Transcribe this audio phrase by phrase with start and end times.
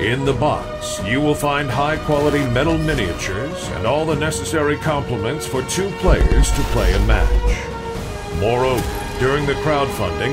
[0.00, 5.46] In the box, you will find high quality metal miniatures and all the necessary complements
[5.46, 7.28] for two players to play a match.
[8.40, 8.82] Moreover,
[9.18, 10.32] during the crowdfunding,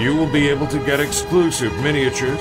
[0.00, 2.38] you will be able to get exclusive miniatures,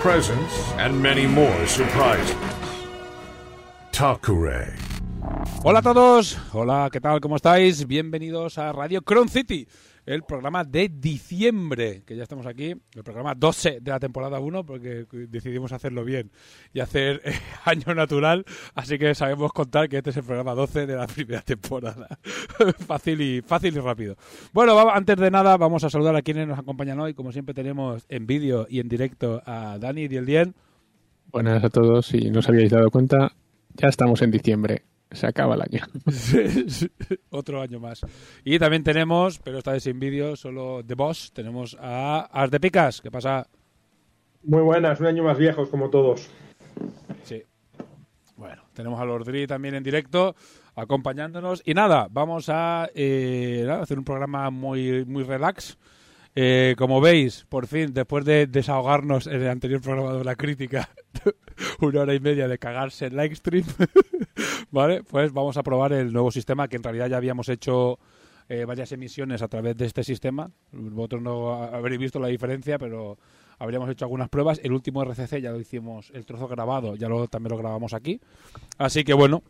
[0.00, 2.36] presents, and many more surprises.
[3.92, 4.76] Takure.
[5.64, 7.18] Hola a todos, hola, ¿qué tal?
[7.20, 7.86] ¿Cómo estáis?
[7.86, 9.66] Bienvenidos a Radio Cron City,
[10.06, 14.64] el programa de diciembre, que ya estamos aquí, el programa 12 de la temporada 1,
[14.66, 16.30] porque decidimos hacerlo bien
[16.72, 17.32] y hacer eh,
[17.64, 21.42] año natural, así que sabemos contar que este es el programa 12 de la primera
[21.42, 22.18] temporada.
[22.86, 24.16] fácil, y, fácil y rápido.
[24.52, 28.04] Bueno, antes de nada vamos a saludar a quienes nos acompañan hoy, como siempre tenemos
[28.08, 30.54] en vídeo y en directo a Dani Dien.
[31.30, 33.32] Buenas a todos, si no os habíais dado cuenta,
[33.74, 35.84] ya estamos en diciembre, se acaba el año.
[37.30, 38.00] Otro año más.
[38.44, 42.60] Y también tenemos, pero esta vez sin vídeo, solo The Boss, tenemos a Ars de
[42.60, 43.00] Picas.
[43.00, 43.46] ¿Qué pasa?
[44.44, 46.28] Muy buenas, un año más viejos como todos.
[47.24, 47.42] Sí.
[48.36, 50.34] Bueno, tenemos a Lordri también en directo
[50.74, 51.62] acompañándonos.
[51.64, 55.78] Y nada, vamos a eh, nada, hacer un programa muy, muy relax.
[56.34, 60.88] Eh, como veis, por fin, después de desahogarnos en el anterior programa de la crítica,
[61.80, 63.64] una hora y media de cagarse en live stream,
[64.70, 65.02] ¿vale?
[65.02, 67.98] Pues vamos a probar el nuevo sistema que en realidad ya habíamos hecho
[68.48, 70.50] eh, varias emisiones a través de este sistema.
[70.72, 73.18] Vosotros no habréis visto la diferencia, pero
[73.58, 74.60] habríamos hecho algunas pruebas.
[74.62, 78.20] El último RCC ya lo hicimos, el trozo grabado, ya lo, también lo grabamos aquí.
[78.78, 79.42] Así que bueno,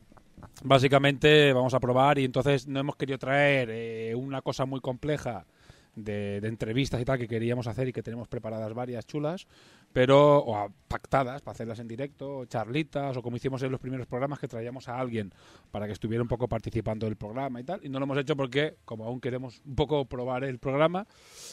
[0.63, 5.47] básicamente vamos a probar y entonces no hemos querido traer eh, una cosa muy compleja
[5.95, 9.47] de, entrevistas y tal que queríamos hacer y que tenemos preparadas varias chulas,
[9.93, 14.07] pero o pactadas para hacerlas en directo, o charlitas o como hicimos en los primeros
[14.07, 15.33] programas que traíamos a alguien
[15.71, 17.81] para que estuviera un poco participando del programa y tal.
[17.85, 21.07] Y no lo hemos hecho porque como aún queremos un poco probar el programa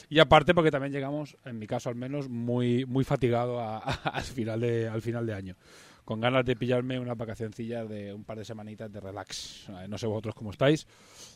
[0.08, 4.22] y aparte porque también llegamos, en mi caso al menos, muy muy fatigado a- al
[4.22, 5.56] final de al final de año.
[6.04, 9.68] Con ganas de pillarme unas vacacioncillas de un par de semanitas de relax.
[9.68, 10.86] Eh, No sé vosotros cómo estáis,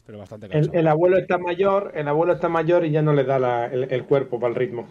[0.05, 3.25] pero bastante El, el abuelo está mayor, el abuelo está mayor y ya no le
[3.25, 4.89] da la- el, el cuerpo para el ritmo.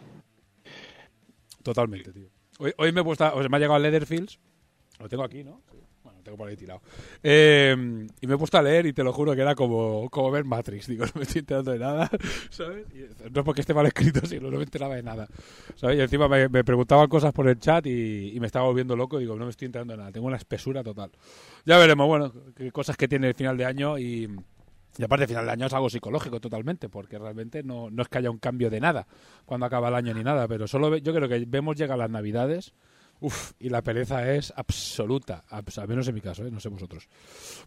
[1.63, 2.29] Totalmente, tío.
[2.59, 4.39] Hoy, hoy me he puesto, o sea, me ha llegado el Leatherfields.
[4.99, 5.61] Lo tengo aquí, ¿no?
[6.33, 6.81] Tengo por ahí tirado.
[7.21, 7.75] Eh,
[8.21, 10.45] y me he puesto a leer y te lo juro que era como, como ver
[10.45, 10.87] Matrix.
[10.87, 12.09] Digo, no me estoy enterando de nada,
[12.49, 12.87] ¿sabes?
[12.93, 13.01] Y
[13.31, 15.27] no es porque esté mal escrito, sino no me enteraba de nada.
[15.75, 15.97] ¿Sabes?
[15.97, 19.19] Y encima me, me preguntaban cosas por el chat y, y me estaba volviendo loco.
[19.19, 20.11] Digo, no me estoy enterando de nada.
[20.11, 21.11] Tengo una espesura total.
[21.65, 22.33] Ya veremos, bueno,
[22.71, 24.29] cosas que tiene el final de año y...
[24.95, 28.19] Y aparte, final del año es algo psicológico totalmente, porque realmente no, no es que
[28.19, 29.07] haya un cambio de nada
[29.43, 32.11] cuando acaba el año ni nada, pero solo ve- yo creo que vemos llegar las
[32.11, 32.73] navidades
[33.23, 36.51] uf, y la pereza es absoluta, abs- al menos en mi caso, ¿eh?
[36.51, 37.07] no sé vosotros.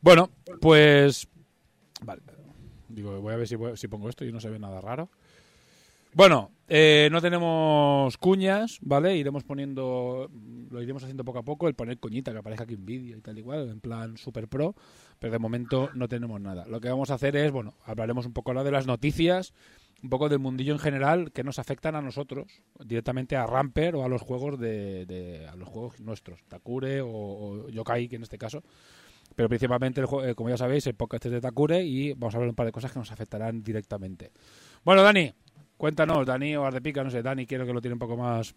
[0.01, 0.31] Bueno,
[0.61, 1.29] pues...
[2.89, 5.11] Digo, voy a ver si, si pongo esto y no se ve nada raro.
[6.13, 9.17] Bueno, eh, no tenemos cuñas, ¿vale?
[9.17, 10.31] Iremos poniendo,
[10.71, 13.21] lo iremos haciendo poco a poco, el poner coñita que aparezca aquí en vídeo y
[13.21, 14.75] tal y cual, en plan super pro,
[15.19, 16.65] pero de momento no tenemos nada.
[16.69, 19.53] Lo que vamos a hacer es, bueno, hablaremos un poco ahora de las noticias,
[20.03, 22.47] un poco del mundillo en general que nos afectan a nosotros,
[22.85, 27.69] directamente a Ramper o a los juegos de, a los juegos nuestros, Takure o, o
[27.71, 28.63] Yokai, que en este caso.
[29.35, 32.35] Pero principalmente, el jue- eh, como ya sabéis, el podcast es de Takure y vamos
[32.35, 34.31] a hablar un par de cosas que nos afectarán directamente.
[34.85, 35.33] Bueno, Dani,
[35.77, 38.55] cuéntanos, Dani o Ardepica, no sé, Dani quiero que lo tiene un poco más,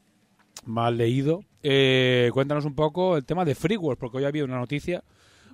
[0.65, 1.43] más leído.
[1.63, 5.03] Eh, cuéntanos un poco el tema de FreeWorld, porque hoy había una noticia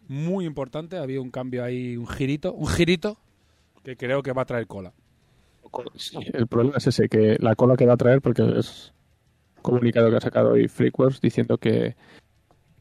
[0.07, 3.17] muy importante, había un cambio ahí, un girito, un girito
[3.83, 4.93] que creo que va a traer cola.
[5.95, 8.93] Sí, el problema es ese, que la cola que va a traer, porque es
[9.57, 11.95] un comunicado que ha sacado hoy Freakworks diciendo que,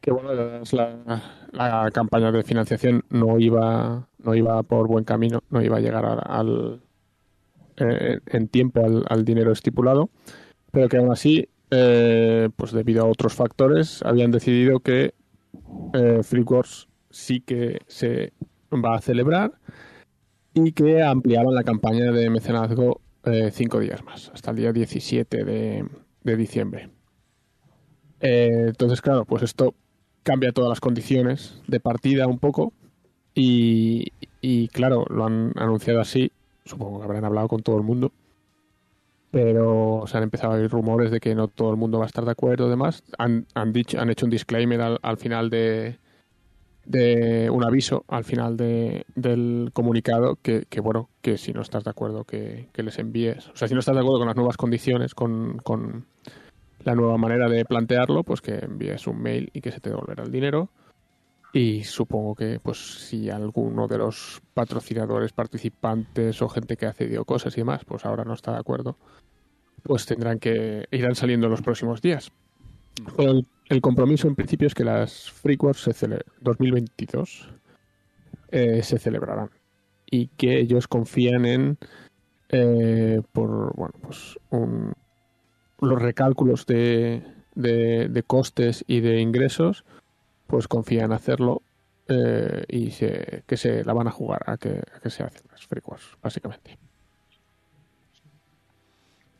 [0.01, 5.61] que bueno, la, la campaña de financiación no iba, no iba por buen camino, no
[5.61, 6.81] iba a llegar al, al
[7.77, 10.09] eh, en tiempo al, al dinero estipulado,
[10.71, 15.13] pero que aún así, eh, pues debido a otros factores, habían decidido que
[15.93, 18.31] eh, Freakworks sí que se
[18.71, 19.53] va a celebrar
[20.55, 25.43] y que ampliaban la campaña de mecenazgo eh, cinco días más, hasta el día 17
[25.43, 25.85] de,
[26.23, 26.89] de diciembre.
[28.21, 29.75] Eh, entonces, claro, pues esto
[30.23, 32.71] cambia todas las condiciones de partida un poco
[33.35, 36.31] y, y, claro, lo han anunciado así,
[36.63, 38.13] supongo que habrán hablado con todo el mundo,
[39.31, 42.07] pero se han empezado a oír rumores de que no todo el mundo va a
[42.07, 43.03] estar de acuerdo y demás.
[43.17, 45.99] Han, han, dicho, han hecho un disclaimer al, al final de,
[46.85, 51.83] de un aviso al final de, del comunicado que, que, bueno, que si no estás
[51.83, 54.35] de acuerdo que, que, les envíes, o sea, si no estás de acuerdo con las
[54.35, 56.05] nuevas condiciones, con, con,
[56.85, 60.23] la nueva manera de plantearlo, pues que envíes un mail y que se te devolverá
[60.23, 60.69] el dinero.
[61.51, 62.77] Y supongo que pues
[63.07, 68.05] si alguno de los patrocinadores, participantes o gente que ha cedido cosas y demás, pues
[68.05, 68.97] ahora no está de acuerdo,
[69.83, 72.31] pues tendrán que irán saliendo en los próximos días.
[73.17, 77.49] Pero el, el, compromiso en principio es que las FreeWorks se cele 2022
[78.49, 79.49] eh, se celebrarán
[80.09, 81.77] y que ellos confían en
[82.49, 84.93] eh, por bueno pues un,
[85.81, 87.23] los recálculos de,
[87.55, 89.83] de, costes y de ingresos
[90.47, 91.63] pues confían en hacerlo
[92.07, 95.41] eh, y se, que se la van a jugar a que, a que se hacen
[95.51, 96.77] las FreeWorks básicamente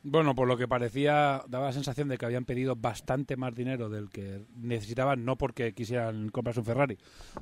[0.07, 3.89] bueno, por lo que parecía, daba la sensación de que habían pedido bastante más dinero
[3.89, 6.99] del que necesitaban, no porque quisieran comprarse un Ferrari,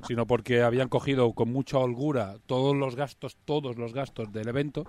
[0.08, 4.86] sino porque habían cogido con mucha holgura todos los gastos, todos los gastos del evento,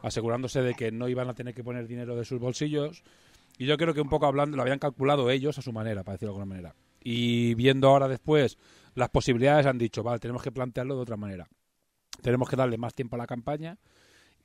[0.00, 3.02] asegurándose de que no iban a tener que poner dinero de sus bolsillos.
[3.58, 6.14] Y yo creo que un poco hablando, lo habían calculado ellos a su manera, para
[6.14, 6.74] decirlo de alguna manera.
[7.04, 8.56] Y viendo ahora después
[8.94, 11.46] las posibilidades, han dicho, vale, tenemos que plantearlo de otra manera.
[12.22, 13.76] Tenemos que darle más tiempo a la campaña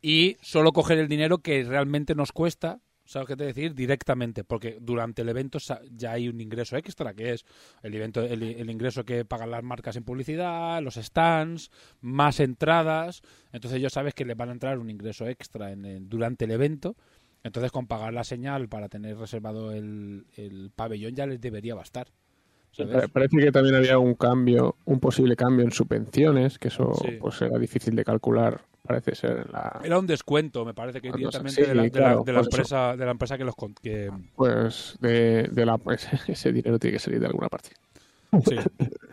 [0.03, 3.73] y solo coger el dinero que realmente nos cuesta, ¿sabes qué te decir?
[3.73, 5.59] Directamente, porque durante el evento
[5.91, 7.45] ya hay un ingreso extra, que es
[7.83, 11.71] el, evento, el, el, ingreso que pagan las marcas en publicidad, los stands,
[12.01, 13.21] más entradas.
[13.53, 16.97] Entonces ya sabes que les van a entrar un ingreso extra en durante el evento.
[17.41, 22.07] Entonces con pagar la señal para tener reservado el, el pabellón ya les debería bastar.
[22.71, 23.09] ¿sabes?
[23.09, 27.11] Parece que también había un cambio, un posible cambio en subvenciones, que eso sí.
[27.21, 29.80] pues era difícil de calcular parece ser la...
[29.83, 32.39] era un descuento me parece que directamente sí, de, la, claro, de, la, de la
[32.41, 32.97] empresa eso.
[32.97, 34.12] de la empresa que los que...
[34.35, 37.69] pues de, de la pues, ese dinero tiene que salir de alguna parte.
[38.45, 38.56] Sí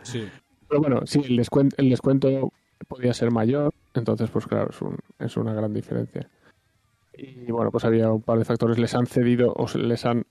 [0.03, 0.27] sí.
[0.67, 2.51] Pero bueno sí el descuento el descuento
[2.87, 6.27] podía ser mayor entonces pues claro es un, es una gran diferencia.
[7.13, 8.77] Y bueno pues había un par de factores.
[8.77, 10.25] Les han cedido o les han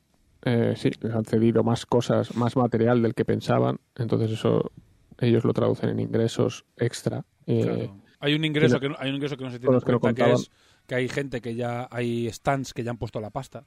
[0.45, 3.79] eh, sí les han cedido más cosas más material del que pensaban.
[3.97, 4.71] Entonces eso
[5.19, 8.10] ellos lo traducen en ingresos extra eh, claro.
[8.21, 10.31] Hay un ingreso que no, hay un ingreso que no se tiene en cuenta, que,
[10.31, 10.51] que, es
[10.87, 13.65] que hay gente que ya hay stands que ya han puesto la pasta.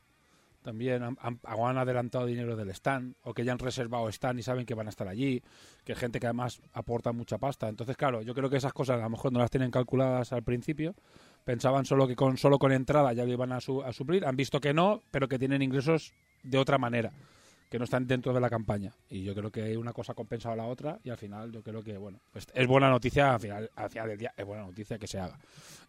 [0.62, 4.44] También han, han, han, adelantado dinero del stand o que ya han reservado stand y
[4.44, 5.44] saben que van a estar allí,
[5.84, 7.68] que gente que además aporta mucha pasta.
[7.68, 10.44] Entonces, claro, yo creo que esas cosas a lo mejor no las tienen calculadas al
[10.44, 10.96] principio.
[11.44, 14.26] Pensaban solo que con solo con entrada ya lo iban a, su, a suplir.
[14.26, 17.12] Han visto que no, pero que tienen ingresos de otra manera
[17.74, 18.94] que no están dentro de la campaña.
[19.10, 21.84] Y yo creo que una cosa compensa a la otra y al final yo creo
[21.84, 22.20] que, bueno,
[22.54, 25.40] es buena noticia, al final, al final del día es buena noticia que se haga.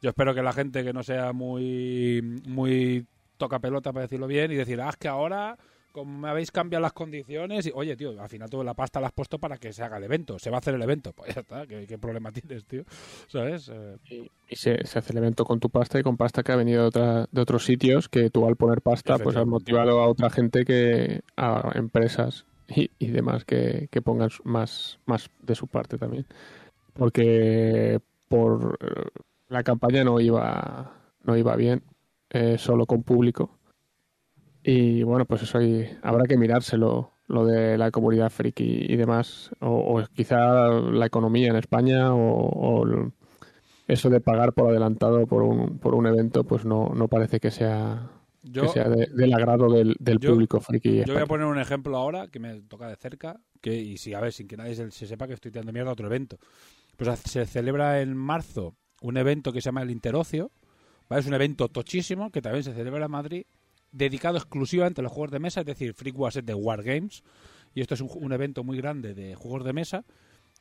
[0.00, 4.50] Yo espero que la gente que no sea muy, muy toca pelota, para decirlo bien,
[4.50, 5.58] y decir, ah, es que ahora
[5.94, 9.06] como me habéis cambiado las condiciones y oye tío al final toda la pasta la
[9.06, 10.40] has puesto para que se haga el evento.
[10.40, 11.12] Se va a hacer el evento.
[11.12, 12.82] Pues ya está qué, qué problema tienes tío
[13.28, 13.96] sabes eh...
[14.10, 16.56] y, y se, se, hace el evento con tu pasta y con pasta que ha
[16.56, 20.08] venido de, otra, de otros sitios que tú al poner pasta pues has motivado a
[20.08, 25.68] otra gente que a empresas y, y demás que, que, pongan más más de su
[25.68, 26.26] parte también.
[26.92, 31.84] Porque por eh, la campaña no iba no iba bien
[32.30, 33.58] eh, solo con público
[34.64, 35.59] y bueno, pues eso
[36.02, 41.49] habrá que mirárselo, lo de la comunidad friki y demás, o, o quizá la economía
[41.49, 43.12] en España, o, o,
[43.87, 47.50] eso de pagar por adelantado por un, por un evento, pues no, no parece que
[47.50, 48.11] sea,
[48.42, 51.04] yo, que sea de, del agrado del, del yo, público friki.
[51.04, 54.14] Yo voy a poner un ejemplo ahora que me toca de cerca, que y si
[54.14, 56.38] a ver, sin que nadie se, se sepa que estoy tirando mierda a otro evento.
[56.97, 60.50] Pues se celebra en marzo un evento que se llama el Interocio,
[61.11, 61.21] ¿vale?
[61.21, 63.44] es un evento tochísimo que también se celebra en Madrid
[63.94, 67.22] dedicado exclusivamente a los juegos de mesa, es decir, Freak Wars es de Wargames,
[67.74, 70.04] y esto es un, evento muy grande de juegos de mesa,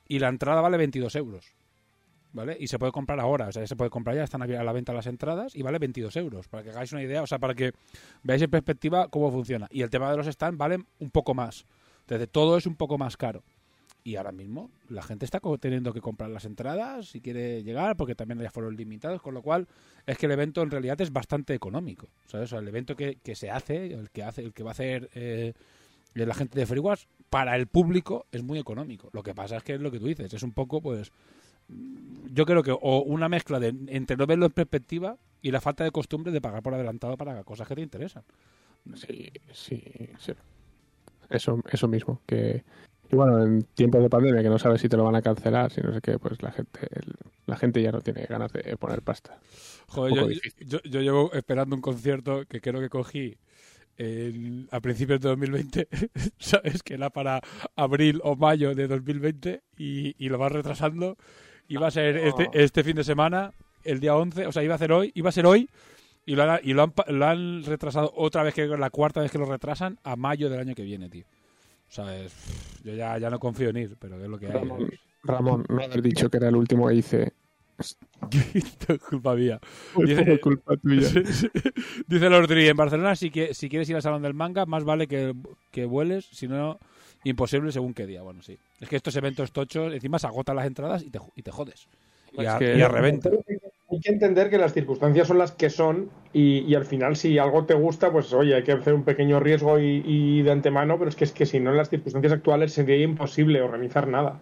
[0.08, 1.56] y la entrada vale 22 euros.
[2.32, 2.56] ¿vale?
[2.60, 4.94] Y se puede comprar ahora, o sea, se puede comprar ya, están a la venta
[4.94, 7.74] las entradas y vale 22 euros, para que hagáis una idea, o sea, para que
[8.22, 9.68] veáis en perspectiva cómo funciona.
[9.72, 11.66] Y el tema de los stands valen un poco más,
[12.02, 13.44] entonces todo es un poco más caro.
[14.04, 18.16] Y ahora mismo la gente está teniendo que comprar las entradas si quiere llegar, porque
[18.16, 19.68] también hay foros limitados, con lo cual
[20.06, 22.08] es que el evento en realidad es bastante económico.
[22.28, 22.46] ¿sabes?
[22.46, 24.74] O sea, el evento que, que se hace, el que hace, el que va a
[24.74, 25.54] hacer eh,
[26.14, 29.10] la gente de FreeWars, para el público es muy económico.
[29.14, 31.12] Lo que pasa es que es lo que tú dices, es un poco, pues,
[32.32, 35.84] yo creo que o una mezcla de entre no verlo en perspectiva y la falta
[35.84, 38.24] de costumbre de pagar por adelantado para cosas que te interesan.
[38.96, 39.82] Sí, sí,
[40.20, 40.34] sí.
[41.30, 42.22] Eso, eso mismo.
[42.26, 42.64] Que,
[43.14, 45.82] bueno, en tiempos de pandemia que no sabes si te lo van a cancelar, si
[45.82, 46.80] no sé qué, pues la gente,
[47.46, 49.38] la gente ya no tiene ganas de poner pasta.
[49.88, 53.38] Joder, yo, yo, yo llevo esperando un concierto que creo que cogí
[54.72, 55.88] a principios de 2020,
[56.38, 56.82] ¿sabes?
[56.84, 57.42] Que era para
[57.76, 61.18] abril o mayo de 2020 y, y lo van retrasando.
[61.68, 63.54] Iba a ser este, este fin de semana,
[63.84, 65.70] el día 11, o sea, iba a ser hoy, iba a ser hoy
[66.26, 69.32] y lo han, y lo han, lo han retrasado otra vez, que la cuarta vez
[69.32, 71.26] que lo retrasan, a mayo del año que viene, tío.
[71.94, 72.34] ¿Sabes?
[72.84, 74.54] Yo ya, ya no confío en ir, pero es lo que hay.
[74.54, 74.90] Ramón,
[75.22, 77.34] Ramón, no haber dicho que era el último que hice.
[77.78, 79.60] Es culpa mía.
[80.04, 81.08] Dice- por culpa tuya.
[82.08, 84.84] Dice Lord Dri, en Barcelona si, que, si quieres ir al Salón del Manga, más
[84.84, 85.36] vale que,
[85.72, 86.80] que vueles, si no,
[87.24, 88.24] imposible según qué día.
[88.24, 88.58] Bueno, sí.
[88.80, 91.88] Es que estos eventos tochos, encima se agotan las entradas y te, y te jodes.
[92.32, 93.30] Y Es a, que- y a reventa.
[94.06, 97.38] Hay que entender que las circunstancias son las que son y, y al final si
[97.38, 100.98] algo te gusta, pues oye, hay que hacer un pequeño riesgo y, y de antemano,
[101.00, 104.42] pero es que, es que si no en las circunstancias actuales sería imposible organizar nada.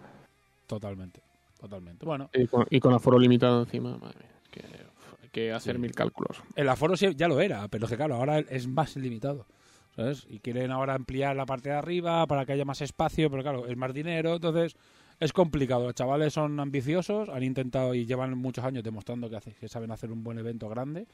[0.66, 1.20] Totalmente,
[1.60, 2.04] totalmente.
[2.04, 5.52] Bueno, Y con, y con aforo limitado encima, madre mía, es que uf, hay que
[5.52, 5.80] hacer Sí.
[5.80, 6.42] mil cálculos.
[6.56, 9.46] el aforo sí- ya lo era, pero es que claro, ahora es más limitado.
[9.94, 10.26] ¿Sabes?
[10.30, 13.66] Y quieren ahora ampliar la parte de arriba para que haya más espacio, pero claro,
[13.66, 14.74] es más dinero, entonces
[15.22, 15.84] es complicado.
[15.84, 20.24] Los chavales son ambiciosos, han intentado y llevan muchos años demostrando que, saben hacer un
[20.24, 21.06] buen evento grande.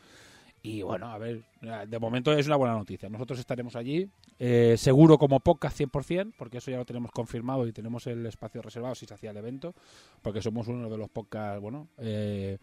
[0.63, 1.43] Y bueno, a ver,
[1.87, 3.09] de momento es una buena noticia.
[3.11, 7.73] Nosotros estaremos allí, eh, seguro como podcast 100%, porque eso ya lo tenemos confirmado y
[7.73, 9.75] tenemos el espacio reservado si se hacía el evento,
[10.23, 12.59] porque somos uno de los podcasts, bueno, eh,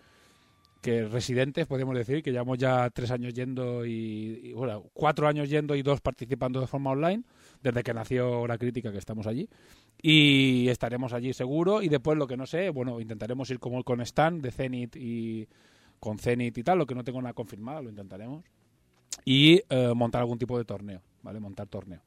[0.82, 5.50] que residentes, podemos decir, que llevamos ya tres años yendo y, y, bueno, cuatro años
[5.50, 7.24] yendo y dos participando de forma online,
[7.64, 9.48] desde que nació Hora Crítica que estamos allí.
[10.02, 14.02] Y estaremos allí seguro y después lo que no sé, bueno, intentaremos ir como con
[14.02, 15.48] Stan de Zenit y
[16.00, 18.44] con Zenit y tal, lo que no tengo nada confirmado, lo intentaremos.
[19.24, 21.40] Y eh, montar algún tipo de torneo, ¿vale?
[21.40, 22.02] Montar torneo.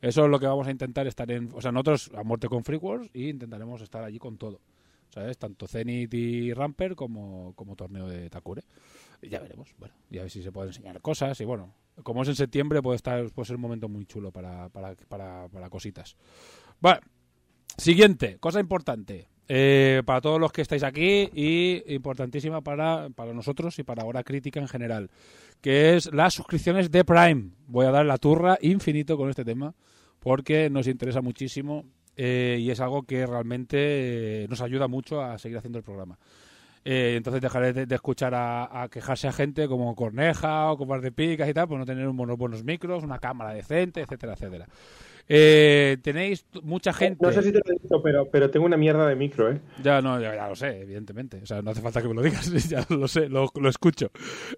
[0.00, 1.50] Eso es lo que vamos a intentar estar en...
[1.52, 4.60] O sea, nosotros a muerte con Freakworks y intentaremos estar allí con todo.
[5.10, 5.36] ¿Sabes?
[5.36, 8.62] Tanto Zenith y Ramper como, como torneo de Takure.
[9.20, 9.74] Ya veremos.
[9.78, 11.38] Bueno, y a ver si se pueden enseñar cosas.
[11.40, 14.70] Y bueno, como es en septiembre, puede, estar, puede ser un momento muy chulo para,
[14.70, 16.16] para, para, para cositas.
[16.80, 17.00] Bueno,
[17.76, 19.28] siguiente, cosa importante.
[19.48, 24.22] eh, para todos los que estáis aquí y importantísima para, para nosotros y para Hora
[24.22, 25.10] Crítica en general,
[25.60, 27.50] que es las suscripciones de Prime.
[27.66, 29.74] Voy a dar la turra infinito con este tema
[30.20, 31.84] porque nos interesa muchísimo
[32.16, 36.18] eh, y es algo que realmente eh, nos ayuda mucho a seguir haciendo el programa.
[36.84, 41.48] Eh, entonces dejaré de, escuchar a, quejarse a gente como Corneja o como de Picas
[41.48, 44.66] y tal, por no tener unos buenos micros, una cámara decente, etcétera, etcétera.
[45.28, 47.24] Eh, tenéis mucha gente.
[47.24, 49.60] No sé si te lo he dicho, pero, pero tengo una mierda de micro, ¿eh?
[49.82, 51.40] Ya, no, ya, ya lo sé, evidentemente.
[51.42, 54.10] O sea, no hace falta que me lo digas, ya lo sé, lo, lo escucho.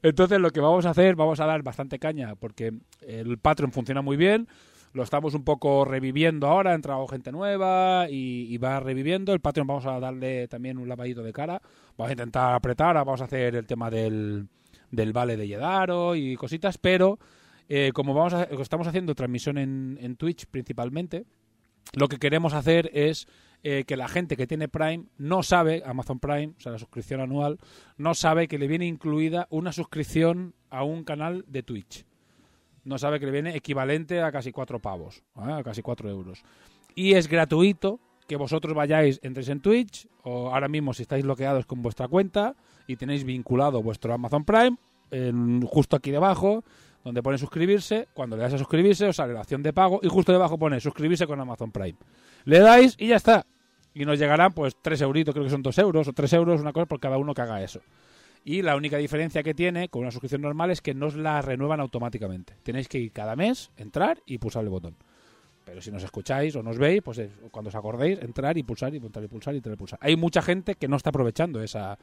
[0.02, 2.72] Entonces, lo que vamos a hacer, vamos a dar bastante caña, porque
[3.06, 4.48] el Patreon funciona muy bien,
[4.94, 9.32] lo estamos un poco reviviendo ahora, ha entrado gente nueva y, y va reviviendo.
[9.32, 11.60] El Patreon vamos a darle también un lavadito de cara,
[11.96, 14.46] vamos a intentar apretar, vamos a hacer el tema del,
[14.90, 17.18] del vale de Yedaro y cositas, pero
[17.68, 21.24] eh, como vamos a, estamos haciendo transmisión en, Twitch principalmente,
[21.94, 23.26] lo que queremos hacer es
[23.62, 27.20] eh, que la gente que tiene Prime no sabe, Amazon Prime, o sea, la suscripción
[27.20, 27.58] anual,
[27.96, 32.04] no sabe que le viene incluida una suscripción a un canal de Twitch.
[32.84, 35.52] No sabe que le viene equivalente a casi cuatro pavos, ¿eh?
[35.52, 36.42] a casi cuatro euros.
[36.94, 41.66] Y es gratuito que vosotros vayáis, entréis en Twitch, o ahora mismo si estáis bloqueados
[41.66, 42.54] con vuestra cuenta
[42.86, 44.76] y tenéis vinculado vuestro Amazon Prime,
[45.66, 46.64] justo aquí debajo,
[47.04, 50.08] donde pone suscribirse, cuando le das a suscribirse os sale la opción de pago y
[50.08, 51.96] justo debajo pone suscribirse con Amazon Prime.
[52.44, 53.46] Le dais y ya está.
[53.94, 56.72] Y nos llegarán pues 3 euritos, creo que son 2 euros o 3 euros, una
[56.72, 57.80] cosa por cada uno que haga eso.
[58.44, 61.40] Y la única diferencia que tiene con una suscripción normal es que no os la
[61.42, 62.54] renuevan automáticamente.
[62.62, 64.96] Tenéis que ir cada mes, entrar y pulsar el botón.
[65.64, 68.94] Pero si nos escucháis o nos veis, pues es- cuando os acordéis, entrar y pulsar
[68.94, 69.98] y pulsar y pulsar y pulsar.
[70.02, 71.98] Hay mucha gente que no está aprovechando esa,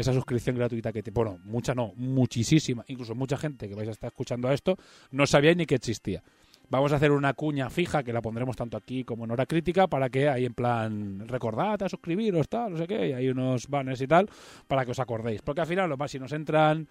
[0.00, 3.92] esa suscripción gratuita que te bueno mucha no muchísima incluso mucha gente que vais a
[3.92, 4.76] estar escuchando esto
[5.10, 6.22] no sabía ni que existía
[6.70, 9.86] Vamos a hacer una cuña fija que la pondremos tanto aquí como en hora crítica
[9.86, 13.68] para que ahí en plan recordad a suscribiros, tal, no sé qué, y hay unos
[13.68, 14.28] banners y tal
[14.66, 15.40] para que os acordéis.
[15.40, 16.86] Porque al final, lo más, si nos entran,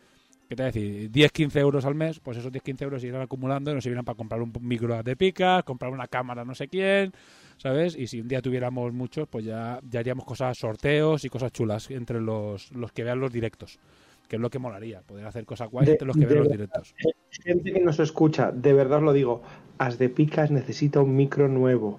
[0.49, 1.11] ¿qué te voy a decir?
[1.11, 4.03] 10, 15 euros al mes, pues esos 10, 15 euros irán acumulando y nos sirven
[4.03, 7.13] para comprar un micro de pica, comprar una cámara no sé quién,
[7.57, 7.95] ¿sabes?
[7.97, 11.89] Y si un día tuviéramos muchos, pues ya, ya haríamos cosas, sorteos y cosas chulas
[11.91, 13.79] entre los, los que vean los directos
[14.27, 16.49] que es lo que molaría, poder hacer cosas guays De- entre los que ven los
[16.49, 16.93] directos.
[17.31, 19.41] Gente que nos escucha, de verdad os lo digo,
[19.77, 21.97] As de Picas necesita un micro nuevo.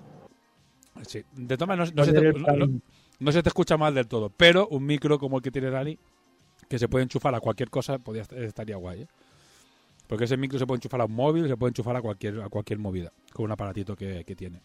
[1.06, 1.22] Sí.
[1.32, 2.80] De todas maneras, no, no se te, el plan- no-
[3.20, 5.98] no se te escucha mal del todo, pero un micro como el que tiene Dani,
[6.68, 9.08] que se puede enchufar a cualquier cosa, podría, est- estaría guay, ¿eh?
[10.06, 12.50] Porque ese micro se puede enchufar a un móvil, se puede enchufar a cualquier, a
[12.50, 14.60] cualquier movida, con un aparatito que, que tiene.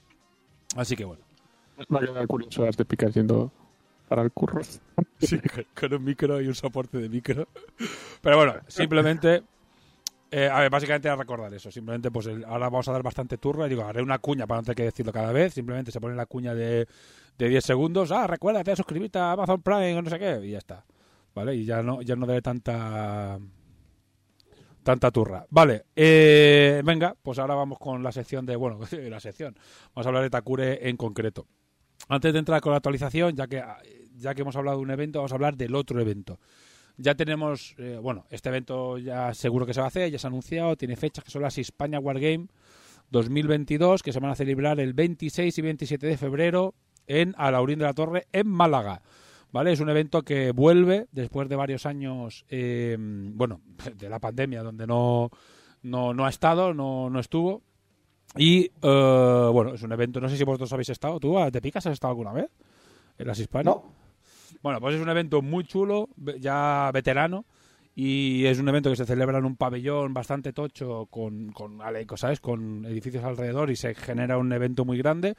[0.75, 1.23] Así que bueno.
[1.89, 3.51] Me ha quedado curioso las de picas yendo
[4.07, 4.61] para el curro.
[5.19, 5.39] Sí,
[5.79, 7.47] con, un micro y un soporte de micro.
[8.21, 9.41] Pero bueno, simplemente.
[10.31, 11.71] eh, a ver, básicamente era recordar eso.
[11.71, 13.65] Simplemente, pues el- ahora vamos a dar bastante turra.
[13.65, 15.53] Y digo, haré una cuña para no tener que decirlo cada vez.
[15.53, 16.87] Simplemente se pone la cuña de,
[17.37, 18.11] de 10 segundos.
[18.11, 20.41] Ah, recuérdate suscribirte a Amazon Prime o no sé qué.
[20.43, 20.83] Y ya está.
[21.33, 21.55] ¿Vale?
[21.55, 23.39] Y ya no, ya no daré tanta.
[24.83, 25.45] Tanta turra.
[25.49, 28.55] Vale, eh, venga, pues ahora vamos con la sección de.
[28.55, 29.55] Bueno, la sección.
[29.95, 31.47] Vamos a hablar de Takure en concreto.
[32.09, 33.63] Antes de entrar con la actualización, ya que,
[34.15, 36.39] ya que hemos hablado de un evento, vamos a hablar del otro evento.
[36.97, 40.27] Ya tenemos, eh, bueno, este evento ya seguro que se va a hacer, ya se
[40.27, 42.47] ha anunciado, tiene fechas que son las Hispania Wargame
[43.09, 46.75] 2022, que se van a celebrar el 26 y 27 de febrero
[47.07, 49.01] en Alaurín de la Torre, en Málaga.
[49.53, 49.71] ¿Vale?
[49.71, 53.61] Es un evento que vuelve después de varios años, eh, bueno,
[53.95, 55.29] de la pandemia, donde no,
[55.83, 57.61] no, no ha estado, no, no estuvo.
[58.35, 61.19] Y eh, bueno, es un evento, no sé si vosotros habéis estado.
[61.19, 61.85] ¿Tú ah, te picas?
[61.85, 62.49] ¿Has estado alguna vez?
[63.19, 63.75] ¿En las Hispanias?
[63.75, 63.83] No,
[64.63, 67.45] Bueno, pues es un evento muy chulo, ya veterano,
[67.93, 71.77] y es un evento que se celebra en un pabellón bastante tocho con, con,
[72.15, 72.39] ¿sabes?
[72.39, 75.35] con edificios alrededor y se genera un evento muy grande.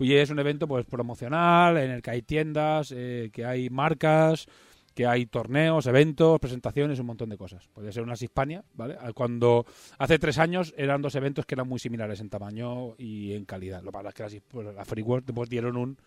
[0.00, 4.46] Y es un evento pues promocional, en el que hay tiendas, eh, que hay marcas,
[4.94, 7.68] que hay torneos, eventos, presentaciones, un montón de cosas.
[7.72, 8.96] Puede ser unas Hispania, ¿vale?
[9.14, 9.64] Cuando
[9.98, 13.82] hace tres años eran dos eventos que eran muy similares en tamaño y en calidad.
[13.82, 15.98] Lo que pasa es que las, pues, la Free World pues, dieron un,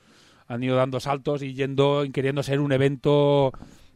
[0.47, 3.51] han ido dando saltos y yendo queriendo ser un evento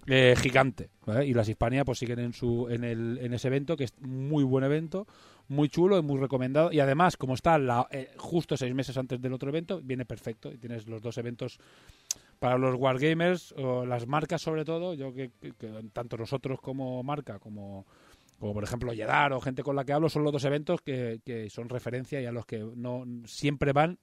[0.08, 1.26] eh, gigante ¿vale?
[1.26, 4.44] y las Hispania pues siguen en su en el en ese evento que es muy
[4.46, 5.06] buen evento
[5.48, 6.72] muy chulo y muy recomendado.
[6.72, 10.52] Y además como está la, eh, justo seis meses antes del otro evento viene perfecto.
[10.52, 11.60] Y tienes los dos eventos
[12.40, 14.94] para los wargamers o las marcas sobre todo.
[14.94, 15.32] Yo que,
[15.94, 17.86] tanto nosotros como marca como
[18.40, 21.48] como por ejemplo Yedar o gente con la que hablo son los dos eventos que,
[21.50, 23.98] son referencia y a los que no siempre van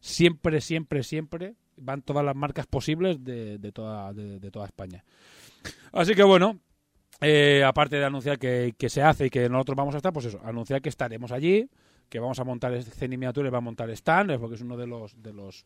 [0.00, 5.04] siempre, siempre, siempre van todas las marcas posibles de, de toda, de toda España.
[5.92, 6.60] Así que bueno,
[7.20, 10.40] eh, aparte de anunciar que, se hace y que nosotros vamos a estar, pues eso,
[10.44, 11.68] anunciar que estaremos allí,
[12.08, 15.22] que vamos a montar escena miniaturas, va a montar stand, porque es uno de los,
[15.22, 15.64] de los,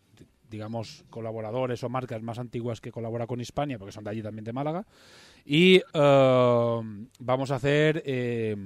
[0.49, 4.45] digamos, colaboradores o marcas más antiguas que colabora con Hispania, porque son de allí también
[4.45, 4.87] de Málaga.
[5.45, 6.81] Y eh,
[7.19, 8.03] vamos a hacer...
[8.05, 8.57] eh,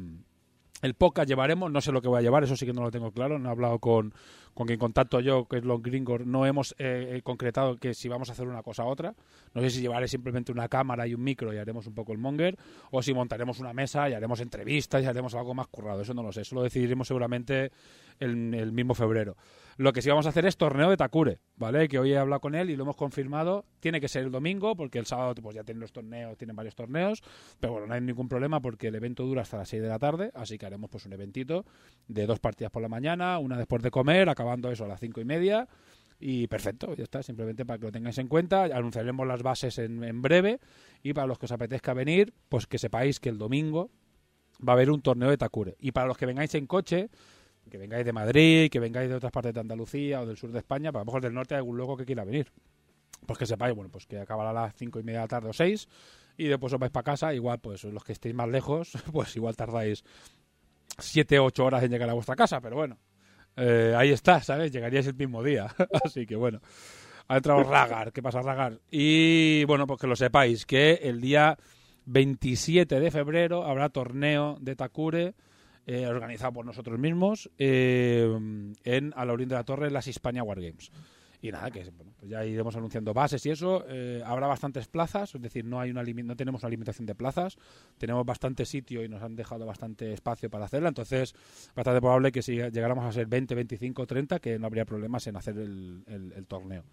[0.82, 2.90] el podcast llevaremos, no sé lo que voy a llevar, eso sí que no lo
[2.90, 4.12] tengo claro, no he hablado con,
[4.52, 8.08] con quien contacto yo, que es los gringos, no hemos eh, eh, concretado que si
[8.08, 9.14] vamos a hacer una cosa u otra.
[9.54, 12.18] No sé si llevaré simplemente una cámara y un micro y haremos un poco el
[12.18, 12.58] monger,
[12.90, 16.22] o si montaremos una mesa y haremos entrevistas y haremos algo más currado, eso no
[16.22, 17.70] lo sé, eso lo decidiremos seguramente
[18.18, 19.36] el, el mismo febrero.
[19.76, 21.88] Lo que sí vamos a hacer es torneo de Takure, ¿vale?
[21.88, 23.64] Que hoy he hablado con él y lo hemos confirmado.
[23.80, 26.74] Tiene que ser el domingo, porque el sábado pues ya tienen los torneos, tienen varios
[26.74, 27.22] torneos,
[27.61, 29.98] pero bueno, no hay ningún problema porque el evento dura hasta las 6 de la
[29.98, 31.64] tarde, así que haremos pues un eventito
[32.08, 35.20] de dos partidas por la mañana, una después de comer, acabando eso a las cinco
[35.20, 35.68] y media.
[36.24, 38.64] Y perfecto, ya está, simplemente para que lo tengáis en cuenta.
[38.64, 40.61] Anunciaremos las bases en, en breve.
[41.02, 43.90] Y para los que os apetezca venir, pues que sepáis que el domingo
[44.66, 45.74] va a haber un torneo de Takure.
[45.80, 47.11] Y para los que vengáis en coche,
[47.72, 50.58] que vengáis de Madrid, que vengáis de otras partes de Andalucía o del sur de
[50.58, 52.52] España, para lo mejor del norte hay algún loco que quiera venir.
[53.26, 55.48] Pues que sepáis, bueno, pues que acabará a las cinco y media de la tarde
[55.48, 55.88] o seis
[56.37, 59.56] y después os vais para casa, igual pues los que estéis más lejos, pues igual
[59.56, 60.04] tardáis
[60.98, 62.98] siete o ocho horas en llegar a vuestra casa, pero bueno,
[63.56, 64.70] eh, ahí está, ¿sabes?
[64.70, 66.61] Llegaríais el mismo día, así que bueno.
[67.28, 68.80] Ha entrado Ragar, ¿qué pasa Ragar?
[68.90, 71.56] Y bueno, pues que lo sepáis, que el día
[72.04, 75.35] 27 de febrero habrá torneo de Takure
[75.86, 78.28] eh, organizado por nosotros mismos eh,
[78.84, 80.92] en Alaurín de la Torre, las Hispania Wargames.
[81.42, 83.85] Y nada, que bueno, pues ya iremos anunciando bases y eso.
[83.88, 87.59] Eh, habrá bastantes plazas, es decir, no hay una no tenemos una limitación de plazas.
[87.98, 90.88] Tenemos bastante sitio y nos han dejado bastante espacio para hacerla.
[90.88, 91.35] Entonces,
[91.74, 95.37] bastante probable que si llegáramos a ser 20, 25, 30, que no habría problemas en
[95.37, 96.85] hacer el torneo.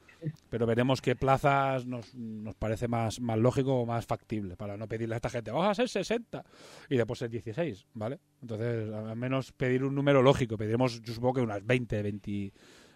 [0.49, 4.87] Pero veremos qué plazas nos, nos parece más, más lógico o más factible para no
[4.87, 6.43] pedirle a esta gente, vamos a ser 60
[6.89, 8.19] y después ser 16, ¿vale?
[8.41, 10.57] Entonces, al menos pedir un número lógico.
[10.57, 12.53] Pediremos, yo supongo que unas 20, 20,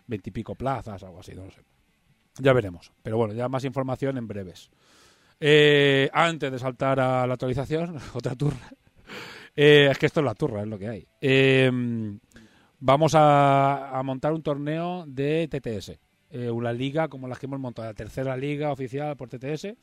[0.08, 1.62] 20 y pico plazas, algo así, no lo sé.
[2.40, 2.92] Ya veremos.
[3.02, 4.70] Pero bueno, ya más información en breves.
[5.40, 8.72] Eh, antes de saltar a la actualización, otra turra.
[9.56, 11.08] Eh, es que esto es la turra, es lo que hay.
[11.22, 11.70] Eh,
[12.80, 16.00] vamos a, a montar un torneo de TTS.
[16.34, 19.76] Eh, una liga como las que hemos montado, la tercera liga oficial por TTS.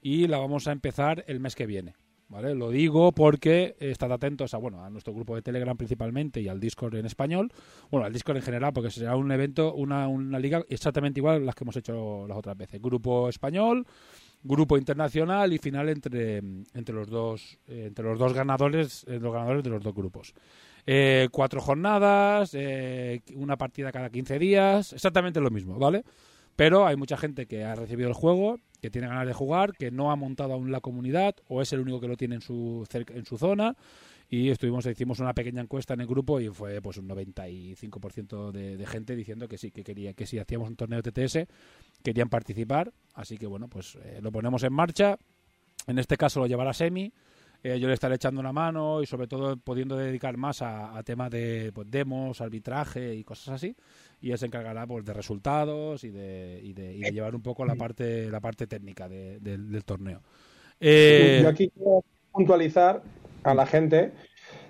[0.00, 1.94] Y la vamos a empezar el mes que viene.
[2.30, 2.54] ¿Vale?
[2.54, 6.46] Lo digo porque eh, estad atentos a, bueno, a nuestro grupo de Telegram principalmente y
[6.46, 7.52] al Discord en español.
[7.90, 11.40] Bueno, al Discord en general, porque será un evento, una, una liga exactamente igual a
[11.40, 12.80] las que hemos hecho las otras veces.
[12.80, 13.84] Grupo español,
[14.44, 19.32] grupo internacional y final entre, entre los dos eh, entre los dos ganadores eh, los
[19.32, 20.32] ganadores de los dos grupos.
[21.30, 22.56] Cuatro jornadas,
[23.36, 26.02] una partida cada 15 días, exactamente lo mismo, ¿vale?
[26.56, 29.90] Pero hay mucha gente que ha recibido el juego, que tiene ganas de jugar, que
[29.90, 32.86] no ha montado aún la comunidad o es el único que lo tiene en su,
[32.92, 33.76] en su zona.
[34.32, 38.76] Y estuvimos, hicimos una pequeña encuesta en el grupo y fue pues un 95% de,
[38.76, 41.46] de gente diciendo que sí, que quería, que si hacíamos un torneo TTS,
[42.04, 42.92] querían participar.
[43.14, 45.18] Así que bueno, pues eh, lo ponemos en marcha.
[45.88, 47.12] En este caso lo llevará Semi.
[47.62, 51.02] Eh, yo le estaré echando una mano y sobre todo pudiendo dedicar más a, a
[51.02, 53.76] temas de pues, demos, arbitraje y cosas así.
[54.22, 57.42] Y él se encargará pues, de resultados y de, y de, y de llevar un
[57.42, 60.20] poco la parte, la parte técnica de- del- torneo.
[60.80, 63.02] Eh, Yo aquí quiero puntualizar
[63.42, 64.12] a la gente.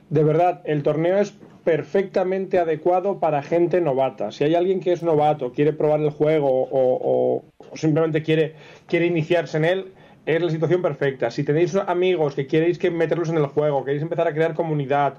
[0.09, 1.33] De verdad, el torneo es
[1.65, 4.33] perfectamente adecuado para gente novata.
[4.33, 8.55] Si hay alguien que es novato, quiere probar el juego o, o- o simplemente quiere,
[8.89, 9.93] quiere iniciarse en él,
[10.27, 11.31] es la situación perfecta.
[11.31, 15.15] Si tenéis amigos que queréis que meterlos en el juego, queréis empezar a crear comunidad,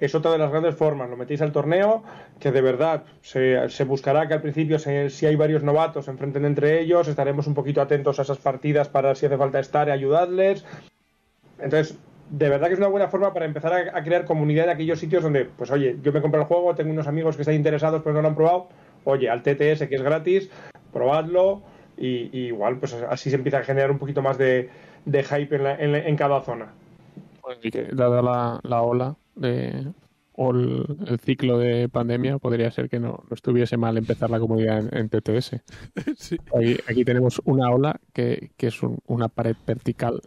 [0.00, 1.10] es otra de las grandes formas.
[1.10, 2.02] Lo metéis al torneo,
[2.38, 6.10] que de verdad se, se buscará que al principio, se- si hay varios novatos, se
[6.12, 7.08] enfrenten entre ellos.
[7.08, 10.64] Estaremos un poquito atentos a esas partidas para si hace falta estar y ayudarles.
[11.60, 11.98] Entonces,
[12.30, 14.98] de verdad que es una buena forma para empezar a, a crear comunidad en aquellos
[15.00, 18.02] sitios donde, pues oye, yo me compro el juego, tengo unos amigos que están interesados
[18.02, 18.68] pero no lo han probado.
[19.04, 20.50] Oye, al TTS que es gratis,
[20.92, 21.62] probadlo
[21.98, 24.70] y, y igual, pues así se empieza a generar un poquito más de,
[25.04, 26.72] de hype en, la- en cada zona.
[27.62, 29.86] Y que dada la, la ola de,
[30.34, 34.38] o el, el ciclo de pandemia, podría ser que no, no estuviese mal empezar la
[34.38, 35.62] comunidad en, en TTS.
[36.16, 36.36] sí.
[36.54, 40.20] Aquí, aquí tenemos una ola que, que es un- una pared vertical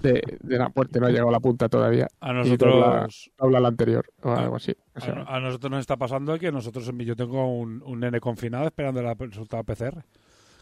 [0.00, 2.08] de, de la puerta, no ha llegado a la punta todavía.
[2.20, 4.74] A nosotros, dobla la anterior o Ah, algo así.
[4.96, 8.00] O sea, a, a nosotros nos está pasando que nosotros en- yo tengo un, un
[8.00, 10.02] nene confinado esperando el resultado PCR.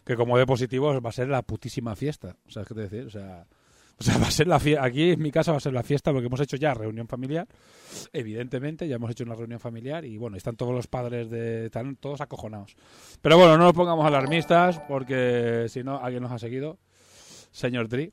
[0.03, 2.35] Que como de positivo va a ser la putísima fiesta.
[2.47, 3.05] ¿Sabes qué te decir?
[3.05, 3.45] O sea,
[4.01, 4.83] o sea, va a ser la fiesta.
[4.83, 7.47] Aquí en mi casa va a ser la fiesta porque hemos hecho ya reunión familiar.
[8.11, 11.67] Evidentemente, ya hemos hecho una reunión familiar y bueno, están todos los padres de.
[11.67, 12.75] Están todos acojonados.
[13.21, 16.79] Pero bueno, no nos pongamos alarmistas porque si no, alguien nos ha seguido.
[17.51, 18.11] Señor Dri.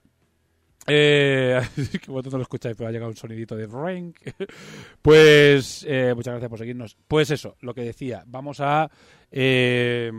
[0.91, 1.61] Eh,
[2.03, 4.15] que vosotros no lo escucháis, pero ha llegado un sonidito de ring.
[5.03, 6.97] Pues eh, muchas gracias por seguirnos.
[7.07, 8.91] Pues eso, lo que decía, vamos a
[9.31, 10.11] eh,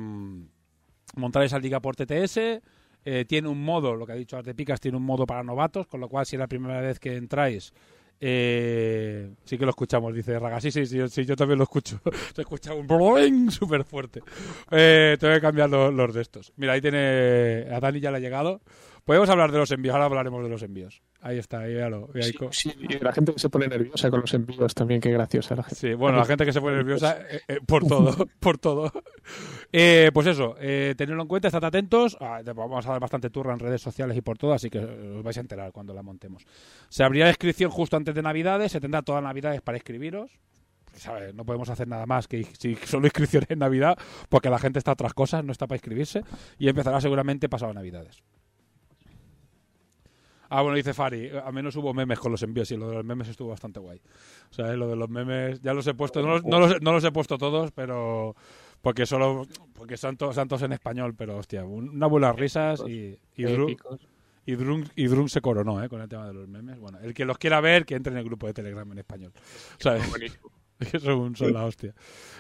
[1.16, 2.62] montar esa liga por TTS.
[3.06, 5.88] Eh, tiene un modo, lo que ha dicho Arte Picas, tiene un modo para novatos,
[5.88, 7.74] con lo cual si es la primera vez que entráis,
[8.22, 10.60] eh, sí que lo escuchamos, dice Raga.
[10.60, 12.02] Sí, sí, sí, yo también lo escucho.
[12.36, 14.22] Se escucha un boing súper fuerte.
[14.72, 16.52] Eh, tengo que cambiar los de estos.
[16.58, 17.68] Mira, ahí tiene.
[17.72, 18.62] A Dani ya le ha llegado.
[19.10, 21.02] Podemos hablar de los envíos, ahora hablaremos de los envíos.
[21.20, 22.12] Ahí está, ahí ya lo.
[22.22, 25.56] sí, sí, y la gente que se pone nerviosa con los envíos también, qué graciosa
[25.56, 25.76] la gente.
[25.78, 28.92] Sí, bueno, la gente que se pone nerviosa eh, eh, por todo, por todo.
[29.74, 32.18] Eh, pues eso, eh, tenedlo en cuenta, estad atentos.
[32.22, 35.24] Ah, vamos a dar bastante turra en redes sociales y por todo, así que os
[35.24, 36.46] vais a enterar cuando la montemos.
[36.90, 40.30] Se abrirá la inscripción justo antes de Navidades, se tendrá todas Navidades para inscribiros.
[40.94, 41.34] ¿sabes?
[41.34, 43.98] No podemos hacer nada más que si solo inscripciones en Navidad,
[44.30, 46.22] porque la gente está a otras cosas, no está para inscribirse,
[46.60, 48.22] y empezará seguramente pasado Navidades.
[50.50, 53.06] Ah, bueno, dice Fari, a menos hubo memes con los envíos y lo de los
[53.06, 54.02] memes estuvo bastante guay.
[54.50, 56.82] O sea, eh, lo de los memes, ya los he puesto, no los, no los-
[56.82, 58.36] no los he puesto todos, pero
[58.82, 62.82] porque solo, porque son, to- son todos en español, pero hostia, un- una buenas risas
[62.88, 64.00] y, y, Dru- Épicos.
[64.46, 65.90] y, se coronó, ¿eh?
[65.90, 66.80] Con el tema de los memes.
[66.80, 69.32] Bueno, el que los quiera ver, que entre en el grupo de Telegram en español.
[69.78, 70.04] ¿Sabes?
[70.92, 71.94] Que son, son la hostia.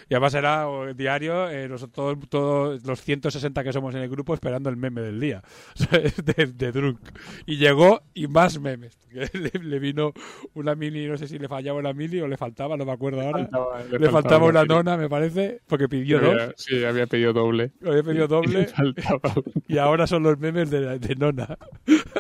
[0.09, 4.33] Y además era diario, eh, nosotros, todos, todos los 160 que somos en el grupo
[4.33, 5.43] esperando el meme del día.
[6.23, 6.99] De, de Drunk.
[7.45, 8.97] Y llegó y más memes.
[9.11, 10.13] Le, le vino
[10.53, 13.21] una mini, no sé si le fallaba una mini o le faltaba, no me acuerdo
[13.21, 13.39] ahora.
[13.49, 14.75] Faltaba- Le, faltaba una mini.
[14.75, 16.33] nona, me parece, porque pidió dos.
[16.33, 17.71] Había- Sí, había pedido doble.
[17.85, 19.43] Había pedido Y le doble uno.
[19.67, 21.57] y ahora son los memes de, de Nona.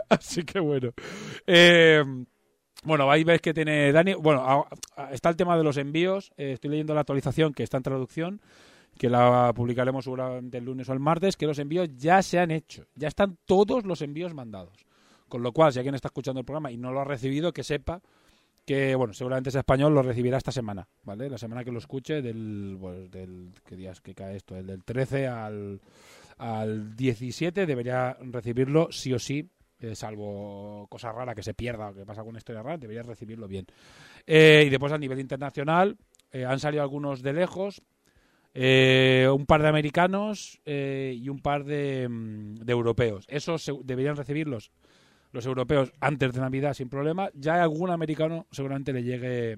[0.09, 0.91] Así que bueno.
[1.47, 2.03] Eh,
[2.83, 4.13] bueno, ahí ves que tiene Dani.
[4.13, 4.67] Bueno,
[5.11, 6.31] está el tema de los envíos.
[6.37, 8.41] Eh, estoy leyendo la actualización que está en traducción,
[8.97, 12.51] que la publicaremos seguramente el lunes o el martes, que los envíos ya se han
[12.51, 12.85] hecho.
[12.95, 14.85] Ya están todos los envíos mandados.
[15.27, 17.63] Con lo cual, si alguien está escuchando el programa y no lo ha recibido, que
[17.63, 18.01] sepa
[18.65, 21.29] que, bueno, seguramente es español, lo recibirá esta semana, ¿vale?
[21.29, 24.55] La semana que lo escuche, del, pues, del ¿qué días que cae esto?
[24.55, 25.81] El del 13 al,
[26.37, 31.93] al 17 debería recibirlo sí o sí, eh, salvo cosa rara que se pierda o
[31.93, 33.65] que pasa con una historia rara, debería recibirlo bien.
[34.25, 35.97] Eh, y después a nivel internacional
[36.31, 37.81] eh, han salido algunos de lejos,
[38.53, 43.25] eh, un par de americanos y un par de, mm, europeos.
[43.29, 44.71] Esos deberían recibirlos
[45.31, 47.29] los europeos antes de Navidad sin problema.
[47.33, 49.57] Ya algún americano seguramente le llegue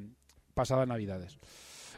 [0.54, 1.40] pasadas Navidades.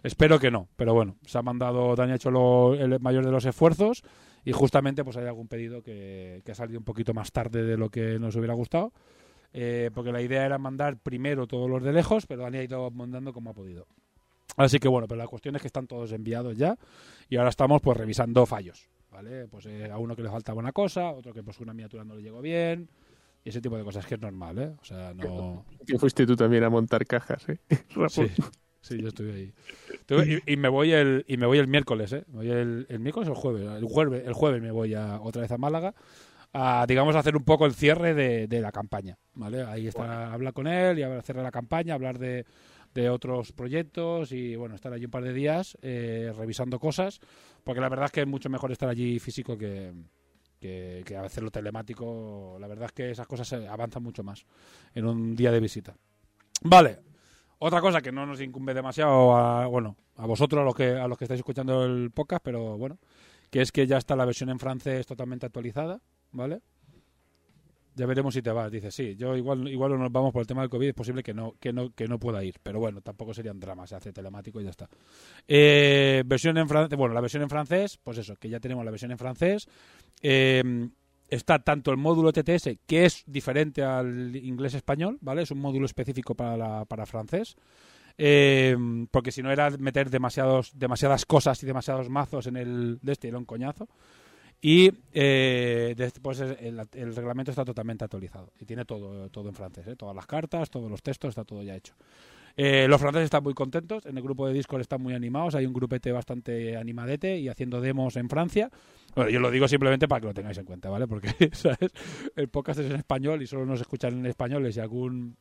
[0.04, 3.46] Espero que no, pero bueno, se ha mandado, Dani ha hecho el mayor de los
[3.46, 4.04] esfuerzos
[4.46, 7.78] y justamente pues hay algún pedido que, que ha salido un poquito más tarde de
[7.78, 8.92] lo que nos hubiera gustado,
[9.54, 12.90] eh, porque la idea era mandar primero todos los de lejos, pero Dani ha ido
[12.92, 13.88] mandando como ha podido.
[14.58, 16.78] Así que bueno, pero la cuestión es que están todos enviados ya
[17.30, 19.48] y ahora estamos pues revisando fallos, ¿vale?
[19.48, 22.16] Pues eh, a uno que le faltaba una cosa, otro que pues una miniatura no
[22.16, 22.90] le llegó bien
[23.44, 24.74] y ese tipo de cosas que es normal, ¿eh?
[24.82, 25.66] O sea, no...
[25.88, 27.60] Que fuiste tú también a montar cajas, ¿eh?
[28.10, 28.28] Sí,
[28.84, 29.54] sí, yo estuve ahí.
[30.46, 32.24] Y, y me voy el y me voy el miércoles, ¿eh?
[32.28, 35.20] Me voy el, el miércoles o el jueves, el jueves, el jueves me voy a,
[35.22, 35.96] otra vez a Málaga
[36.54, 39.64] a digamos a hacer un poco el cierre de, de la campaña, ¿vale?
[39.64, 42.46] Ahí está hablar con él y hacer la campaña, hablar de,
[42.94, 47.20] de otros proyectos y bueno, estar allí un par de días eh, revisando cosas,
[47.64, 49.94] porque la verdad es que es mucho mejor estar allí físico que
[50.60, 54.46] que, que hacerlo telemático, la verdad es que esas cosas se avanzan mucho más
[54.96, 55.94] en un día de visita.
[56.62, 57.00] Vale,
[57.66, 61.08] otra cosa que no nos incumbe demasiado a, bueno, a vosotros, a los que a
[61.08, 63.00] los que estáis escuchando el podcast, pero bueno,
[63.50, 66.02] que es que ya está la versión en francés totalmente actualizada,
[66.34, 66.60] ¿vale?
[67.96, 68.70] Ya veremos si te vas.
[68.70, 71.24] Dice, sí, yo igual igual no nos vamos por el tema del COVID, es posible
[71.24, 74.12] que no que no que no pueda ir, pero bueno, tampoco serían dramas, se hace
[74.12, 74.90] telemático y ya está.
[75.48, 78.92] Eh, versión en francés, bueno, la versión en francés, pues eso, que ya tenemos la
[78.92, 79.70] versión en francés.
[80.22, 80.90] Eh,
[81.30, 85.42] está tanto el módulo TTS, que es diferente al inglés español, ¿vale?
[85.44, 87.56] Es un módulo específico para, la- para francés.
[88.18, 88.78] Eh,
[89.10, 93.28] porque si no era meter demasiados, demasiadas cosas y demasiados mazos en el de este,
[93.28, 93.88] era un coñazo.
[94.62, 99.56] Y eh, después es- el, el reglamento está totalmente actualizado y tiene todo, todo en
[99.56, 99.96] francés, ¿eh?
[99.96, 101.96] todas las cartas, todos los textos, está todo ya hecho.
[102.56, 105.66] Eh, los franceses están muy contentos, en el grupo de Discord están muy animados, hay
[105.66, 108.70] un grupete bastante animadete y haciendo demos en Francia.
[109.16, 111.08] Bueno, yo lo digo simplemente para que lo tengáis en cuenta, ¿vale?
[111.08, 111.92] Porque, ¿sabes?
[112.36, 115.36] El podcast es en español y solo nos escuchan en españoles y algún,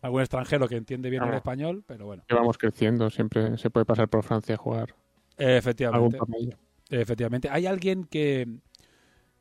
[0.00, 3.84] algún extranjero que entiende bien el español, pero bueno, Que vamos creciendo, siempre se puede
[3.84, 4.94] pasar por Francia a jugar
[5.36, 6.18] eh, algún efectivamente.
[6.18, 6.58] torneo.
[6.90, 7.48] Efectivamente.
[7.50, 8.46] Hay alguien que,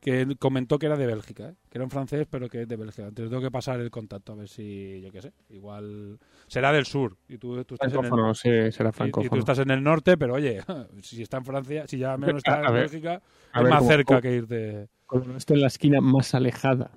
[0.04, 1.56] que comentó que era de Bélgica, ¿eh?
[1.70, 3.08] que era un francés, pero que es de Bélgica.
[3.08, 6.86] Entonces tengo que pasar el contacto a ver si, yo qué sé, igual será del
[6.86, 9.40] sur y tú, tú estás en el, Francófono, sí, será y- y, tú francófono.
[9.40, 10.60] estás en el norte, pero oye,
[11.02, 13.22] si está en Francia, si ya menos está A en ver, Bélgica,
[13.56, 14.90] es ver, más como- cerca como- que ir de...
[15.06, 16.92] Como no estoy en la esquina más alejada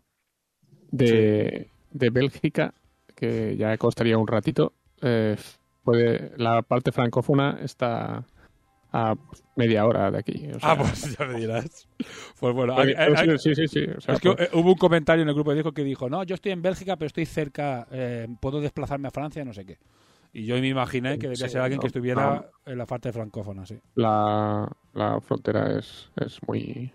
[0.91, 2.75] de, de Bélgica,
[3.15, 5.37] que ya costaría un ratito, eh,
[5.83, 8.25] puede, la parte francófona está
[8.99, 9.15] a
[9.57, 10.49] media hora de aquí.
[10.55, 11.89] o sea, Ah, pues ya me dirás.
[12.41, 13.85] Pues bueno, hay- hay- sí, sí, sí.
[13.97, 16.09] o sea, es que pues- hubo un comentario en el grupo de disco que dijo,
[16.09, 19.65] no, yo estoy en Bélgica, pero estoy cerca, eh, puedo desplazarme a Francia, no sé
[19.67, 19.79] qué.
[20.33, 22.73] Y yo me imaginé que debía ser alguien no, que estuviera no.
[22.73, 23.79] en la parte francófona, sí.
[23.95, 26.93] la, la frontera es, es muy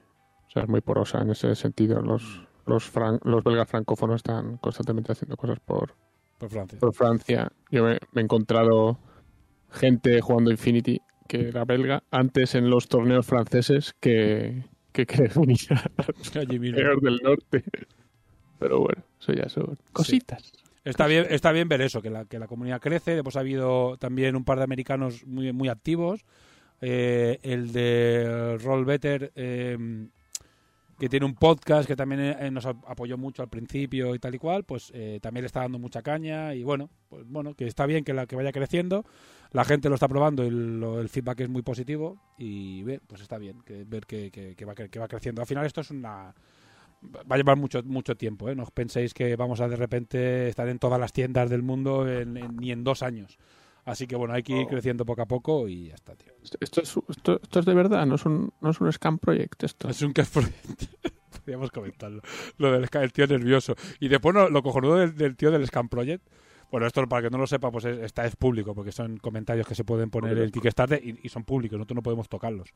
[0.48, 2.02] o sea, es muy porosa en ese sentido.
[2.02, 5.96] Los, los, fran- los belgas francófonos están constantemente haciendo cosas por,
[6.38, 6.78] Por Francia.
[6.80, 7.52] por Francia.
[7.72, 9.00] Yo me, me he encontrado
[9.72, 15.38] gente jugando Infinity que era belga antes en los torneos franceses que, que los
[16.36, 16.78] Allí mismo.
[17.02, 17.64] del norte.
[18.60, 20.52] Pero bueno, eso ya son cositas.
[20.84, 23.16] Está bien, está bien ver eso, que la, que la comunidad crece.
[23.16, 26.26] Después ha habido también un par de americanos muy, muy activos.
[26.82, 29.78] Eh, el de Roll Better, eh,
[31.02, 34.36] que tiene un podcast que también eh, nos ap- apoyó mucho al principio y tal
[34.36, 36.54] y cual, pues eh, también le está dando mucha caña.
[36.54, 39.04] Y bueno, pues bueno, que está bien que, la, que vaya creciendo.
[39.52, 42.22] La gente lo está probando y lo- el feedback es muy positivo.
[42.38, 45.42] Y bien, pues está bien que, ver que, que- que va, que va creciendo.
[45.42, 46.36] Al final esto es una
[47.04, 48.56] va a llevar mucho mucho tiempo, ¿eh?
[48.56, 52.08] No os penséis que vamos a de repente estar en todas las tiendas del mundo
[52.08, 53.40] en- en- ni en dos años.
[53.86, 56.34] Así que bueno, hay que ir creciendo poco a poco y ya está, tío.
[56.60, 59.64] Esto es, esto, esto es de verdad, no es un, no es un scam project
[59.64, 59.90] esto.
[59.90, 60.84] Es un cash project.
[61.40, 62.22] Podríamos comentarlo.
[62.58, 63.76] Lo del el tío nervioso.
[64.00, 66.24] Y después no, lo cojonudo del, del tío del Scam Project.
[66.72, 69.68] Bueno, esto para que no lo sepa, pues es, está es público, porque son comentarios
[69.68, 72.70] que se pueden poner en Kickstarter y, y son públicos, nosotros no podemos tocarlos.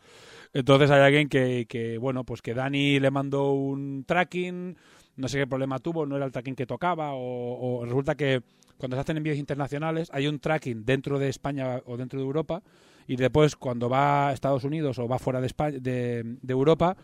[0.53, 4.75] Entonces hay alguien que, que, bueno, pues que Dani le mandó un tracking,
[5.15, 8.41] no sé qué problema tuvo, no era el tracking que tocaba, o, resulta que
[8.77, 12.61] cuando se hacen envíos internacionales hay un tracking dentro de España o dentro de Europa,
[13.07, 16.97] y después cuando va a Estados Unidos o va fuera de, España, de, de Europa,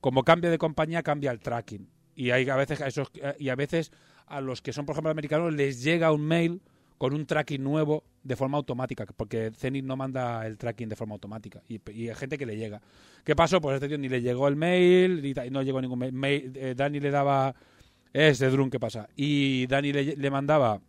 [0.00, 1.88] como cambia de compañía, cambia el tracking.
[2.14, 3.92] Y hay a veces esos, y a veces
[4.26, 6.62] a los que son, por ejemplo, americanos, les llega un mail
[6.98, 11.14] con un tracking nuevo de forma automática, porque Zenith no manda el tracking de forma
[11.14, 12.82] automática y, hay gente que le llega.
[13.24, 13.60] ¿Qué pasó?
[13.60, 16.12] Pues este tío ni le llegó el mail, ni no llegó ningún mail.
[16.12, 17.54] mail eh, Dani le daba...
[18.12, 19.08] Es de Drun, ¿qué pasa?
[19.16, 20.80] Y Dani le, mandaba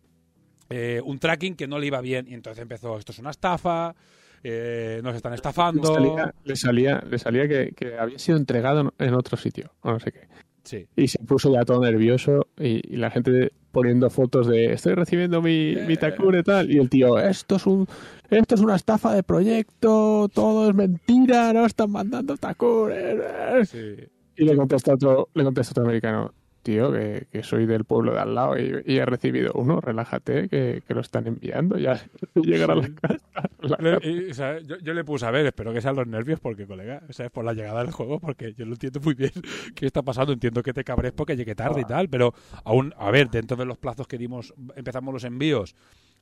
[0.68, 3.94] eh, un tracking que no le iba bien y entonces empezó, esto es una estafa,
[4.42, 5.92] eh, nos están estafando.
[5.92, 9.92] Le salía, le salía, le salía que, que, había sido entregado en otro sitio, o
[9.92, 10.28] no sé qué.
[10.64, 10.86] Sí.
[10.96, 15.40] Y se puso ya todo nervioso y, y la gente poniendo fotos de estoy recibiendo
[15.42, 16.70] mi, mi Takure y tal.
[16.70, 17.86] Y el tío, esto es un
[18.28, 23.64] esto es una estafa de proyecto, todo es mentira, no están mandando Takure.
[23.64, 23.94] Sí.
[24.36, 28.20] Y le contesta otro, le contesta otro americano, tío, que, que, soy del pueblo de
[28.20, 32.00] al lado y, y he recibido uno, relájate, que, que, lo están enviando, ya
[32.34, 33.50] llegará la casa.
[33.60, 37.02] La y, yo, yo, le puse a ver, espero que sean los nervios, porque, colega,
[37.10, 37.32] ¿sabes?
[37.32, 39.32] Por la llegada del juego, porque yo lo entiendo muy bien
[39.74, 41.82] qué está pasando, entiendo que te cabres porque llegué tarde ah.
[41.82, 45.74] y tal, pero aún, a ver, dentro de los plazos que dimos, empezamos los envíos,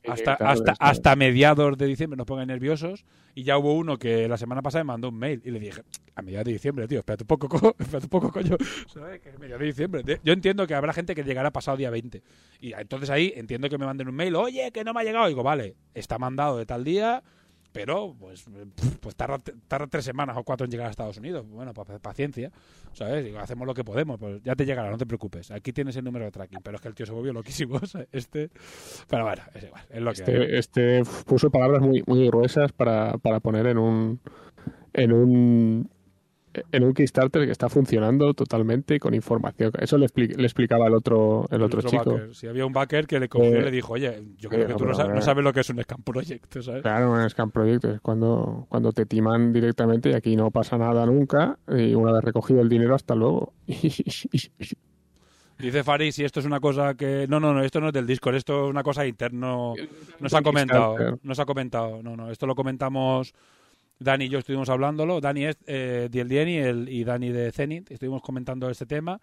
[0.06, 4.37] hasta, hasta, hasta mediados de diciembre nos pongan nerviosos y ya hubo uno que la
[4.37, 5.82] semana pasada me mandó un mail y le dije,
[6.14, 8.56] a mediados de diciembre, tío, espérate un poco, co espérate un poco, coño,
[8.92, 9.20] ¿sabes?
[9.20, 10.20] Que mediados de diciembre.
[10.22, 12.22] Yo entiendo que habrá gente que llegará pasado día 20
[12.61, 15.26] y entonces ahí entiendo que me manden un mail, oye, que no me ha llegado,
[15.26, 17.22] y digo, vale, está mandado de tal día,
[17.72, 18.44] pero pues,
[19.00, 21.46] pues tarda, tarda, tres semanas o cuatro en llegar a Estados Unidos.
[21.48, 22.50] Bueno, paciencia,
[22.92, 23.24] ¿sabes?
[23.24, 25.50] Digo, hacemos lo que podemos, pues ya te llegará, no te preocupes.
[25.50, 27.81] Aquí tienes el número de tracking, pero es que el tío se volvió loquísimo,
[28.12, 28.50] este...
[29.09, 33.40] Pero bueno, es igual, es lo este, este puso palabras muy, muy gruesas para, para
[33.40, 34.20] poner en un...
[34.94, 35.90] En un
[36.73, 39.73] en un Kickstarter que está funcionando totalmente con información.
[39.79, 42.35] Eso le, expli le explicaba el otro, el, el otro, otro, chico.
[42.35, 44.66] Si había un backer que le cogió eh, y le dijo, oye, yo creo eh,
[44.68, 46.83] que tú no, sabes, no, sabes, lo que es un Scam Project, ¿sabes?
[46.83, 51.07] Claro, un Scam Project es cuando, cuando te timan directamente y aquí no pasa nada
[51.07, 53.53] nunca y una vez recogido el dinero, hasta luego.
[55.59, 57.27] Dice Faris, si esto es una cosa que...
[57.29, 59.75] No, no, no, esto no es del Discord, esto es una cosa interno.
[60.21, 62.01] Nos ha comentado, nos ha comentado.
[62.03, 63.35] No, no, esto lo comentamos...
[63.98, 65.20] Dani y yo estuvimos hablándolo.
[65.20, 67.90] Dani es eh, Diel Dieni el, y Dani de Zenit.
[67.90, 69.20] Estuvimos comentando este tema.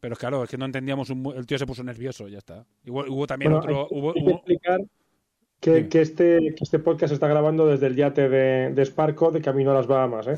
[0.00, 1.10] Pero claro, es que no entendíamos.
[1.10, 2.66] Un, el tío se puso nervioso, ya está.
[2.84, 3.88] Igual, hubo también bueno, otro.
[3.90, 4.80] Hay, hubo, hay que explicar
[5.60, 9.30] que, que, este, que este podcast se está grabando desde el yate de, de Sparco
[9.30, 10.26] de camino a las Bahamas.
[10.26, 10.36] ¿eh?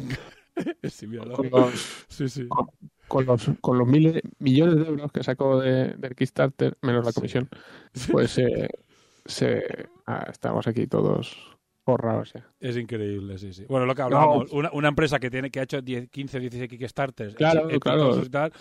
[0.85, 1.07] sí.
[1.17, 2.47] Con los, sí, sí.
[2.47, 2.69] Con,
[3.09, 7.13] con, los, con los miles, millones de euros que sacó de, del Kickstarter, menos la
[7.13, 7.49] comisión,
[7.93, 8.13] sí.
[8.13, 8.69] pues eh,
[9.25, 11.56] se, ah, estamos aquí todos
[12.59, 13.65] Es increíble, sí, sí.
[13.69, 14.59] Bueno, lo que hablábamos, no.
[14.59, 18.21] una, una, empresa que tiene que ha hecho 10, 15, 16 Kickstarters, claro, claro.
[18.21, 18.53] y tal,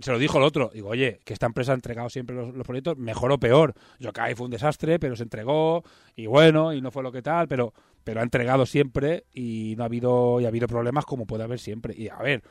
[0.00, 0.70] se lo dijo el otro.
[0.74, 3.74] Digo, oye, que esta empresa ha entregado siempre los, los proyectos, mejor o peor.
[4.00, 7.48] Yokai fue un desastre, pero se entregó, y bueno, y no fue lo que tal,
[7.48, 7.72] pero,
[8.04, 11.58] pero ha entregado siempre y no ha habido, y ha habido problemas como puede haber
[11.58, 11.94] siempre.
[11.96, 12.42] Y a ver,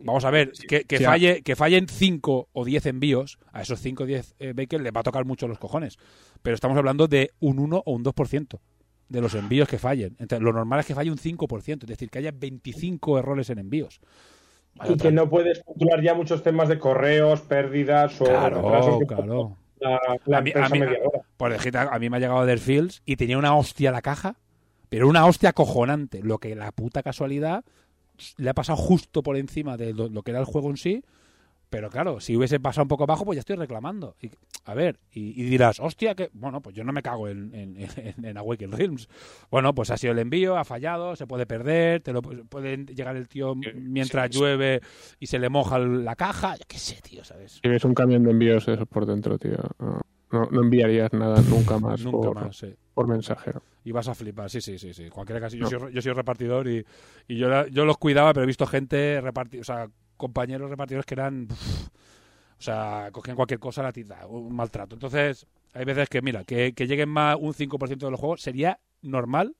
[0.00, 4.02] vamos a ver, que, que, falle, que fallen 5 o 10 envíos, a esos 5
[4.02, 5.96] o 10 eh, bakers les va a tocar mucho los cojones.
[6.42, 8.58] Pero estamos hablando de un 1 o un 2%
[9.10, 10.16] de los envíos que fallen.
[10.18, 13.58] Entonces, lo normal es que falle un 5%, es decir, que haya 25 errores en
[13.58, 14.00] envíos.
[14.76, 18.62] Vale, y que no puedes controlar ya muchos temas de correos, pérdidas o claro,
[19.06, 19.56] claro.
[19.80, 20.80] La, la a, mí, a, mí,
[21.36, 24.36] por ejemplo, a mí me ha llegado del Fields y tenía una hostia la caja,
[24.88, 26.22] pero una hostia acojonante.
[26.22, 27.64] Lo que la puta casualidad
[28.36, 31.02] le ha pasado justo por encima de lo, lo que era el juego en sí.
[31.70, 34.16] Pero claro, si hubiese pasado un poco abajo, pues ya estoy reclamando.
[34.20, 34.30] Y,
[34.64, 36.28] a ver, y, y, dirás, hostia, que.
[36.32, 39.08] Bueno, pues yo no me cago en, en, en, en Awaken Realms.
[39.50, 43.16] Bueno, pues ha sido el envío, ha fallado, se puede perder, te lo puede llegar
[43.16, 45.16] el tío mientras sí, llueve sí.
[45.20, 46.56] y se le moja la caja.
[46.56, 47.60] Yo qué sé, tío, ¿sabes?
[47.62, 49.58] Si ves un camión de envíos eso por dentro, tío.
[49.78, 50.00] No,
[50.32, 52.00] no, no enviarías nada nunca más.
[52.04, 52.74] nunca por, más, sí.
[52.94, 53.62] por mensajero.
[53.84, 54.92] Y vas a flipar, sí, sí, sí.
[54.92, 55.08] sí.
[55.08, 56.84] Cualquiera caso, yo, soy, yo soy repartidor y,
[57.28, 59.88] y yo, yo los cuidaba, pero he visto gente repartir, o sea,
[60.20, 61.48] compañeros repartidores que eran.
[61.50, 64.94] O sea, cogían cualquier cosa a la tita, un maltrato.
[64.94, 68.78] Entonces, hay veces que, mira, que, que lleguen más un 5% de los juegos sería
[69.00, 69.56] normal,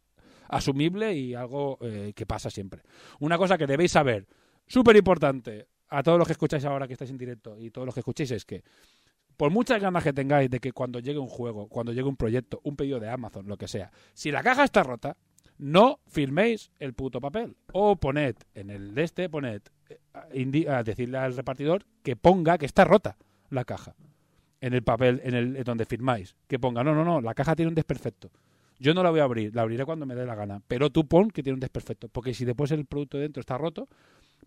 [0.48, 2.82] asumible y algo eh, que pasa siempre.
[3.18, 4.26] Una cosa que debéis saber,
[4.66, 7.94] súper importante, a todos los que escucháis ahora que estáis en directo y todos los
[7.94, 8.62] que escuchéis, es que
[9.36, 12.60] por muchas ganas que tengáis de que cuando llegue un juego, cuando llegue un proyecto,
[12.64, 15.16] un pedido de Amazon, lo que sea, si la caja está rota,
[15.60, 17.54] no firméis el puto papel.
[17.72, 22.66] O poned en el de este, poned eh, a decirle al repartidor que ponga que
[22.66, 23.16] está rota
[23.50, 23.94] la caja
[24.60, 26.34] en el papel en el donde firmáis.
[26.48, 28.30] Que ponga, no, no, no, la caja tiene un desperfecto.
[28.78, 30.62] Yo no la voy a abrir, la abriré cuando me dé la gana.
[30.66, 32.08] Pero tú pon que tiene un desperfecto.
[32.08, 33.88] Porque si después el producto dentro está roto,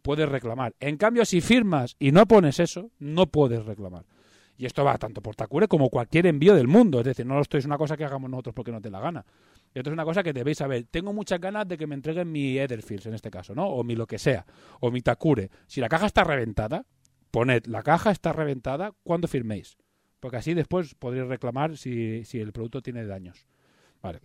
[0.02, 0.74] puedes reclamar.
[0.80, 4.06] En cambio, si firmas y no pones eso, no puedes reclamar.
[4.58, 7.00] Y esto va tanto por Takure como cualquier envío del mundo.
[7.00, 9.26] Es decir, no esto es una cosa que hagamos nosotros porque no te la gana.
[9.74, 10.86] Esto es una cosa que debéis saber.
[10.90, 13.68] Tengo muchas ganas de que me entreguen mi Etherfields en este caso, ¿no?
[13.68, 14.46] O mi lo que sea.
[14.80, 15.50] O mi Takure.
[15.68, 16.86] Si la caja está reventada,
[17.32, 19.78] poned la caja está reventada cuando firméis.
[20.20, 23.48] Porque así después podréis reclamar si, si el producto tiene daños.
[24.02, 24.22] Vale.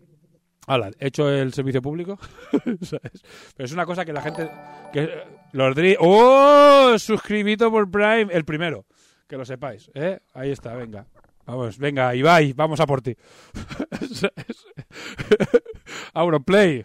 [0.66, 2.18] Hala, he hecho el servicio público.
[2.52, 4.50] Pero es una cosa que la gente.
[4.92, 5.10] Que,
[5.52, 6.94] los ¡Oh!
[6.98, 8.28] Suscribito por Prime.
[8.30, 8.84] El primero.
[9.26, 9.90] Que lo sepáis.
[9.94, 10.20] ¿eh?
[10.34, 11.06] Ahí está, venga.
[11.48, 13.16] Vamos, venga, Ibai, vamos a por ti.
[16.12, 16.84] Auronplay.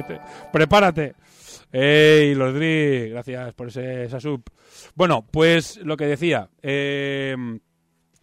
[0.52, 1.16] Prepárate.
[1.72, 3.10] ¡Ey, Lordri!
[3.10, 4.44] Gracias por ese, esa sub.
[4.94, 6.48] Bueno, pues lo que decía.
[6.62, 7.34] Eh,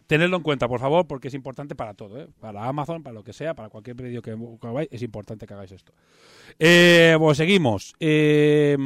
[0.06, 2.28] Tenedlo en cuenta, por favor, porque es importante para todo, ¿eh?
[2.40, 5.72] para Amazon, para lo que sea, para cualquier pedido que, hagáis, es importante que hagáis
[5.72, 5.92] esto.
[6.58, 7.94] Eh, seguimos.
[8.00, 8.76] Eh,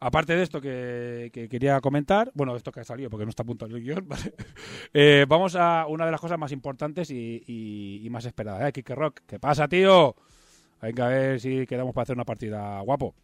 [0.00, 3.46] aparte de esto que, quería comentar, bueno, esto que ha salido porque no está a
[3.46, 5.24] punto del guion, ¿vale?
[5.26, 8.68] vamos a una de las cosas más importantes y, más esperadas.
[8.68, 8.72] ¿eh?
[8.72, 10.14] Kike Rock, ¿qué pasa, tío?
[10.80, 13.14] Venga, a ver si quedamos para hacer una partida guapo.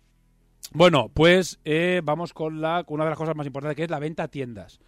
[0.73, 1.59] Bueno, pues
[2.03, 4.81] vamos con, la, una de las cosas más importantes que es la venta a tiendas.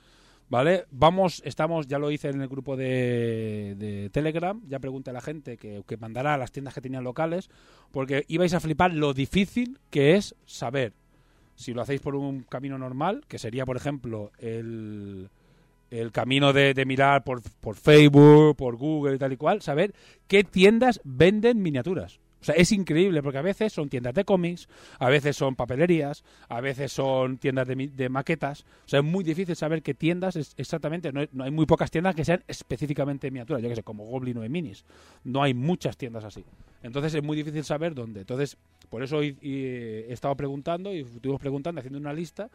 [0.48, 0.84] ¿Vale?
[0.90, 5.56] Vamos, estamos, ya lo hice en el grupo de, Telegram, ya pregunté a la gente
[5.56, 7.48] que, que, mandará a las tiendas que tenían locales,
[7.90, 10.92] porque ibais a flipar lo difícil que es saber
[11.54, 15.28] si lo hacéis por un camino normal, que sería, por ejemplo, el,
[15.90, 19.94] el camino de, de mirar por, por Facebook, por Google y tal y cual, saber
[20.26, 22.18] qué tiendas venden miniaturas.
[22.42, 24.68] O sea, es increíble porque a veces son tiendas de cómics,
[24.98, 28.62] a veces son papelerías, a veces son tiendas de, maquetas.
[28.84, 31.12] O sea, es muy difícil saber qué tiendas es exactamente.
[31.12, 33.62] No hay, muy pocas tiendas que sean específicamente miniaturas.
[33.62, 34.84] Yo que sé, como Goblin o de Minis.
[35.22, 36.44] No hay muchas tiendas así.
[36.82, 38.20] Entonces es muy difícil saber dónde.
[38.20, 38.56] Entonces,
[38.90, 42.50] por eso hoy he estado preguntando y estuvimos preguntando, haciendo una lista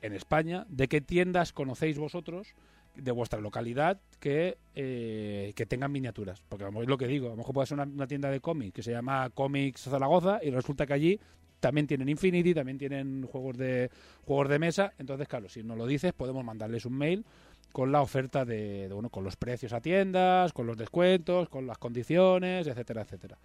[0.00, 2.54] en España de qué tiendas conocéis vosotros
[2.96, 6.42] de vuestra localidad que, eh, que tengan miniaturas.
[6.48, 8.82] Porque es lo que digo, a lo mejor puede ser una, tienda de cómics que
[8.82, 11.20] se llama Comics Zaragoza y resulta que allí
[11.60, 13.90] también tienen Infinity, también tienen juegos de
[14.24, 14.92] juegos de mesa.
[14.98, 17.24] Entonces, claro, si nos lo dices, podemos mandarles un mail
[17.72, 21.66] con la oferta de, de, bueno, con los precios a tiendas, con los descuentos, con
[21.66, 23.38] las condiciones, etcétera, etcétera.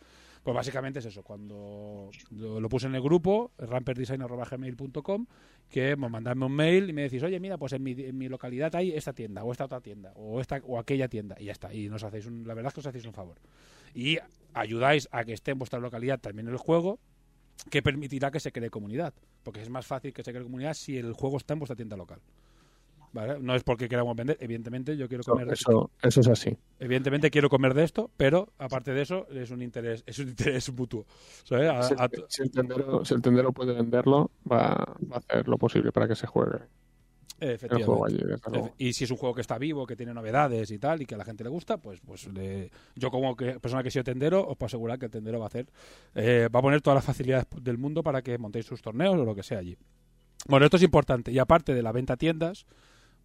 [0.43, 5.25] Pues básicamente es eso, cuando lo, puse en el grupo, ramperdesign.gmail.com,
[5.69, 8.29] que me mandadme un mail y me decís, oye, mira, pues en mi, en mi,
[8.29, 11.51] localidad hay esta tienda, o esta otra tienda, o esta o aquella tienda, y ya
[11.51, 11.73] está.
[11.73, 13.37] Y nos hacéis un, la verdad es que os hacéis un favor.
[13.93, 14.17] Y
[14.53, 16.99] ayudáis a que esté en vuestra localidad también el juego,
[17.69, 19.13] que permitirá que se cree comunidad.
[19.43, 21.97] Porque es más fácil que se cree comunidad si el juego está en vuestra tienda
[21.97, 22.21] local.
[23.13, 26.55] No es porque queramos vender, evidentemente yo quiero comer de eso, eso es así.
[26.79, 30.71] Evidentemente quiero comer de esto, pero aparte de eso es un interés, es un interés
[30.71, 31.05] mutuo.
[31.43, 36.59] si, el tendero, puede venderlo, va, a hacer lo posible para que se juegue.
[37.41, 38.73] Efectivamente.
[38.77, 41.15] y si es un juego que está vivo, que tiene novedades y tal, y que
[41.15, 42.29] a la gente le gusta, pues, pues
[42.95, 45.47] yo como que, persona que soy tendero, os puedo asegurar que el tendero va a
[45.47, 45.67] hacer,
[46.15, 49.23] eh, va a poner todas las facilidades del mundo para que montéis sus torneos o
[49.23, 49.77] lo que sea allí.
[50.47, 51.31] Bueno, esto es importante.
[51.31, 52.65] Y aparte de la venta a tiendas,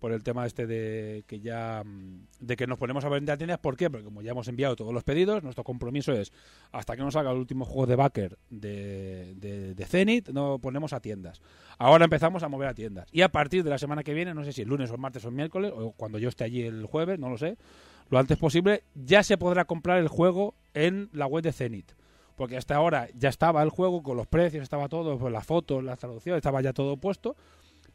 [0.05, 3.39] por el tema este de que ya mm, de que nos ponemos a vender a
[3.39, 3.59] tiendas.
[3.59, 3.89] ¿Por qué?
[3.89, 6.31] Porque como ya hemos enviado todos los pedidos, nuestro compromiso es
[6.73, 11.01] hasta que nos salga el último juego de backer de, de, Zenith, no ponemos a
[11.01, 11.41] tiendas.
[11.79, 13.09] Ahora empezamos a mover a tiendas.
[13.13, 15.25] Y a partir de la semana que viene, no sé si el lunes o martes
[15.25, 17.57] o miércoles, o cuando yo esté allí el jueves, no lo sé,
[18.11, 21.93] lo antes posible, ya se podrá comprar el juego en la web de Zenith
[22.37, 25.83] porque hasta ahora ya estaba el juego con los precios, estaba todo, pues las fotos,
[25.83, 27.37] las traducciones, estaba ya todo puesto,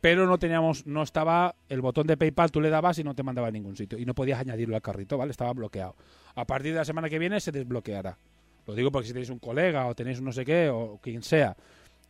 [0.02, 3.24] pero no teníamos, no estaba el botón de PayPal, tú le dabas y no te
[3.24, 5.32] mandaba a ningún sitio y no podías añadirlo al carrito, ¿vale?
[5.32, 5.95] Estaba bloqueado.
[6.36, 8.18] A partir de la semana que viene se desbloqueará.
[8.66, 11.24] Lo digo porque si tenéis un colega o tenéis un no sé qué o quien
[11.24, 11.56] sea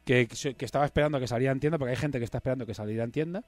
[0.05, 0.27] que,
[0.59, 3.11] estaba esperando que saliera en tienda, porque hay gente que está esperando que saliera en
[3.11, 3.43] tienda,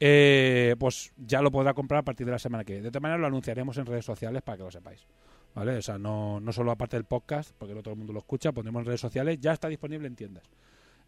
[0.00, 2.84] eh, pues ya lo podrá comprar a partir de la semana que viene.
[2.84, 5.06] De otra manera lo anunciaremos en redes sociales para que lo sepáis.
[5.54, 5.76] ¿Vale?
[5.76, 8.52] O sea, no, no solo aparte del podcast, porque no todo el mundo lo escucha,
[8.52, 10.44] pondremos en redes sociales, ya está disponible en tiendas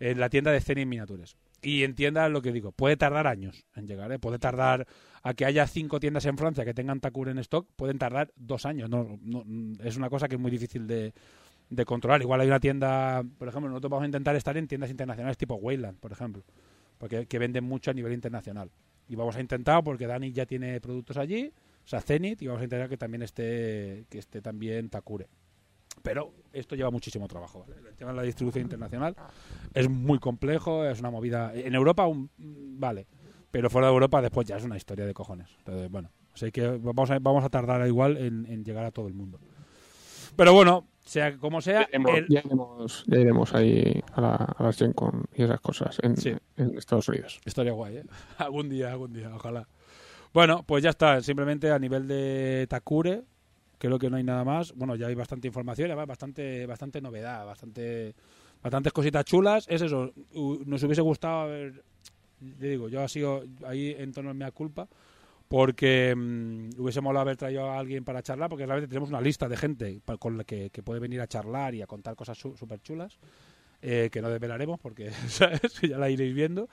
[0.00, 1.36] en la tienda de Zenith Miniatures.
[1.62, 4.18] Y en tiendas, lo que digo, puede tardar años en llegar, ¿eh?
[4.18, 4.86] puede tardar
[5.22, 8.64] a que haya cinco tiendas en Francia que tengan Takure en stock, pueden tardar dos
[8.64, 8.88] años.
[8.88, 9.44] No, no,
[9.84, 11.12] es una cosa que es muy difícil de,
[11.68, 12.22] de controlar.
[12.22, 15.54] Igual hay una tienda, por ejemplo, nosotros vamos a intentar estar en tiendas internacionales tipo
[15.56, 16.42] Wayland, por ejemplo,
[16.98, 18.70] porque que venden mucho a nivel internacional.
[19.08, 21.52] Y vamos a intentar, porque Dani ya tiene productos allí,
[21.90, 25.26] sea, Zenith, y vamos a intentar que también esté, que esté también Takure.
[26.02, 27.60] Pero esto lleva muchísimo trabajo.
[27.68, 27.88] ¿vale?
[27.88, 29.14] El tema de la distribución internacional
[29.74, 31.52] es muy complejo, es una movida.
[31.54, 33.06] En Europa, un, vale,
[33.50, 35.48] pero fuera de Europa, después ya es una historia de cojones.
[35.58, 39.08] Entonces, bueno, así que vamos a, vamos a tardar igual en, en llegar a todo
[39.08, 39.38] el mundo.
[40.36, 41.82] Pero bueno, sea como sea.
[41.82, 45.42] Ya iremos, el- ya iremos- ya iremos ahí a, la, a las Gen Con y
[45.42, 46.32] esas cosas en, Sí.
[46.56, 47.40] en Estados Unidos.
[47.44, 48.04] Estaría guay, ¿eh?
[48.38, 49.68] algún día, algún día, ojalá.
[50.32, 51.20] Bueno, pues ya está.
[51.20, 53.24] Simplemente a nivel de Takure,
[53.80, 54.72] creo que no hay nada más.
[54.74, 58.14] Bueno, ya hay bastante información, además bastante, bastante novedad, bastante,
[58.62, 59.66] bastantes cositas chulas.
[59.68, 60.12] Es eso.
[60.66, 61.82] Nos hubiese gustado haber,
[62.40, 64.86] le digo, yo ha sido ahí en tono de mea culpa.
[65.48, 69.48] Porque mm, hubiese molado haber traído a alguien para charlar, porque realmente tenemos una lista
[69.48, 72.80] de gente con la que, que puede venir a charlar y a contar cosas súper
[72.82, 73.18] chulas,
[73.82, 75.80] eh, que no desvelaremos porque ¿sabes?
[75.80, 76.68] ya la iréis viendo.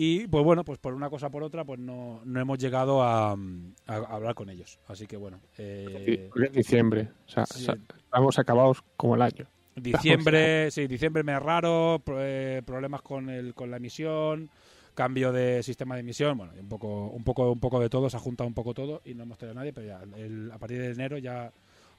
[0.00, 3.02] Y pues bueno, pues por una cosa o por otra, pues no, no hemos llegado
[3.02, 4.78] a, a hablar con ellos.
[4.86, 7.08] Así que bueno, eh, Porque es diciembre.
[7.26, 7.62] O sea, Sí.
[7.62, 9.46] o sea, estamos acabados como el año.
[9.74, 14.48] diciembre, sí, diciembre me es raro, eh, problemas con el, con la emisión,
[14.94, 18.16] cambio de sistema de emisión, bueno, un poco, un poco, un poco de todo, se
[18.16, 20.58] ha juntado un poco todo y no hemos traído a nadie, pero ya el- a
[20.58, 21.52] partir de enero ya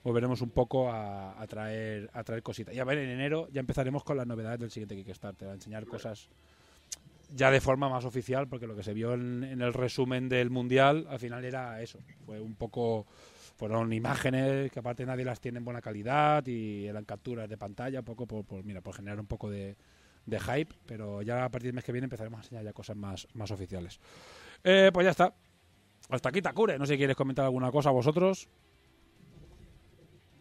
[0.06, 2.74] volveremos un poco a, a traer, a traer cositas.
[2.74, 5.86] Y a ver, en enero ya empezaremos con las novedades del siguiente Kickstarter, a enseñar
[5.86, 6.30] cosas
[7.34, 10.50] ya de forma más oficial, porque lo que se vio en, en el resumen del
[10.50, 13.06] mundial al final era eso, fue un poco
[13.56, 18.00] fueron imágenes que aparte nadie las tiene en buena calidad y eran capturas de pantalla,
[18.00, 19.76] un poco por, por, mira, por generar un poco de,
[20.26, 22.96] de hype, pero ya a partir del mes que viene empezaremos a enseñar ya cosas
[22.96, 24.00] más, más oficiales.
[24.64, 25.34] Eh, pues ya está.
[26.10, 26.80] Hasta aquí Takure.
[26.80, 28.48] No sé si quieres comentar alguna cosa vosotros.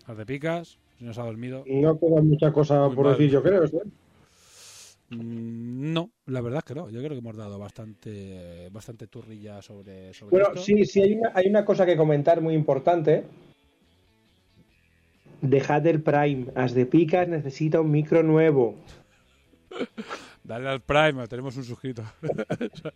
[0.06, 1.64] Las de picas, si nos ha dormido.
[1.66, 3.14] No queda mucha cosa Muy por mal.
[3.18, 3.66] decir, yo creo.
[3.66, 3.78] ¿sí?
[5.10, 6.90] Mm, No, la verdad es que no.
[6.90, 10.60] Yo creo que hemos dado bastante bastante turrilla sobre, sobre Bueno, esto.
[10.62, 13.24] sí, sí, hay una, hay una cosa que comentar muy importante.
[15.40, 16.46] Dejad el Prime.
[16.54, 18.74] As de Picas necesita un micro nuevo.
[20.42, 22.02] Dale al Prime, tenemos un suscrito.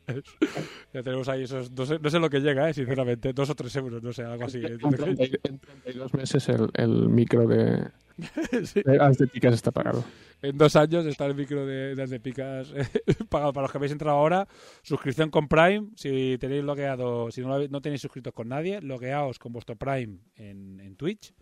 [0.93, 1.71] Ya tenemos ahí esos.
[1.73, 2.75] No sé, no sé lo que llega, ¿eh?
[2.75, 3.33] sinceramente.
[3.33, 4.61] Dos o tres euros, no sé, algo así.
[4.63, 7.87] En 30 y- en 32 meses el, el micro de,
[8.65, 8.83] Sí.
[8.85, 10.05] las de Picas está pagado.
[10.43, 12.87] En dos años está el micro de, de, de Picas eh,
[13.29, 14.49] pagado para los que habéis entrado ahora.
[14.83, 15.89] Suscripción con Prime.
[15.97, 20.81] Si tenéis logueado, si no, no tenéis suscritos con nadie, logueaos con vuestro Prime en,
[20.81, 21.33] en Twitch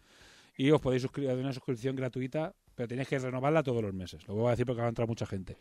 [0.61, 4.29] y os podéis suscribir una suscripción gratuita, pero tenéis que renovarla todos los meses.
[4.29, 5.57] Lo voy a decir porque va a entrar mucha gente.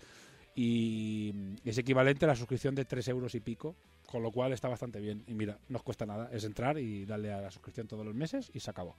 [0.55, 1.33] Y
[1.63, 4.99] es equivalente a la suscripción de 3 euros y pico, con lo cual está bastante
[4.99, 5.23] bien.
[5.25, 8.13] Y mira, no os cuesta nada, es entrar y darle a la suscripción todos los
[8.13, 8.97] meses y se acabó.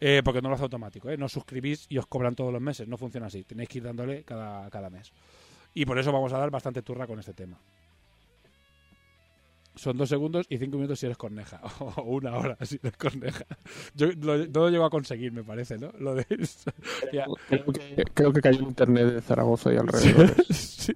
[0.00, 1.16] Eh, porque no lo hace automático, ¿eh?
[1.16, 3.84] no os suscribís y os cobran todos los meses, no funciona así, tenéis que ir
[3.84, 5.12] dándole cada, cada mes.
[5.74, 7.58] Y por eso vamos a dar bastante turra con este tema.
[9.74, 13.44] Son dos segundos y cinco minutos si eres corneja, o una hora si eres corneja.
[13.94, 15.92] Yo lo, no lo llego a conseguir, me parece, ¿no?
[15.98, 16.26] Lo de...
[17.12, 17.26] Ya.
[17.48, 20.34] Creo que, creo que cayó internet de Zaragoza y alrededor.
[20.52, 20.94] Sí.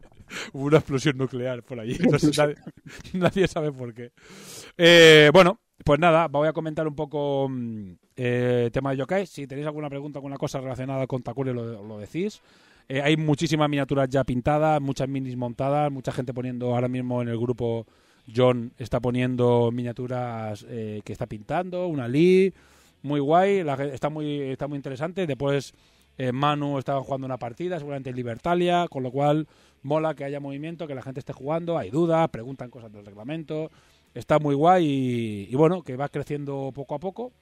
[0.55, 1.99] Hubo una explosión nuclear por allí.
[2.11, 2.57] No sé, nadie,
[3.13, 4.13] nadie sabe por qué.
[4.79, 9.27] Eh, bueno, pues nada, voy a comentar un poco mm, eh, tema de yokai.
[9.27, 12.41] Si tenéis alguna pregunta, alguna cosa relacionada con Takure, lo, lo decís.
[12.89, 17.29] Eh, hay muchísimas miniaturas ya pintadas, muchas minis montadas, mucha gente poniendo ahora mismo en
[17.29, 17.87] el grupo.
[18.35, 22.55] John está poniendo miniaturas eh, que está pintando, una Lee,
[23.03, 25.27] muy guay, la está muy, está muy interesante.
[25.27, 25.75] Después
[26.19, 29.49] eh, Manu estaba jugando una partida, seguramente en Libertalia, con lo cual
[29.83, 33.71] mola que haya movimiento, que la gente esté jugando, hay dudas, preguntan cosas del reglamento,
[34.15, 37.33] está muy guay y, bueno, que va creciendo poco a poco.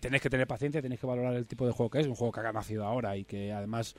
[0.00, 2.32] Tenéis que tener paciencia, tenéis que valorar el tipo de juego que es, un juego
[2.32, 3.94] que ha nacido ahora y que además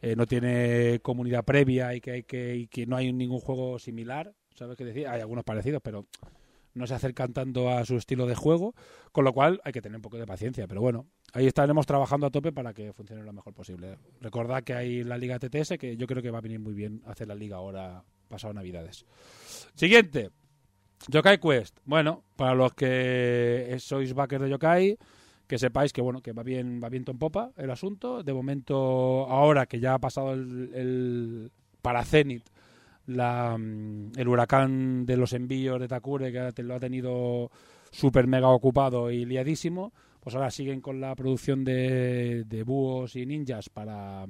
[0.00, 4.32] eh, no tiene comunidad previa y que, que, y que no hay ningún juego similar,
[4.54, 5.08] ¿sabes qué decir?
[5.08, 6.06] Hay algunos parecidos, pero
[6.76, 8.74] no se acercan tanto a su estilo de juego,
[9.10, 12.26] con lo cual hay que tener un poco de paciencia, pero bueno, ahí estaremos trabajando
[12.26, 13.98] a tope para que funcione lo mejor posible.
[14.20, 17.02] Recordad que hay la Liga TTS, que yo creo que va a venir muy bien
[17.06, 19.06] hacer la Liga ahora, pasado Navidades.
[19.74, 20.30] Siguiente,
[21.08, 21.78] Yokai Quest.
[21.84, 24.98] Bueno, para los que sois backers de Yokai,
[25.46, 28.22] que sepáis que bueno, que va bien, va viento en popa el asunto.
[28.22, 31.50] De momento, ahora que ya ha pasado el, el
[31.82, 32.48] para Zenith,
[33.06, 37.50] la, mm, el huracán de los envíos de Takure, que lo ha tenido
[37.90, 43.26] súper mega ocupado y liadísimo, pues ahora siguen con la producción de, de búhos y
[43.26, 44.26] ninjas para,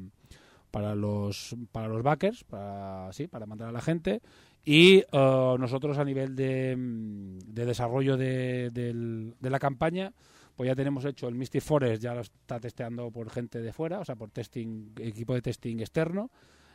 [0.71, 4.21] para los para los backers, para, sí, para mandar a la gente.
[4.69, 10.13] Y eh, nosotros a nivel de, mm, de desarrollo de, la campaña,
[10.57, 14.01] pues ya tenemos hecho el Mystic Forest, ya lo está testeando por gente de fuera,
[14.01, 16.33] o sea, por testing, equipo de testing externo.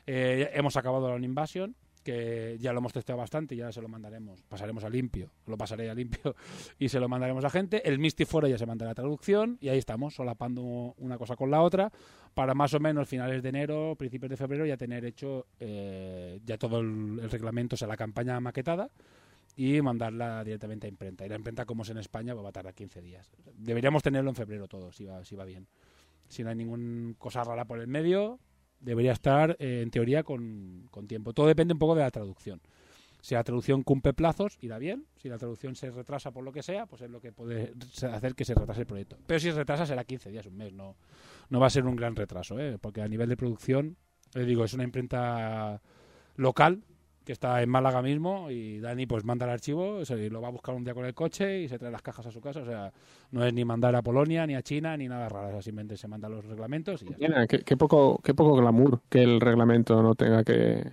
[0.08, 3.88] Eh, hemos acabado la Invasion que ya lo hemos testeado bastante y ya se lo
[3.88, 6.36] mandaremos, pasaremos a limpio, lo pasaré a limpio
[6.80, 7.88] y se lo mandaremos a gente.
[7.88, 11.52] El Misty Fora ya se manda la traducción y ahí estamos, solapando una cosa con
[11.52, 11.92] la otra,
[12.34, 16.58] para más o menos finales de enero, principios de febrero ya tener hecho eh, ya
[16.58, 18.90] todo el, el reglamento, o sea, la campaña maquetada
[19.56, 21.26] y mandarla directamente a imprenta.
[21.26, 23.32] Y la imprenta, como es en España, pues va a tardar 15 días.
[23.58, 25.68] Deberíamos tenerlo en febrero todo, si va, si va bien.
[26.28, 28.40] Si no hay ninguna cosa rara por el medio,
[28.82, 31.34] debería estar, eh, en teoría, con, con tiempo.
[31.34, 32.62] Todo depende un poco de la traducción.
[33.22, 35.06] Si la traducción cumple plazos, irá bien.
[35.16, 37.74] Si la traducción se retrasa por lo que sea, pues es lo que puede
[38.12, 39.18] hacer que se retrase el proyecto.
[39.28, 40.74] Pero si se retrasa será 15 días, un mes.
[40.74, 40.96] No,
[41.50, 42.80] no va a ser un gran retraso, ¿eh?
[42.82, 43.96] porque a nivel de producción,
[44.34, 45.82] les digo, es una imprenta
[46.36, 46.84] local
[47.32, 50.52] que está en Málaga mismo y Dani pues manda el archivo, se lo va a
[50.52, 52.60] buscar un día con el coche y se trae las cajas a su casa.
[52.60, 52.92] O sea,
[53.32, 55.48] no es ni mandar a Polonia, ni a China, ni nada raro.
[55.48, 57.28] O sea, simplemente se mandan los reglamentos y ya está.
[57.30, 60.92] Mira, qué, qué poco, qué poco glamour que el reglamento no tenga que,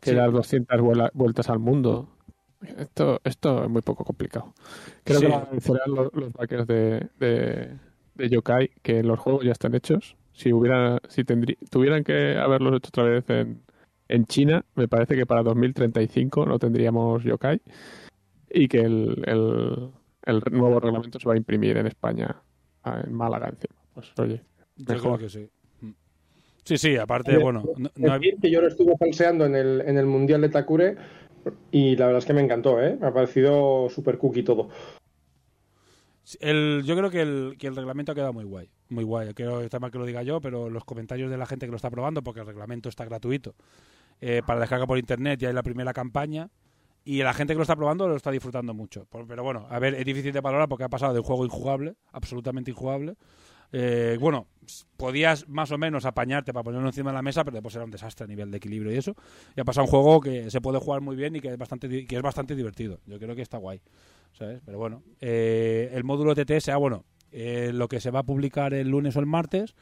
[0.00, 0.16] que Sí.
[0.16, 2.08] dar 200 vuela- vueltas al mundo.
[2.78, 4.54] Esto, esto es muy poco complicado.
[5.04, 5.26] Creo Sí.
[5.26, 7.76] que lo agradecerán los, los backers de, de,
[8.14, 10.16] de Yokai que los juegos ya están hechos.
[10.32, 13.60] Si hubiera, si tendrí- tuvieran que haberlos hecho otra vez en,
[14.08, 17.60] en China, me parece que para 2035 no tendríamos Yokai
[18.50, 19.90] y que el, el,
[20.26, 22.36] el nuevo reglamento se va a imprimir en España,
[22.82, 23.74] ah, en Málaga encima.
[23.94, 24.42] Pues oye,
[24.76, 25.16] Yo Mejor.
[25.16, 25.48] creo que sí.
[25.80, 25.90] Mm.
[26.64, 29.96] Sí, sí, aparte, bueno, no- no hay- que yo lo estuve falseando en el, en
[29.98, 30.96] el Mundial de Takure
[31.70, 32.96] y la verdad es que me encantó, ¿eh?
[33.00, 34.68] Me ha parecido super cookie todo.
[36.40, 38.70] El, yo creo que el, que el reglamento ha quedado muy guay.
[38.88, 39.34] Muy guay.
[39.34, 41.70] Creo que está mal que lo diga yo, pero los comentarios de la gente que
[41.70, 43.54] lo está probando, porque el reglamento está gratuito
[44.26, 46.48] eh, para descarga por internet, ya hay la primera campaña.
[47.04, 49.06] Y la gente que lo está probando lo está disfrutando mucho.
[49.28, 51.96] Pero bueno, a ver, es difícil de valorar porque ha pasado de un juego injugable,
[52.12, 53.16] absolutamente injugable.
[53.72, 54.46] Eh, bueno,
[54.96, 57.90] podías más o menos apañarte para ponerlo encima de la mesa, pero después era un
[57.90, 59.14] desastre a nivel de equilibrio y eso.
[59.54, 62.06] Y ha pasado un juego que se puede jugar muy bien y que es bastante,
[62.06, 63.00] que es bastante divertido.
[63.04, 63.82] Yo creo que está guay.
[64.32, 64.62] ¿sabes?
[64.64, 68.88] Pero bueno, eh, el módulo TTS, bueno, eh, lo que se va a publicar el
[68.88, 69.74] lunes o el martes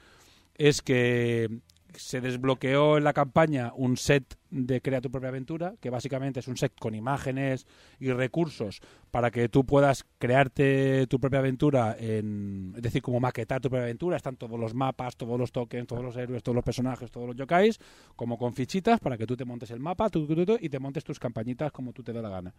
[0.55, 1.49] es que
[1.95, 6.49] se desbloqueó en la campaña un set de Crea tu propia aventura, que básicamente es
[6.49, 7.67] un set con imágenes
[7.99, 8.81] y recursos
[9.11, 13.85] para que tú puedas crearte tu propia aventura, en, es decir, como maquetar tu propia
[13.85, 14.17] aventura.
[14.17, 17.37] Están todos los mapas, todos los tokens, todos los héroes, todos los personajes, todos los
[17.37, 17.79] yokais,
[18.15, 20.79] como con fichitas para que tú te montes el mapa tú, tú, tú, y te
[20.79, 22.55] montes tus campañitas como tú te dé la gana.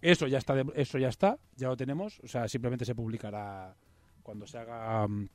[0.00, 2.20] Eso ya está, eso ya está, ya lo tenemos.
[2.22, 3.74] O sea, simplemente se publicará
[4.22, 5.06] cuando se haga.
[5.08, 5.28] mm,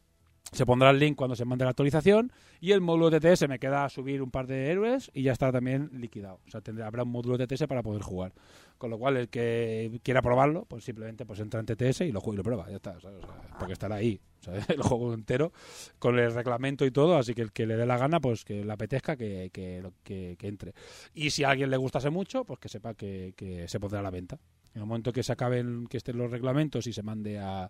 [0.51, 2.31] Se pondrá el link cuando se mande la actualización
[2.61, 5.89] y el módulo TTS me queda subir un par de héroes y ya está también
[5.93, 6.39] liquidado.
[6.47, 8.31] O sea, tendrá, habrá un módulo TTS para poder jugar.
[8.77, 12.21] Con lo cual, el que quiera probarlo, pues simplemente pues entra en TTS y lo
[12.21, 12.69] juega y lo prueba.
[12.69, 13.25] Ya está, ¿sabes?
[13.57, 14.63] Porque estará ahí, ¿sabes?
[14.69, 15.51] el juego entero
[15.99, 17.17] con el reglamento y todo.
[17.17, 20.35] Así que el que le dé la gana, pues que le apetezca, que, que, que-
[20.37, 20.73] que entre.
[21.13, 24.11] Y si a alguien le gustase mucho, pues que sepa que se pondrá a la
[24.11, 24.37] venta.
[24.73, 27.69] En el momento que se acaben, que estén los reglamentos y se mande a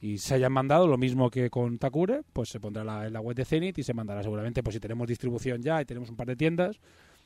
[0.00, 3.20] y se hayan mandado, lo mismo que con Takure, pues se pondrá la- en la
[3.20, 6.16] web de Zenith y se mandará seguramente, pues si tenemos distribución ya y tenemos un
[6.16, 6.78] par de tiendas,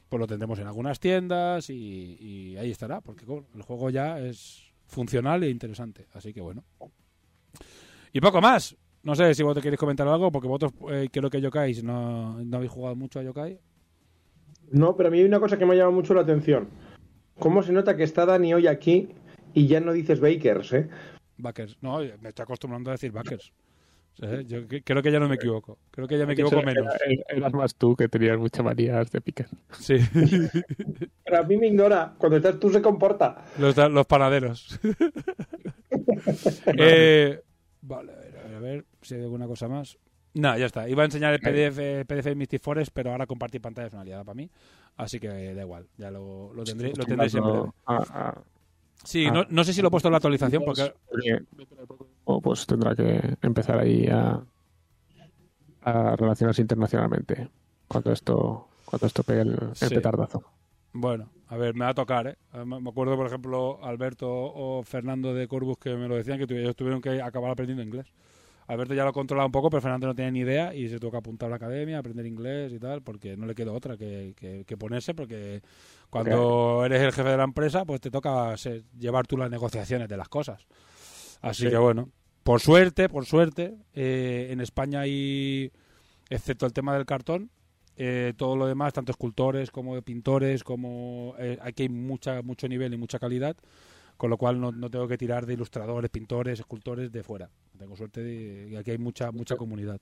[0.08, 5.42] pues lo tendremos en algunas tiendas y, ahí estará, porque el juego ya es funcional
[5.44, 6.64] e interesante, así que bueno.
[8.12, 8.76] Y poco más.
[9.02, 12.56] No sé si vosotros queréis comentar algo, porque vosotros eh, creo que Yokai no, no
[12.58, 13.58] habéis jugado mucho a Yokai.
[14.72, 16.68] No, pero a mí hay una cosa que me ha llamado mucho la atención.
[17.38, 19.08] ¿Cómo se nota que está Dani hoy aquí
[19.54, 20.88] y ya no dices Bakers, eh?
[21.40, 21.76] Backers.
[21.80, 23.52] No, me estoy acostumbrando a decir Backers.
[24.22, 24.44] ¿Eh?
[24.46, 25.78] Yo creo que ya no me equivoco.
[25.90, 26.86] Creo que ya me equivoco menos.
[27.06, 29.46] era- eras más tú que tenías muchas manías de picar.
[29.78, 29.96] Sí.
[31.24, 32.14] Pero a mí me ignora.
[32.18, 33.44] Cuando estás tú se comporta.
[33.58, 34.78] Los, los panaderos.
[36.78, 37.42] Eh,
[37.82, 39.98] vale, a ver, a ver, a ver si hay alguna cosa más.
[40.34, 40.88] No, ya está.
[40.88, 43.94] Iba a enseñar el PDF, el PDF de Mystic Forest, pero ahora compartir pantalla es
[43.94, 44.48] una liada para mí.
[44.96, 45.86] Así que eh, da igual.
[45.96, 47.52] Ya lo, lo tendré, lo tendré siempre.
[47.86, 48.42] A- a-
[49.04, 49.30] Sí, Ah.
[49.32, 50.92] no, no sé si lo he puesto en la actualización porque...
[52.24, 54.40] poco, pues tendrá que empezar ahí a,
[55.82, 57.48] a relacionarse internacionalmente
[57.88, 59.94] cuando esto cuando esto pegue el, el Sí.
[59.94, 60.42] petardazo.
[60.92, 62.36] Bueno, a ver, me va a tocar, ¿eh?
[62.52, 66.60] Me me acuerdo, por ejemplo, Alberto o Fernando de Corbus que me lo decían, que
[66.60, 68.06] ellos tuvieron que acabar aprendiendo inglés.
[68.72, 71.10] Alberto ya lo controlaba un poco, pero Fernando no tenía ni idea y se tuvo
[71.10, 74.32] que apuntar a la academia, aprender inglés y tal, porque no le quedó otra que,
[74.36, 75.60] que- que ponerse, porque
[76.08, 80.08] cuando eres el jefe de la empresa, pues te toca ser- llevar tú las negociaciones
[80.08, 80.66] de las cosas.
[81.40, 81.70] Así Sí.
[81.70, 82.10] que bueno,
[82.44, 85.72] por suerte, por suerte, eh, en España hay,
[86.28, 87.50] excepto el tema del cartón,
[87.96, 92.94] eh, todo lo demás, tanto escultores como pintores, como eh, aquí hay mucha, mucho nivel
[92.94, 93.56] y mucha calidad,
[94.16, 97.50] con lo cual no, no tengo que tirar de ilustradores, pintores, escultores de fuera.
[97.80, 99.98] Tengo suerte de, y aquí hay mucha, mucha comunidad.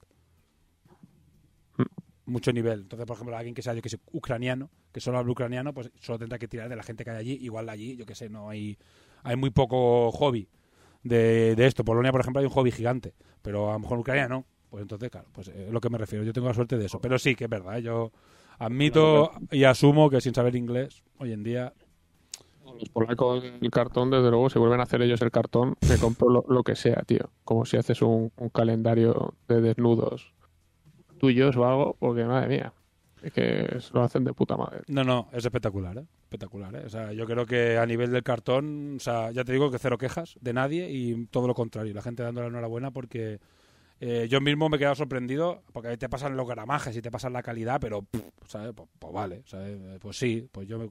[2.26, 2.80] mucho nivel.
[2.80, 5.92] Entonces, por ejemplo, alguien que sea, yo que sé, ucraniano, que solo habla ucraniano, pues
[6.00, 7.38] solo tendrá que tirar de la gente que hay allí.
[7.40, 8.76] Igual allí, yo que sé, no hay,
[9.22, 10.48] hay muy poco hobby
[11.04, 11.84] de, de esto.
[11.84, 14.44] Polonia, por ejemplo, hay un hobby gigante, pero a lo mejor Ucrania no.
[14.70, 16.24] Pues entonces, claro, pues eh, es lo que me refiero.
[16.24, 17.00] Yo tengo la suerte de eso.
[17.00, 17.82] Pero sí que es verdad, ¿eh?
[17.82, 18.10] yo
[18.58, 21.72] admito y asumo que sin saber inglés, hoy en día
[22.78, 26.44] Los polacos el cartón, desde luego, si vuelven a hacer ellos el cartón, me compro
[26.46, 27.30] lo, que sea, tío.
[27.44, 30.34] Como si haces un, calendario de desnudos
[31.18, 32.72] tuyos o algo, porque madre mía,
[33.22, 34.82] es que lo hacen de puta madre.
[34.86, 36.06] No, no, es espectacular, ¿eh?
[36.22, 36.82] Espectacular, ¿eh?
[36.86, 39.78] O sea, yo creo que a nivel del cartón, o sea, ya te digo que
[39.78, 43.40] cero quejas de nadie y todo lo contrario, la gente dándole la enhorabuena porque
[44.00, 47.10] eh, yo mismo me he quedado sorprendido porque ahí te pasan los gramajes y te
[47.10, 48.72] pasan la calidad, pero, pff, ¿sabes?
[48.74, 49.76] Pues, pues vale, ¿sabes?
[50.00, 50.88] Pues sí, pues yo me,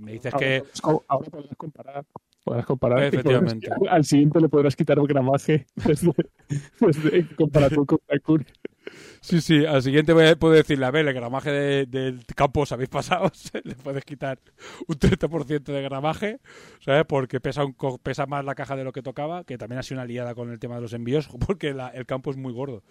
[0.00, 0.62] me dices que...
[0.82, 2.04] Ahora, pues, ahora podrás comparar.
[2.44, 3.02] Podrás comparar.
[3.02, 3.68] y Efectivamente.
[3.68, 6.12] podrás- al siguiente le podrás quitar un gramaje desde,
[6.80, 8.46] desde comparación con Takuri.
[9.20, 12.60] Sí, sí, al siguiente voy a- puedo decirle, a ver, el gramaje de- del campo
[12.60, 13.30] os habéis pasado,
[13.64, 14.38] le puedes quitar
[14.86, 16.40] un 30% de gramaje,
[16.80, 17.04] ¿sabes?
[17.06, 20.00] Porque pesa, un pesa más la caja de lo que tocaba, que también ha sido
[20.00, 22.82] una liada con el tema de los envíos, porque la- el campo es muy gordo.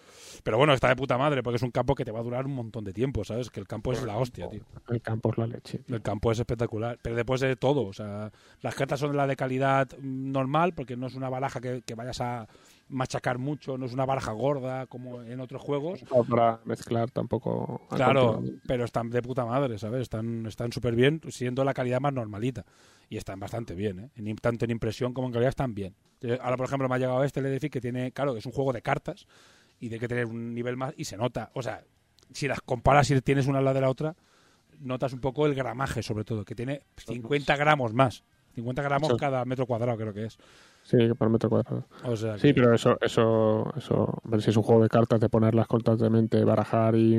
[0.44, 2.46] Pero bueno, está de puta madre, porque es un campo que te va a durar
[2.46, 3.50] un montón de tiempo, ¿sabes?
[3.50, 4.64] Que el campo es la hostia, tío.
[4.90, 5.82] El campo es la leche.
[5.88, 8.32] El campo es espectacular, pero después de todo, o sea,
[8.62, 11.82] las cartas son de la de calidad mm, normal, porque no es una baraja que,
[11.86, 12.48] que vayas a
[12.90, 16.04] machacar mucho, no es una baraja gorda como en otros juegos.
[16.12, 17.82] No para mezclar tampoco.
[17.90, 20.02] Claro, pero están de puta madre, ¿sabes?
[20.04, 22.66] Están están súper bien, siendo la calidad más normalita.
[23.10, 24.10] Y están bastante bien, ¿eh?
[24.16, 25.96] En- tanto en impresión como en calidad están bien.
[26.22, 28.46] Eh, Ahora, por ejemplo, me ha llegado este, el Edific, que tiene, claro, que es
[28.46, 29.28] un juego de cartas
[29.80, 31.52] y tiene que tener un nivel más y se nota.
[31.54, 31.84] O sea,
[32.34, 34.16] si las comparas y tienes una al lado de la otra,
[34.80, 36.82] notas un poco el gramaje, sobre todo, que tiene
[37.16, 38.24] 50 gramos más.
[38.56, 40.38] 50 gramos cada metro cuadrado, creo que es.
[40.90, 41.86] Sí, por metro cuadrado.
[42.06, 45.28] O sea, Sí, pero eso, eso, eso, ver si es un juego de cartas de
[45.28, 47.14] ponerlas constantemente, barajar y,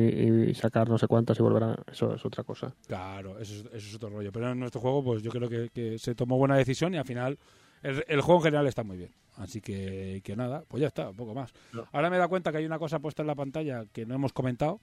[0.49, 1.77] y sacar no sé cuántas y volver a.
[1.93, 2.75] Eso es otra cosa.
[2.87, 4.33] Claro, eso es, eso es otro rollo.
[4.33, 7.05] Pero en nuestro juego, pues yo creo que, que se tomó buena decisión y al
[7.05, 7.39] final
[7.83, 9.11] el, el juego en general está muy bien.
[9.37, 11.53] Así que, que nada, pues ya está, un poco más.
[11.75, 11.85] No.
[11.93, 14.15] Ahora me he dado cuenta que hay una cosa puesta en la pantalla que no
[14.15, 14.81] hemos comentado,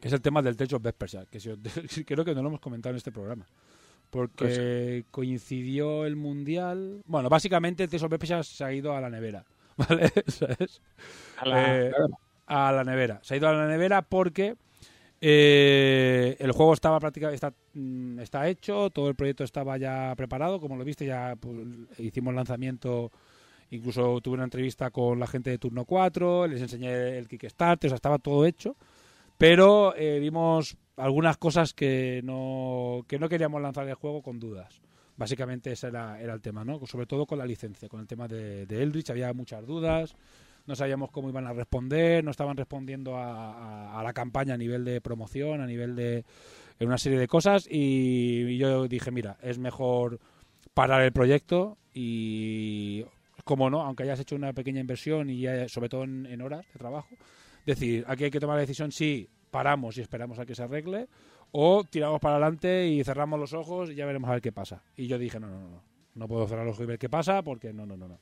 [0.00, 0.82] que es el tema del Tales of
[1.30, 1.58] que si os-
[2.06, 3.46] creo que no lo hemos comentado en este programa.
[4.10, 7.02] Porque coincidió el Mundial...
[7.06, 9.44] Bueno, básicamente el of Vespersia se ha ido a la nevera,
[9.76, 10.12] ¿vale?
[10.26, 10.82] ¿Sabes?
[11.46, 11.92] Eh,
[12.46, 13.20] a la nevera.
[13.22, 14.56] Se ha ido a la nevera porque
[15.22, 20.60] eh, el juego estaba prácticamente está, mm, está hecho, todo el proyecto estaba ya preparado,
[20.60, 21.56] como lo viste, ya pues,
[21.98, 23.12] hicimos lanzamiento,
[23.70, 27.90] incluso tuve una entrevista con la gente de Turno 4, les enseñé el Kickstarter, o
[27.90, 28.76] sea, estaba todo hecho,
[29.40, 34.82] pero eh, vimos algunas cosas que no, que no queríamos lanzar el juego con dudas.
[35.16, 36.86] Básicamente ese era, el tema, ¿no?
[36.86, 40.14] Sobre todo con la licencia, con el tema de, Eldritch había muchas dudas,
[40.66, 45.00] no sabíamos cómo iban a responder, no estaban respondiendo a, la campaña a nivel de
[45.00, 46.26] promoción, a nivel de
[46.78, 50.20] en una serie de cosas y, yo dije, mira, es mejor
[50.74, 53.06] parar el proyecto y,
[53.44, 57.08] como no, aunque hayas hecho una pequeña inversión y sobre todo en horas de trabajo,
[57.66, 61.08] decir, aquí hay que tomar la decisión si paramos y esperamos a que se arregle
[61.52, 64.82] o tiramos para adelante y cerramos los ojos y ya veremos a ver qué pasa.
[64.96, 65.82] Y yo dije, no, no, no, no,
[66.14, 68.18] no puedo cerrar los ojos y ver qué pasa porque no, no, no, no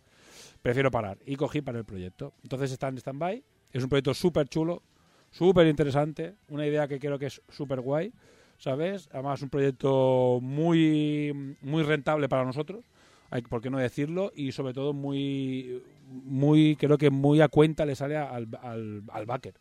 [0.62, 1.18] prefiero parar.
[1.26, 2.34] Y cogí para el proyecto.
[2.42, 3.42] Entonces está en stand-by.
[3.72, 4.82] Es un proyecto súper chulo,
[5.30, 6.34] súper interesante.
[6.48, 8.12] Una idea que creo que es súper guay,
[8.58, 9.08] ¿sabes?
[9.12, 12.84] Además, un proyecto muy, muy rentable para nosotros.
[13.30, 14.32] Hay, ¿Por qué no decirlo?
[14.34, 19.26] Y sobre todo muy, muy creo que muy a cuenta le sale al, al, al
[19.26, 19.54] backer.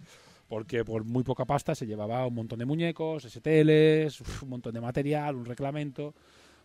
[0.48, 4.82] Porque por muy poca pasta se llevaba un montón de muñecos, STLs, un montón de
[4.82, 6.14] material, un reglamento.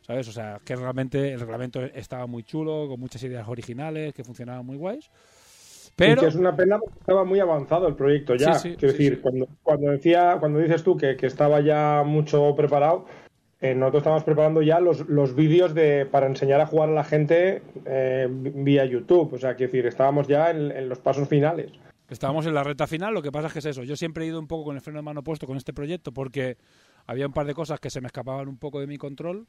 [0.02, 0.26] ¿Sabes?
[0.28, 4.66] O sea, que realmente el reglamento estaba muy chulo, con muchas ideas originales, que funcionaban
[4.66, 5.06] muy guays.
[5.06, 8.54] Y Pero que es una pena porque estaba muy avanzado el proyecto ya.
[8.54, 9.20] Sí, sí, Quiero sí, decir.
[9.20, 13.04] Cuando, cuando decía, cuando dices tú que, que estaba ya mucho preparado,
[13.62, 17.04] eh, nosotros estábamos preparando ya los, los vídeos de para enseñar a jugar a la
[17.04, 19.32] gente eh, vía YouTube.
[19.32, 21.70] O sea, quiero decir, estábamos ya en, en los pasos finales.
[22.10, 23.84] estábamos en la recta final, lo que pasa es que es eso.
[23.84, 26.12] Yo siempre he ido un poco con el freno de mano puesto con este proyecto
[26.12, 26.58] porque
[27.06, 29.46] había un par de cosas que se me escapaban un poco de mi control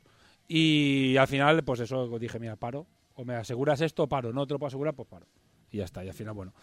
[0.47, 2.87] y al final, pues eso, dije, mira, paro.
[3.15, 4.33] O me aseguras esto, paro.
[4.33, 5.27] No te lo puedo asegurar, pues paro.
[5.71, 6.03] Y ya está.
[6.03, 6.53] Y al final, bueno.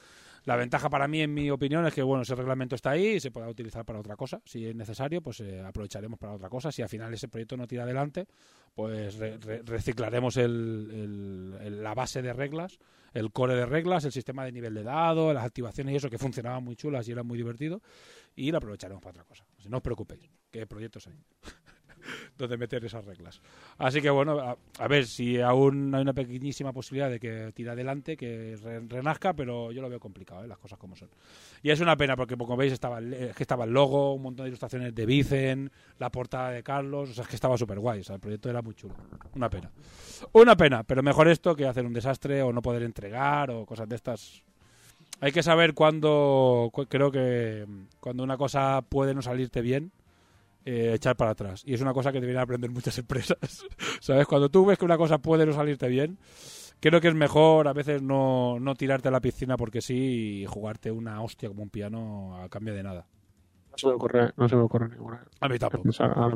[0.45, 3.21] La ventaja para mí, en mi opinión, es que bueno, ese reglamento está ahí y
[3.21, 4.41] se puede utilizar para otra cosa.
[4.45, 6.73] Si es necesario, pues eh, aprovecharemos para otra cosa.
[6.73, 8.27] Si al final ese proyecto no tira adelante,
[8.75, 12.79] pues re- re- reciclaremos el- la base de reglas,
[13.13, 16.19] el core de reglas, el sistema de nivel de dado, las activaciones y eso que
[16.19, 17.83] funcionaban muy chulas y era muy divertido,
[18.35, 19.45] y lo aprovecharemos para otra cosa.
[19.59, 21.15] Así no os preocupéis, que proyectos hay.
[22.41, 23.41] Donde meter esas reglas.
[23.79, 27.71] Así que bueno, a, a ver si aún hay una pequeñísima posibilidad de que tire
[27.71, 30.49] adelante, que re- renazca, pero yo lo veo complicado, ¿eh?
[30.49, 31.09] las cosas como son.
[31.63, 34.23] Y es una pena porque, como veis, estaba el, es que estaba el logo, un
[34.23, 37.79] montón de ilustraciones de Vicen, la portada de Carlos, o sea, es que estaba súper
[37.79, 38.95] guay, o sea, el proyecto era muy chulo.
[39.35, 39.71] Una pena.
[40.33, 43.89] Una pena, pero mejor esto que hacer un desastre o no poder entregar o cosas
[43.89, 44.43] de estas.
[45.23, 47.67] Hay que saber cuándo, cu- creo que
[48.01, 49.93] cuando una cosa puede no salirte bien,
[50.65, 51.63] eh, echar para atrás.
[51.65, 53.65] Y es una cosa que deberían aprender muchas empresas.
[54.01, 54.27] ¿Sabes?
[54.27, 56.19] Cuando tú ves que una cosa puede no salirte bien,
[56.81, 60.47] creo que es mejor a veces no, no tirarte a la piscina porque sí y
[60.47, 63.07] jugarte una hostia como un piano a cambio de nada.
[63.71, 65.25] No se me ocurre, no se me ocurre ninguna.
[65.41, 65.85] A mí tampoco.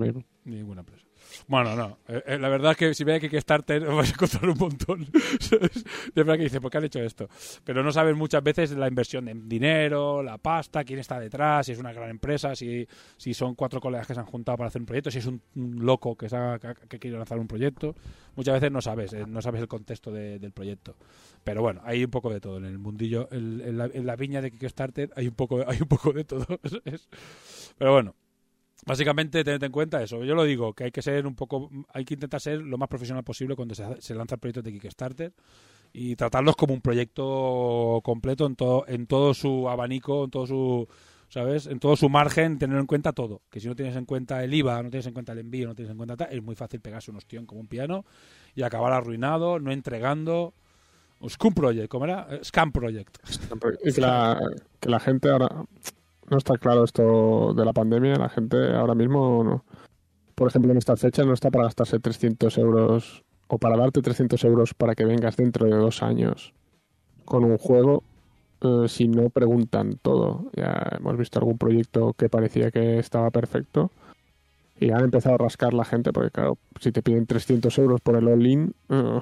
[0.01, 0.25] mismo.
[0.45, 1.07] Ninguna empresa.
[1.47, 1.99] Bueno, no.
[2.09, 5.05] Eh, eh, la verdad es que si veis que Kickstarter vais a encontrar un montón.
[6.15, 7.29] De verdad que dice, ¿por qué han hecho esto?
[7.65, 11.73] Pero no sabes muchas veces la inversión en dinero, la pasta, quién está detrás, si
[11.73, 14.81] es una gran empresa, si, si son cuatro colegas que se han juntado para hacer
[14.83, 17.95] un proyecto, si es un, loco que, ha- que, que quiere lanzar un proyecto.
[18.37, 20.97] Muchas veces no sabes, eh, no sabes el contexto de- del proyecto.
[21.45, 24.41] Pero bueno, hay un poco de todo en el mundillo, en, la, en la viña
[24.41, 26.47] de Kickstarter hay un poco, hay un poco de todo.
[27.79, 28.15] Pero bueno,
[28.87, 30.23] Básicamente, tened en cuenta eso.
[30.25, 32.89] Yo lo digo, que hay que ser un poco, hay que intentar ser lo más
[32.89, 35.33] profesional posible cuando se, se lanza el proyecto de Kickstarter
[35.93, 40.89] y tratarlos como un proyecto completo en todo, en todo su abanico, en todo su,
[41.29, 41.67] ¿sabes?
[41.67, 43.43] En todo su margen, tener en cuenta todo.
[43.49, 45.75] Que si no tienes en cuenta el IVA, no tienes en cuenta el envío, no
[45.75, 48.05] tienes en cuenta tal, es muy fácil pegarse un ostión como un piano
[48.55, 50.53] y acabar arruinado, no entregando.
[51.21, 52.29] O Scum Project, ¿cómo era?
[52.43, 53.19] Scam Project.
[53.85, 54.01] Y que
[54.91, 55.65] la gente ahora.
[56.31, 58.17] No está claro esto de la pandemia.
[58.17, 59.65] La gente ahora mismo, no-
[60.35, 64.43] por ejemplo, en esta fecha no está para gastarse 300 euros o para darte 300
[64.45, 66.53] euros para que vengas dentro de dos años
[67.25, 68.03] con un juego
[68.63, 70.51] eh, si no preguntan todo.
[70.55, 73.91] Ya hemos visto algún proyecto que parecía que estaba perfecto
[74.81, 78.17] y han empezado a rascar la gente porque, claro, si te piden 300 euros por
[78.17, 79.21] el all-in, eh,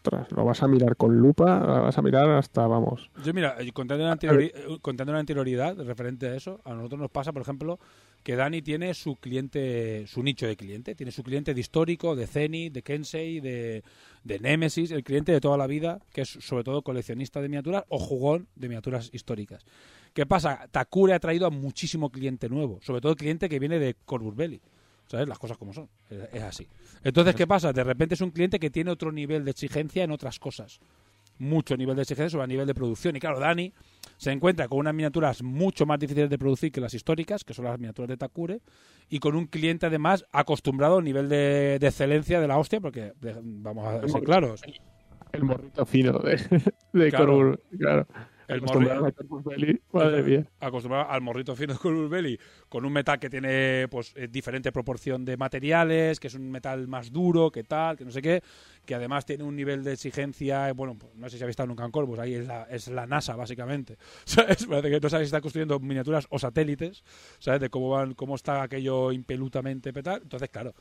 [0.00, 3.10] ostras, lo vas a mirar con lupa, lo vas a mirar hasta, vamos.
[3.24, 7.00] Yo, mira, eh, contando una, anteriori- eh, contando una anterioridad referente a eso, a nosotros
[7.00, 7.78] nos pasa, por ejemplo,
[8.22, 10.94] que Dani tiene su cliente, su nicho de cliente.
[10.94, 13.82] Tiene su cliente de histórico, de Zenith, de Kensei, de,
[14.24, 17.84] de Nemesis, el cliente de toda la vida, que es sobre todo coleccionista de miniaturas
[17.88, 19.64] o jugón de miniaturas históricas.
[20.12, 20.66] ¿Qué pasa?
[20.70, 24.60] Takure ha traído a muchísimo cliente nuevo, sobre todo cliente que viene de Corvus Belli.
[25.10, 25.26] ¿Sabes?
[25.28, 25.88] Las cosas como son.
[26.32, 26.68] Es así.
[27.02, 27.72] Entonces, ¿qué pasa?
[27.72, 30.78] De repente es un cliente que tiene otro nivel de exigencia en otras cosas
[31.38, 33.16] mucho nivel de exigencia sobre el nivel de producción.
[33.16, 33.72] Y claro, Dani
[34.18, 37.64] se encuentra con unas miniaturas mucho más difíciles de producir que las históricas, que son
[37.64, 38.60] las miniaturas de Takure,
[39.08, 43.14] y con un cliente además acostumbrado al nivel de, de excelencia de la hostia, porque
[43.22, 44.60] de- vamos a ser claros.
[45.32, 46.36] El morrito fino de,
[46.92, 47.08] de
[47.78, 48.06] claro.
[48.50, 50.46] El Acostumbrado morri- a Corvus Belli, madre mía.
[50.60, 52.38] acostumbrado al morrito fino con Urbelli,
[52.68, 56.86] con un metal que tiene pues eh, diferente proporción de materiales, que es un metal
[56.88, 58.42] más duro, que tal, que no sé qué,
[58.84, 61.68] que además tiene un nivel de exigencia, eh, bueno, pues, no sé si habéis estado
[61.68, 64.66] nunca en Corvus, ahí es la, es la NASA básicamente, ¿sabes?
[64.66, 67.04] Parece que no sabéis si está construyendo miniaturas o satélites,
[67.38, 67.60] ¿sabes?
[67.60, 70.74] De cómo van, cómo está aquello impelutamente petar, entonces claro,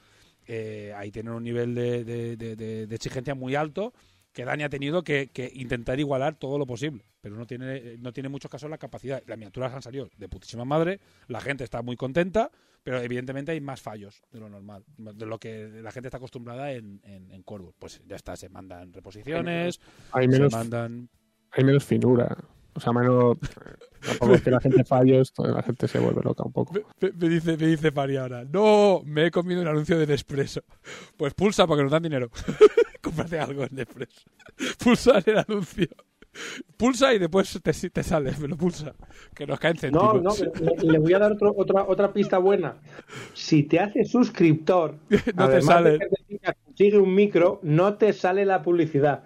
[0.48, 3.94] eh, ahí tienen un nivel de, de- de- de- de exigencia muy alto
[4.34, 8.14] que Dani ha tenido que, que intentar igualar todo lo posible, pero no tiene, no
[8.14, 9.24] tiene en muchos casos la capacidad.
[9.26, 12.52] Las miniaturas han salido de putísima madre, la gente está muy contenta,
[12.84, 16.72] pero evidentemente hay más fallos de lo normal, de lo que la gente está acostumbrada
[16.72, 17.74] en, en, en Corvus.
[17.78, 21.10] Pues ya está, se mandan reposiciones, Hay se mandan...
[21.52, 22.38] hay menos finura.
[22.74, 23.38] O sea, menos.
[24.06, 26.74] Tampoco es que la gente falle, esto, la gente se vuelve loca un poco.
[27.02, 30.62] Me, dice, me dice Fari ahora, no, me he comido un anuncio de Nespresso.
[31.18, 32.30] Pues pulsa porque nos dan dinero.
[33.02, 34.22] Cómprate algo en Nespresso.
[34.82, 35.88] Pulsa el anuncio.
[36.78, 38.94] Pulsa y después te, te sale, me lo pulsa.
[39.36, 40.24] Que nos caen No, céntimos.
[40.24, 42.78] no, pero le, le voy a dar otro- otra, otra pista buena.
[43.34, 45.92] Si te haces suscriptor, No te además sale.
[45.94, 49.24] de que consigue un micro, no te sale la publicidad.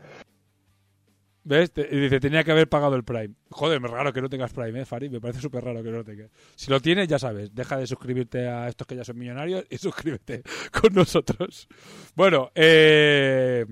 [1.46, 1.72] ¿Ves?
[1.72, 3.34] Te- y dice, tenía que haber pagado el Prime.
[3.50, 5.10] Joder, es raro que no tengas Prime, ¿eh, Fari?
[5.10, 6.32] Me parece súper raro que no lo tengas.
[6.56, 9.78] Si lo tienes, ya sabes, deja de suscribirte a estos que ya son millonarios y
[9.80, 11.68] suscríbete con nosotros.
[12.16, 13.66] Bueno, eh,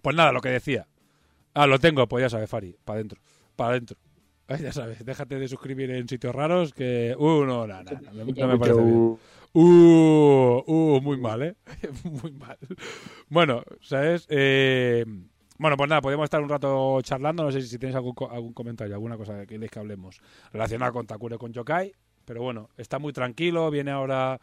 [0.00, 0.86] pues nada, lo que decía.
[1.52, 3.20] Ah, lo tengo, pues ya sabes, Fari, para adentro,
[3.56, 3.98] para adentro.
[4.48, 7.14] Ay, ya sabes, déjate de suscribir en sitios raros que...
[7.18, 9.18] Uh, no, no, no, no, no me parece bien.
[9.52, 11.56] Uh, uh, muy mal, ¿eh?
[12.04, 12.56] muy mal.
[13.28, 14.26] Bueno, ¿sabes?
[14.28, 15.04] Eh,
[15.58, 17.44] bueno, pues nada, podemos estar un rato charlando.
[17.44, 20.20] No sé si tenéis algún, algún comentario, alguna cosa que queréis que hablemos
[20.52, 21.92] relacionada con Takure con Yokai.
[22.24, 23.70] Pero bueno, está muy tranquilo.
[23.70, 24.40] Viene ahora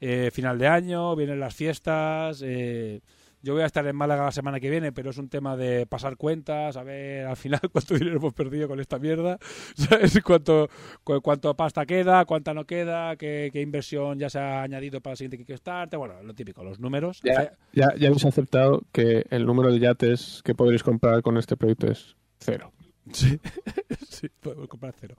[0.00, 2.42] eh, final de año, vienen las fiestas.
[2.44, 3.00] eh,
[3.44, 5.84] Yo voy a estar en Málaga la semana que viene, pero es un tema de
[5.84, 9.38] pasar cuentas, a ver al final cuánto dinero hemos perdido con esta mierda,
[9.76, 10.18] ¿sabes?
[10.24, 10.70] Cuánto,
[11.04, 15.12] cu- cuánto pasta queda, cuánta no queda, qué, qué inversión ya se ha añadido para
[15.12, 17.20] el siguiente Kickstarter, bueno, lo típico, los números.
[17.22, 21.56] Ya, ya, ya habéis aceptado que el número de yates que podréis comprar con este
[21.56, 22.72] proyecto es cero.
[23.12, 23.38] Sí,
[24.08, 25.16] sí, podemos comprar cero.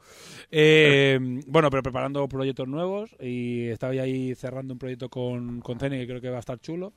[0.49, 5.99] Eh, bueno, pero preparando proyectos nuevos y estaba ahí cerrando un proyecto con, con Zenny
[5.99, 6.93] que creo que va a estar chulo.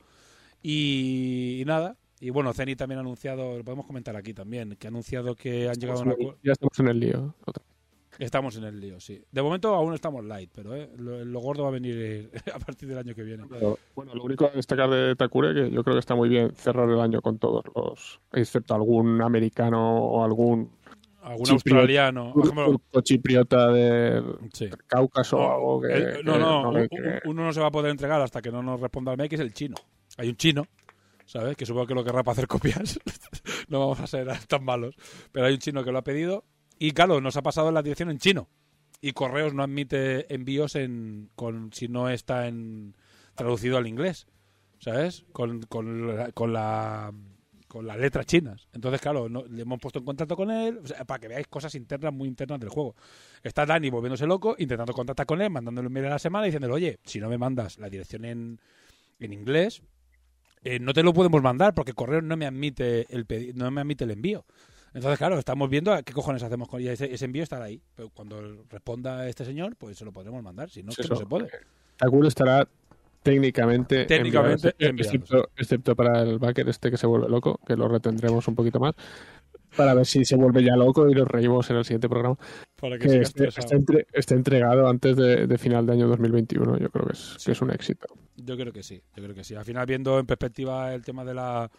[0.61, 4.87] Y, y nada, y bueno, Zenny también ha anunciado, lo podemos comentar aquí también, que
[4.87, 6.37] ha anunciado que han llegado a un acuerdo.
[6.43, 7.35] Ya estamos en el lío.
[7.45, 7.63] Otra-
[8.17, 9.23] Estamos en el lío, sí.
[9.31, 12.59] De momento aún estamos light, pero eh, lo, lo gordo va a venir eh, a
[12.59, 13.45] partir del año que viene.
[13.49, 16.51] Pero, bueno, lo único a destacar de Takure que yo creo que está muy bien
[16.53, 20.69] cerrar el año con todos los, excepto algún americano o algún
[21.21, 21.79] Algún Chipriota.
[21.79, 24.69] australiano, turco chipriota del sí.
[24.87, 27.91] Cáucaso o algo que, Eh, no, que no, que- uno no se va a poder
[27.91, 29.75] entregar hasta que no nos responda el es el chino.
[30.19, 30.67] Hay un chino,
[31.25, 31.55] ¿sabes?
[31.55, 32.99] Que supongo que lo querrá para hacer copias.
[33.69, 34.95] no vamos a ser tan malos.
[35.31, 36.43] Pero hay un chino que lo ha pedido.
[36.77, 38.49] Y claro, nos ha pasado la dirección en chino.
[38.99, 42.97] Y Correos no admite envíos en, con, si no está en
[43.33, 44.27] traducido al inglés.
[44.79, 45.23] ¿Sabes?
[45.31, 47.13] Con, con, la, con la
[47.69, 48.67] con las letras chinas.
[48.73, 52.27] Entonces, claro, le hemos puesto en contacto con él para que veáis cosas internas, muy
[52.27, 52.95] internas del juego.
[53.43, 56.73] Está Dani volviéndose loco, intentando contactar con él, mandándole un mail a la semana diciéndole,
[56.73, 58.59] oye, si no me mandas la dirección en,
[59.19, 59.83] en inglés,
[60.63, 64.03] eh, no te lo podemos mandar porque correo no me admite el no me admite
[64.03, 64.45] el envío.
[64.93, 66.93] Entonces, claro, estamos viendo a qué cojones hacemos con ella.
[66.93, 67.81] Ese, ese envío estará ahí.
[67.95, 70.69] Pero cuando responda este señor, pues se lo podremos mandar.
[70.69, 71.13] Si no, es que Eso.
[71.13, 71.49] no se puede.
[71.97, 72.67] Takure estará
[73.21, 77.87] técnicamente, Técnicamente enviado, excepto, excepto para el backer este que se vuelve loco, que lo
[77.87, 78.95] retendremos un poquito más,
[79.75, 82.37] para ver si se vuelve ya loco y lo reímos en el siguiente programa.
[82.75, 83.43] Para que esté,
[83.75, 87.51] entre- esté entregado antes de, de final de año 2021, yo creo que es, que
[87.51, 88.07] es un éxito.
[88.37, 89.55] Yo creo que sí, yo creo que sí.
[89.55, 91.69] Al final, viendo en perspectiva el tema de la,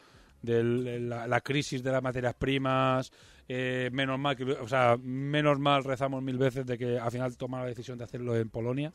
[0.43, 3.11] del- la, la crisis de las materias primas,
[3.49, 7.36] eh, menos mal que, o sea, menos mal rezamos mil veces de que al final
[7.36, 8.93] tomara la decisión de hacerlo en Polonia,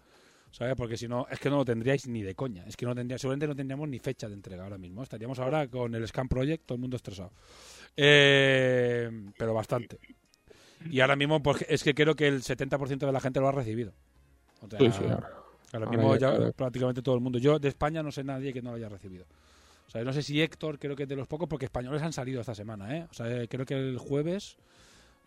[0.51, 0.75] ¿sabes?
[0.77, 2.63] Porque si no, es que no lo tendríais ni de coña.
[2.65, 5.03] Es que no tendría, seguramente no tendríamos ni fecha de entrega ahora mismo.
[5.03, 7.31] Estaríamos ahora con el Scam Project, todo el mundo estresado.
[7.97, 9.97] Eh, pero bastante.
[10.89, 13.51] Y ahora mismo, pues es que creo que el 70% de la gente lo ha
[13.51, 13.93] recibido.
[14.61, 15.15] O sea, Sí, sí, ahora.
[15.73, 17.39] Ahora Ahora mismo ya prácticamente todo el mundo.
[17.39, 19.25] Yo de España no sé nadie que no lo haya recibido.
[19.87, 22.13] O sea, no sé si Héctor, creo que es de los pocos, porque españoles han
[22.13, 23.07] salido esta semana, ¿eh?
[23.09, 24.57] O sea, eh, creo que el jueves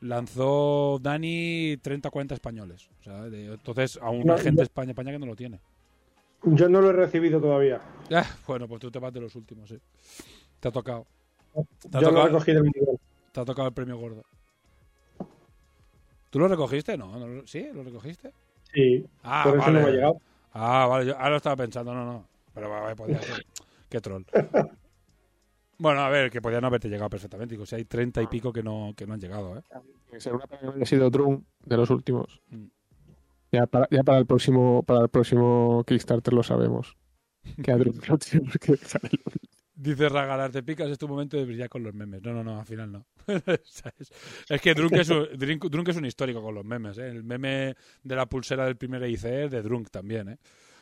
[0.01, 2.89] lanzó Dani 30 o 40 españoles.
[3.01, 5.61] O sea, de- entonces aún No, hay gente de España, España que no lo tiene.
[6.45, 7.81] Yo no lo he recibido todavía.
[8.11, 9.79] Ah, bueno, pues tú te vas de los últimos, sí.
[10.61, 11.07] Te ha tocado.
[11.91, 12.99] Te ha, Yo lo tocado recogí del nivel.
[13.33, 14.23] te ha tocado el premio gordo.
[16.31, 16.97] ¿Tú lo recogiste?
[16.99, 17.67] No, no lo- ¿sí?
[17.73, 18.33] ¿Lo recogiste?
[18.73, 19.79] Sí, Ah, por eso vale.
[19.79, 20.21] no me ha llegado.
[20.53, 22.27] Ah, vale, yo ahora lo estaba pensando, no, no.
[22.55, 23.45] Pero vale, podía ser.
[23.89, 24.25] Qué troll.
[25.79, 27.55] Bueno, a ver, que podía no haberte llegado perfectamente.
[27.55, 29.63] Digo, si hay treinta y pico que no, que no han llegado, ¿eh?
[29.71, 29.83] Pena
[30.49, 32.41] que haya sido Drum de los últimos.
[32.51, 32.65] Mm.
[33.53, 36.97] Ya para, ya para el próximo para el próximo Kickstarter lo sabemos.
[37.65, 38.81] Que a Drum no tenemos que el-
[39.81, 42.21] Dice Ragalar, te picas, es tu momento de brillar con los memes.
[42.23, 43.07] No, no, no, al final no.
[44.49, 47.09] Es que Drunk es, un, Drunk es un histórico con los memes, ¿eh?
[47.09, 50.39] El meme de la pulsera del primer EIC es de Drunk también, ¿eh?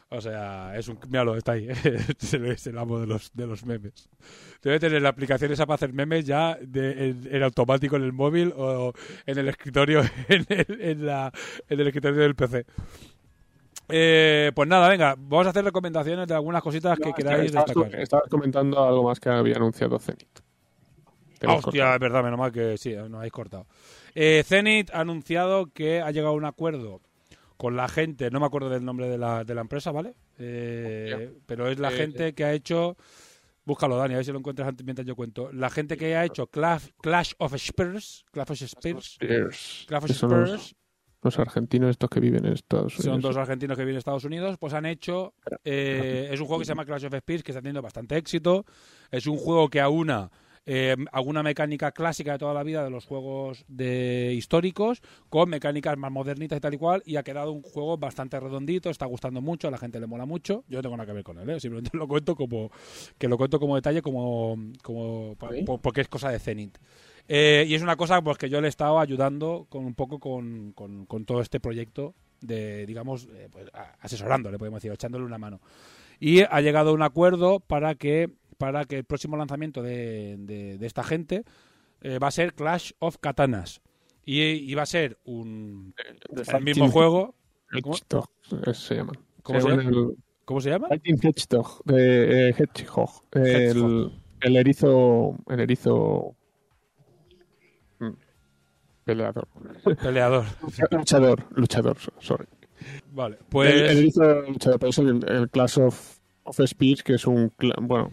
[0.08, 0.98] O sea, es un...
[1.10, 1.66] Míralo, está ahí.
[2.38, 4.08] Le- es el amo de los, de los memes.
[4.62, 8.92] Debe tener la aplicación esa para hacer memes ya en automático en el móvil o
[9.26, 11.30] en el escritorio, en el, en la,
[11.68, 12.64] en el escritorio del PC.
[13.88, 18.00] Eh, pues nada, venga, vamos a hacer recomendaciones de algunas cositas que queráis estabas, destacar.
[18.00, 20.40] estabas comentando algo más que había anunciado Zenith.
[21.46, 23.66] Ah, hostia, es verdad, menos mal que sí, nos habéis cortado.
[24.14, 27.00] Eh, Zenith ha anunciado que ha llegado a un acuerdo
[27.56, 30.14] con la gente, no me acuerdo del nombre de la, de la empresa, ¿vale?
[30.38, 32.96] Eh, pero es la Eh, gente que ha hecho.
[33.64, 35.50] Búscalo, Dani, a ver si lo encuentras antes mientras yo cuento.
[35.52, 38.24] La gente que ha hecho Clash, Clash of Spurs.
[38.30, 39.06] Clash of Spurs.
[39.20, 39.84] Spears.
[39.88, 40.74] Clash of Spurs.
[41.22, 43.14] Los argentinos estos que viven en Estados Unidos.
[43.14, 45.34] Son dos argentinos que viven de Estados Unidos, pues han hecho...
[45.64, 48.64] eh, es un juego que se llama Clash of Spears, que está teniendo bastante éxito.
[49.10, 50.30] Es un juego que aúna
[50.68, 55.96] eh, alguna mecánica clásica de toda la vida de los juegos de históricos con mecánicas
[55.96, 59.40] más modernitas y tal y cual, y ha quedado un juego bastante redondito, está gustando
[59.40, 60.64] mucho, a la gente le mola mucho.
[60.68, 61.60] Yo no tengo nada que ver con él, ¿eh?
[61.60, 62.72] simplemente lo cuento como
[63.16, 65.36] que lo cuento como detalle, como, como
[65.80, 66.78] porque es cosa de Zenith.
[67.28, 70.18] Eh, y es una cosa pues que yo le he estado ayudando con un poco
[70.20, 73.66] con, con- con todo este proyecto de, digamos, eh, pues,
[74.00, 75.60] asesorándole, podemos decir, echándole una mano.
[76.20, 80.78] Y ha llegado a un acuerdo para que, para que el próximo lanzamiento de, de-
[80.78, 81.44] de esta gente
[82.02, 83.80] eh, va a ser Clash of Katanas.
[84.24, 85.94] Y, y va a ser un,
[86.30, 87.34] De el mismo juego.
[87.82, 89.14] ¿Cómo, se llaman.
[89.42, 89.82] cómo se llama?
[90.44, 90.88] ¿Cómo se llama?
[91.88, 93.10] Eh, Hedgehog.
[93.32, 94.12] El,
[94.42, 95.36] el erizo.
[95.48, 96.34] El erizo.
[99.06, 99.48] Peleador.
[100.02, 100.44] Peleador.
[100.90, 102.46] luchador, luchador, sorry.
[103.12, 103.72] Vale, El, pues.
[103.74, 107.52] el erizo luchador, por eso el, el Clash of, of Speech, que es un.
[107.80, 108.10] Bueno,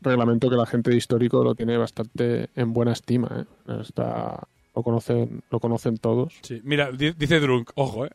[0.00, 3.46] reglamento que la gente de histórico lo tiene bastante en buena estima.
[3.68, 3.72] ¿eh?
[3.82, 6.32] Está, lo, conocen, lo conocen todos.
[6.42, 8.10] Sí, mira, di- dice Drunk, ojo, eh.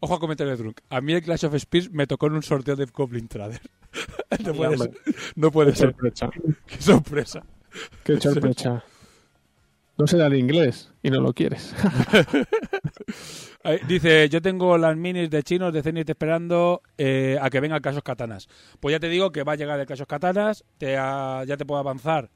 [0.00, 0.80] Ojo a comentario de Drunk.
[0.90, 3.60] A mí el Clash of Spears me tocó en un sorteo de Goblin Trader.
[4.44, 4.90] no, puede ser,
[5.36, 5.88] no puede Qué ser.
[5.90, 6.30] sorpresa.
[6.66, 7.42] Qué sorpresa.
[8.04, 8.84] Qué sorpresa.
[9.98, 11.74] No se da el inglés y no lo quieres.
[13.88, 17.82] Dice, yo tengo las minis de chinos de Zenith esperando eh, a que venga el
[17.82, 18.48] Clash of Katanas.
[18.78, 21.66] Pues ya te digo que va a llegar el Clash of Katanas, te ya te
[21.66, 22.30] puedo avanzar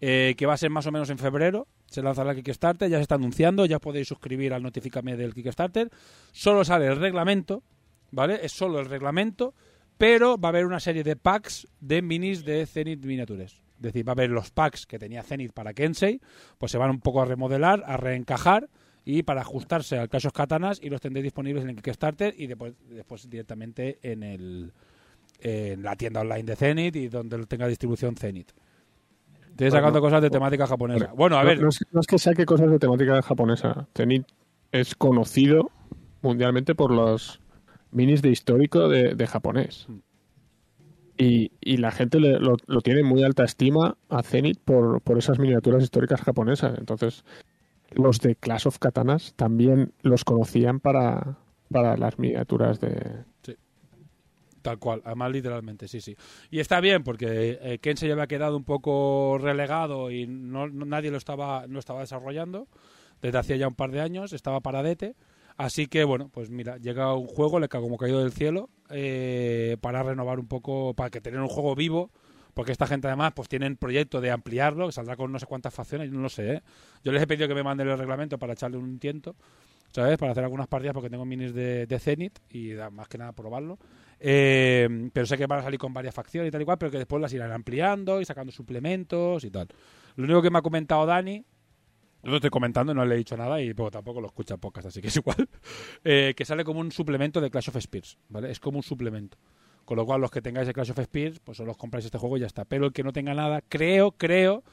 [0.00, 1.66] eh, que va a ser más o menos en febrero.
[1.86, 5.90] Se lanzará el Kickstarter, ya se está anunciando, ya podéis suscribir al Notifícame del Kickstarter.
[6.32, 7.62] Solo sale el reglamento,
[8.10, 8.40] ¿vale?
[8.42, 9.54] Es solo el reglamento,
[9.96, 13.63] pero va a haber una serie de packs de minis de Zenith Miniatures.
[13.86, 16.20] Es decir, va a haber los packs que tenía Zenith para Kensei,
[16.58, 18.68] pues se van un poco a remodelar, a reencajar
[19.04, 22.46] y para ajustarse al Clash of Katanas y los tendréis disponibles en el Kickstarter y
[22.46, 24.72] después, después directamente en el
[25.40, 28.50] en la tienda online de Zenith y donde tenga distribución Zenith.
[29.50, 31.12] Estoy Bueno, sacando cosas de temática japonesa.
[31.14, 33.86] Bueno, a No- ver, No, es, no es que saque cosas de temática japonesa.
[33.94, 34.26] Zenith
[34.72, 35.70] es conocido
[36.22, 37.40] mundialmente por los
[37.90, 39.86] minis de histórico de, de japonés.
[41.16, 45.38] Y, y la gente le- lo, tiene muy alta estima a Zenith por, por esas
[45.38, 46.76] miniaturas históricas japonesas.
[46.78, 47.24] Entonces,
[47.92, 51.38] los de Clash of Katanas también los conocían para,
[51.70, 53.24] para las miniaturas de...
[54.62, 56.16] Tal cual, además literalmente, sí, sí.
[56.50, 61.10] Y está bien porque eh, Ken se había quedado un poco relegado y no, nadie
[61.10, 62.66] lo estaba, no estaba desarrollando
[63.20, 65.16] desde hacía ya un par de años, estaba paradete.
[65.56, 69.76] Así que bueno, pues mira, llega un juego, le cago como caído del cielo, eh,
[69.80, 72.10] para renovar un poco, para que tener un juego vivo,
[72.54, 75.72] porque esta gente además pues tienen proyecto de ampliarlo, que saldrá con no sé cuántas
[75.72, 76.62] facciones, yo no lo sé, ¿eh?
[77.04, 79.36] Yo les he pedido que me manden el reglamento para echarle un tiento,
[79.92, 80.18] ¿sabes?
[80.18, 83.32] Para hacer algunas partidas porque tengo minis de, de Zenith y da- más que nada
[83.32, 83.78] probarlo.
[84.18, 86.90] Eh, pero sé que van a salir con varias facciones y tal y cual, pero
[86.90, 89.68] que después las irán ampliando y sacando suplementos y tal.
[90.16, 91.44] Lo único que me ha comentado Dani,
[92.24, 94.88] yo lo estoy comentando, no le he dicho nada y pues, tampoco lo escucha podcast,
[94.88, 95.48] así que es igual,
[96.04, 98.50] eh, que sale como un suplemento de Clash of Spears, ¿vale?
[98.50, 99.36] Es como un suplemento.
[99.84, 102.16] Con lo cual, los que tengáis el Clash of Spears, pues solo os compráis este
[102.16, 102.64] juego y ya está.
[102.64, 104.64] Pero el que no tenga nada, creo, creo,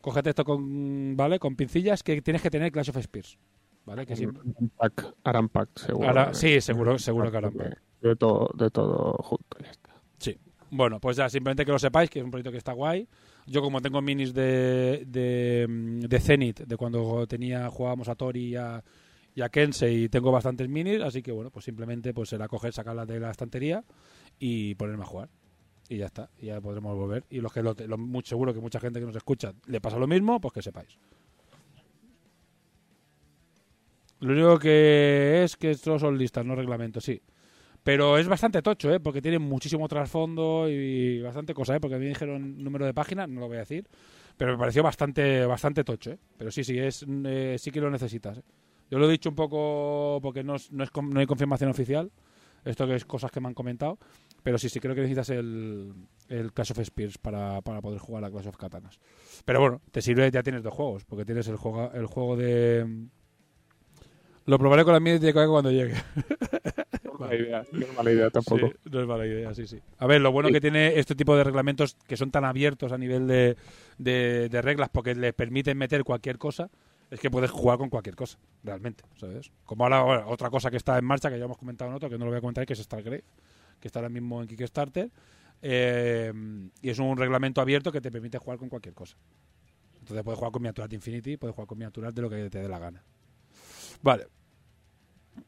[0.00, 1.38] cógete esto con, ¿vale?
[1.38, 3.38] Con pincillas, que tienes que tener Clash of Spears,
[3.84, 4.04] ¿vale?
[4.04, 4.28] Que.
[4.76, 6.08] Pack, harán pack, seguro.
[6.08, 7.80] Ahora, sí, seguro, seguro que pack.
[8.00, 9.94] de todo, de todo junto, ya está.
[10.18, 10.36] Sí.
[10.70, 13.08] Bueno, pues ya, simplemente que lo sepáis, que es un proyecto que está guay.
[13.46, 18.46] Yo como tengo minis de, de, mm, de Zenith, de cuando tenía jugábamos a Tori
[18.48, 18.82] y a,
[19.34, 23.20] y Kensei, tengo bastantes minis, así que bueno, pues simplemente pues será coger, sacarlas de
[23.20, 23.84] la estantería
[24.38, 25.28] y ponerme a jugar.
[25.88, 27.24] Y ya está, y ya podremos volver.
[27.30, 29.98] Y los que lo, lo- muy seguro que mucha gente que nos escucha le pasa
[29.98, 30.98] lo mismo, pues que sepáis.
[34.20, 37.20] Lo único que es que estos son listas, no reglamentos, sí.
[37.86, 38.98] Pero es bastante tocho, ¿eh?
[38.98, 41.80] Porque tiene muchísimo trasfondo y bastante cosa, ¿eh?
[41.80, 43.86] Porque a mí me dijeron número de páginas, no lo voy a decir.
[44.36, 46.18] Pero me pareció bastante bastante tocho, ¿eh?
[46.36, 48.42] Pero sí, sí, es, eh, sí que lo necesitas, ¿eh?
[48.90, 52.10] Yo lo he dicho un poco porque no, no, es no hay confirmación oficial.
[52.64, 54.00] Esto que es cosas que me han comentado.
[54.42, 55.94] Pero sí, sí creo que necesitas el,
[56.28, 58.98] el Clash of Spears para, para poder jugar a Clash of Katanas.
[59.44, 61.04] Pero bueno, te sirve, ya tienes dos juegos.
[61.04, 63.06] Porque tienes el juego, el juego de...
[64.44, 65.94] Lo probaré con la mía de Koyak cuando llegue.
[67.18, 68.68] No es mala idea, no es mala idea tampoco.
[68.68, 69.80] Sí, no es mala idea, sí, sí.
[69.98, 72.98] A ver, lo bueno que tiene este tipo de reglamentos que son tan abiertos a
[72.98, 73.56] nivel de,
[73.98, 76.70] de, de reglas porque les permiten meter cualquier cosa
[77.10, 79.52] es que puedes jugar con cualquier cosa, realmente, ¿sabes?
[79.64, 82.10] Como ahora, bueno, otra cosa que está en marcha, que ya hemos comentado en otro,
[82.10, 83.24] que no lo voy a comentar, que es Stargrave,
[83.80, 85.10] que está ahora mismo en Kickstarter,
[85.62, 86.32] eh,
[86.82, 89.16] y es un reglamento abierto que te permite jugar con cualquier cosa.
[90.00, 92.60] Entonces puedes jugar con miniaturas de Infinity, puedes jugar con miniaturas de lo que te
[92.60, 93.02] dé la gana.
[94.02, 94.26] Vale.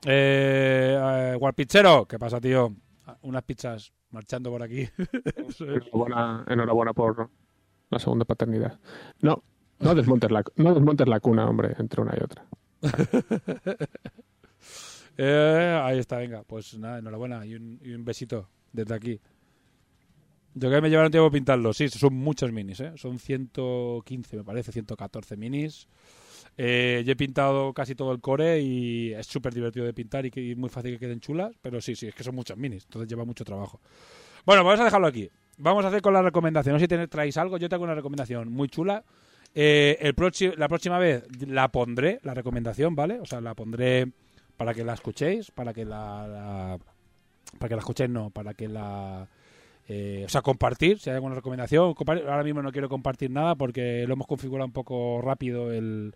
[0.05, 2.74] Eh, Warpichero, ¿qué pasa, tío?
[3.22, 4.89] Unas pizzas marchando por aquí.
[5.61, 7.30] Enhorabuena, enhorabuena por
[7.91, 8.78] la segunda paternidad.
[9.20, 9.43] No,
[9.80, 12.47] no desmontes la, no desmontes la cuna, hombre, entre una y otra.
[15.20, 16.45] Eh, ahí está, venga.
[16.45, 19.20] Pues nada, enhorabuena y un, y un besito desde aquí.
[20.55, 21.72] Yo que me llevaron tiempo pintarlo.
[21.72, 22.93] Sí, son muchos minis, ¿eh?
[22.97, 25.89] Son 115, me parece, 114 minis.
[26.61, 30.30] Eh, yo he pintado casi todo el core y es súper divertido de pintar y,
[30.30, 31.56] que, y muy fácil que queden chulas.
[31.62, 33.80] Pero sí, sí, es que son muchos minis, entonces lleva mucho trabajo.
[34.44, 35.30] Bueno, vamos a dejarlo aquí.
[35.59, 36.72] Vamos a hacer con la recomendación.
[36.74, 37.59] No sé si tenéis, traéis algo.
[37.59, 39.04] Yo tengo una recomendación muy chula.
[39.54, 40.14] Eh, el
[40.59, 43.18] la próxima vez la pondré, la recomendación, ¿vale?
[43.20, 44.11] O sea, la pondré
[44.56, 46.78] para que la escuchéis, para que la, la-
[47.59, 49.26] para que la escuchéis, no, para que la
[49.89, 51.94] eh, o sea, compartir, si hay alguna recomendación.
[52.06, 56.14] Ahora mismo no quiero compartir nada porque lo hemos configurado un poco rápido el,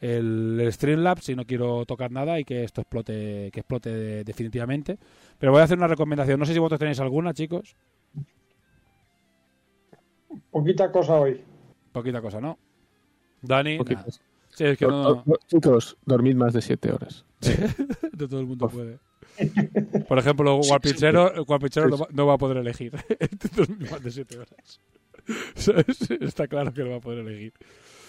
[0.00, 4.98] el, Streamlabs y no quiero tocar nada y que esto explote, que explote de- definitivamente.
[5.38, 6.38] Pero voy a hacer una recomendación.
[6.38, 7.76] No sé si vosotros tenéis alguna, chicos.
[10.50, 11.40] Poquita cosa hoy.
[11.92, 12.58] Poquita cosa, ¿no?
[13.42, 13.78] Dani.
[13.78, 14.20] Poquitos.
[14.20, 14.26] nada.
[14.50, 17.26] Sí, es que no, Chicos, dormid más de 7 horas.
[18.18, 18.98] no todo el mundo puede.
[20.08, 22.92] Por ejemplo, Guapichero, Guapichero no, va, no va a poder elegir.
[23.54, 24.80] Dormir más de 7 horas.
[25.54, 26.10] ¿Sabes?
[26.10, 27.52] Está claro que no va a poder elegir.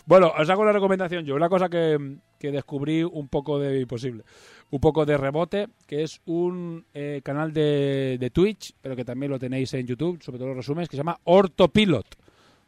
[0.08, 1.36] Bueno, os hago una recomendación yo.
[1.36, 1.98] Una cosa que,
[2.40, 4.24] que descubrí un poco de imposible.
[4.70, 9.34] Un poco de rebote, que es un eh, canal de, de Twitch, pero que también
[9.34, 12.08] lo tenéis en YouTube, sobre todo los resúmenes, que se llama Ortopilot.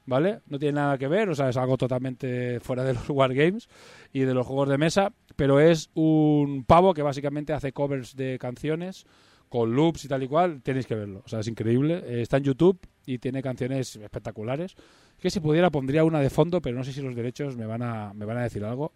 [0.06, 0.40] ¿Vale?
[0.48, 3.70] No tiene nada que ver, o sea, es algo totalmente fuera de los Wargames
[4.12, 8.38] y de los juegos de mesa, pero es un pavo que básicamente hace covers de
[8.40, 9.06] canciones
[9.50, 11.22] con loops y tal y cual, tenéis que verlo.
[11.26, 12.04] O sea, es increíble.
[12.06, 12.80] Eh, está en YouTube
[13.12, 14.76] y tiene canciones espectaculares.
[15.20, 17.82] Que si pudiera pondría una de fondo, pero no sé si los derechos me van
[17.82, 18.92] a, me van a decir algo.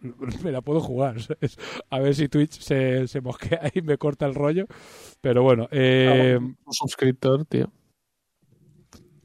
[0.44, 1.58] Me la puedo jugar, ¿sabes?
[1.90, 4.66] A ver si Twitch se, se mosquea y me corta el rollo.
[5.20, 7.72] Pero bueno, eh, Un suscriptor, tío.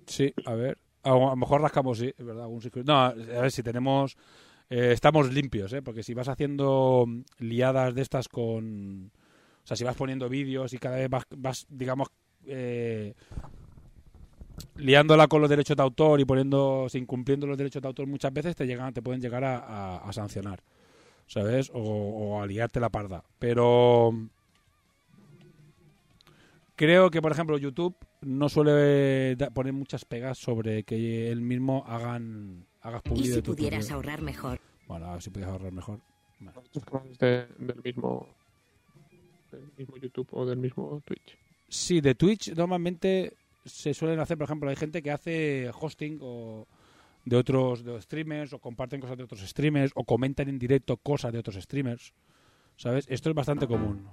[0.08, 0.78] Sí, a ver.
[1.04, 2.48] A, lo mejor rascamos, sí, es verdad.
[2.60, 4.16] secret- No, a ver si tenemos.
[4.70, 5.82] eh, estamos limpios, ¿eh?
[5.82, 7.06] Porque si vas haciendo
[7.40, 9.12] liadas de estas con.
[9.64, 12.08] O sea, si vas poniendo vídeos y cada vez vas, vas digamos,
[12.46, 13.14] eh,
[14.76, 18.34] liándola con los derechos de autor y poniendo, sin incumpliendo los derechos de autor muchas
[18.34, 20.62] veces, te llegan, te pueden llegar a, a- a sancionar,
[21.28, 21.70] ¿sabes?
[21.74, 23.24] O, o a liarte la parda.
[23.40, 24.14] Pero
[26.76, 32.66] creo que, por ejemplo, YouTube no suele poner muchas pegas sobre que él mismo hagan
[32.82, 34.60] hagas ¿Y publicidad si de tu pudieras ahorrar mejor?
[34.88, 36.00] Bueno, a ver si pudieras ahorrar mejor.
[37.20, 38.28] De- del mismo
[39.52, 41.38] del mismo YouTube o del mismo Twitch.
[41.70, 43.34] Sí, de Twitch normalmente
[43.66, 46.68] se suelen hacer, por ejemplo, hay gente que hace hosting o
[47.26, 51.40] de otros streamers o comparten cosas de otros streamers o comentan en directo cosas de
[51.40, 52.14] otros streamers.
[52.76, 53.06] ¿Sabes?
[53.10, 54.08] Esto es bastante común.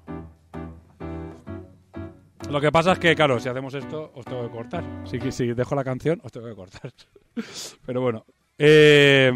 [2.51, 4.85] Lo que pasa es que, claro, si hacemos esto, os tengo que cortar.
[5.05, 6.93] Si, si dejo la canción, os tengo que cortar.
[7.87, 8.25] Pero bueno.
[8.59, 9.33] Eh,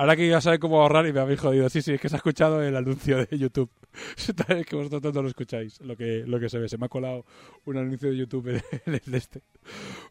[0.00, 1.68] ahora que ya sabéis cómo ahorrar y me habéis jodido.
[1.68, 3.70] Sí, sí, es que se ha escuchado el anuncio de YouTube.
[4.48, 6.70] es que vosotros no lo escucháis, lo que, lo que se ve.
[6.70, 7.26] Se me ha colado
[7.66, 9.42] un anuncio de YouTube en el este.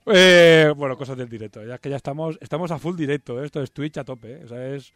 [0.06, 1.66] Eh, bueno, cosas del directo.
[1.66, 3.42] Ya que ya estamos, estamos a full directo.
[3.42, 3.46] ¿eh?
[3.46, 4.34] Esto es Twitch a tope.
[4.34, 4.42] ¿eh?
[4.46, 4.94] O sea, es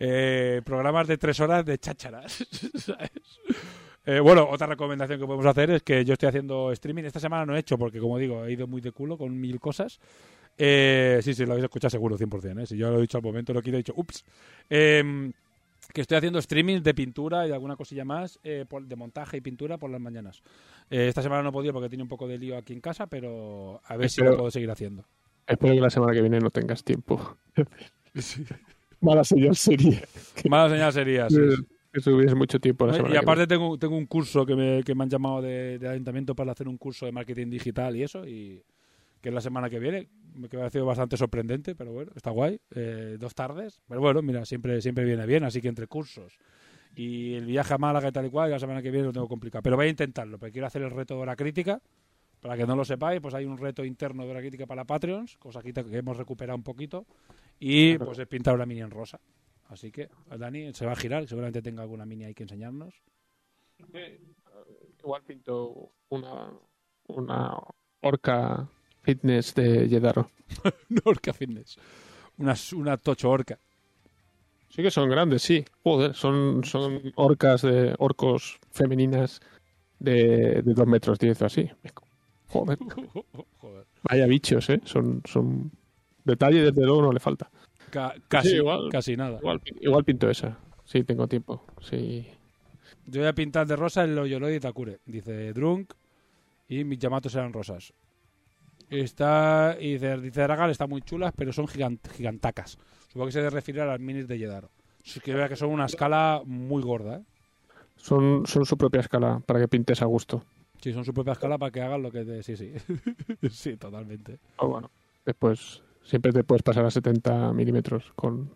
[0.00, 2.44] eh, programas de tres horas de chácharas.
[2.74, 3.10] ¿sabes?
[4.04, 7.04] Eh, bueno, otra recomendación que podemos hacer es que yo estoy haciendo streaming.
[7.04, 9.60] Esta semana no he hecho porque, como digo, he ido muy de culo con mil
[9.60, 10.00] cosas.
[10.58, 12.62] Eh, sí, sí, lo habéis escuchado seguro, 100%.
[12.62, 12.66] ¿eh?
[12.66, 14.24] Si yo lo he dicho al momento, lo que he dicho, ups.
[14.70, 15.30] Eh,
[15.92, 19.36] que estoy haciendo streaming de pintura y de alguna cosilla más, eh, por- de montaje
[19.38, 20.42] y pintura por las mañanas.
[20.90, 23.06] Eh, esta semana no he podido porque tenía un poco de lío aquí en casa,
[23.08, 25.04] pero a ver si lo puedo seguir haciendo.
[25.46, 27.36] Espero que la semana que viene no tengas tiempo.
[29.00, 30.02] Mala señal sería
[30.48, 31.36] Mala señal sería, sí,
[31.92, 34.82] que tuviese mucho tiempo la semana y que aparte tengo, tengo un curso que me,
[34.84, 38.02] que me han llamado de, del ayuntamiento para hacer un curso de marketing digital y
[38.04, 38.62] eso, y
[39.20, 40.08] que es la semana que viene.
[40.34, 42.60] Me ha parecido bastante sorprendente, pero bueno, está guay.
[42.74, 43.80] Eh, dos tardes.
[43.86, 46.38] Pero bueno, mira, siempre, siempre viene bien, así que entre cursos
[46.94, 49.28] y el viaje a Málaga y tal y cual, la semana que viene lo tengo
[49.28, 49.62] complicado.
[49.62, 51.80] Pero voy a intentarlo, porque quiero hacer el reto de hora crítica.
[52.40, 55.38] Para que no lo sepáis, pues hay un reto interno de hora crítica para Patreons,
[55.38, 57.06] cosa que hemos recuperado un poquito.
[57.60, 59.20] Y pues es pintar una mini en rosa.
[59.68, 63.00] Así que Dani se va a girar, seguramente tenga alguna mini ahí que enseñarnos.
[64.98, 66.52] Igual pinto una,
[67.06, 67.56] una
[68.00, 68.68] orca
[69.02, 70.30] fitness de Yedaro.
[70.90, 71.76] Una orca fitness.
[72.38, 73.58] Una, una tocho orca.
[74.68, 75.64] Sí que son grandes, sí.
[75.82, 79.40] Joder, son, son orcas de orcos femeninas
[79.98, 81.70] de, de 2 metros 10 o así.
[82.48, 82.78] Joder,
[83.58, 83.86] Joder.
[84.02, 84.80] vaya bichos, ¿eh?
[84.84, 85.70] Son, son...
[86.24, 87.50] Detalle desde luego no le falta.
[87.90, 88.88] Ca- casi, igual.
[88.90, 89.38] casi nada.
[89.38, 90.56] Igual, igual pinto esa.
[90.84, 91.64] Sí, tengo tiempo.
[91.82, 92.26] Sí.
[93.06, 95.00] Yo voy a pintar de rosa el Loyoloi de Takure.
[95.04, 95.92] Dice Drunk
[96.68, 97.92] y mis llamatos eran rosas.
[98.92, 102.76] Está, y dice, dice Dragal, está muy chulas, pero son gigant- gigantacas.
[103.08, 104.68] Supongo que se referir a las minis de Yedaro.
[105.02, 107.22] Sí que vea que son una escala muy gorda, ¿eh?
[107.96, 110.44] Son, son su propia escala para que pintes a gusto.
[110.78, 112.42] Sí, son su propia escala para que hagan lo que te...
[112.42, 112.74] Sí, sí.
[113.50, 114.38] sí, totalmente.
[114.58, 114.90] O bueno,
[115.24, 118.50] después siempre te puedes pasar a 70 milímetros con,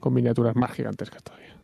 [0.00, 1.56] con miniaturas más gigantescas todavía.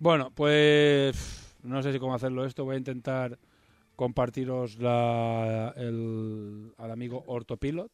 [0.00, 2.64] Bueno, pues no sé si cómo hacerlo esto.
[2.64, 3.38] Voy a intentar
[3.96, 7.90] compartiros la, el, al amigo Ortopilot.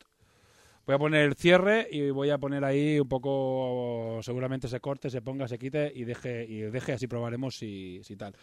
[0.84, 5.10] Voy a poner el cierre y voy a poner ahí un poco, seguramente se corte,
[5.10, 8.34] se ponga, se quite y deje, y deje así probaremos si, si tal.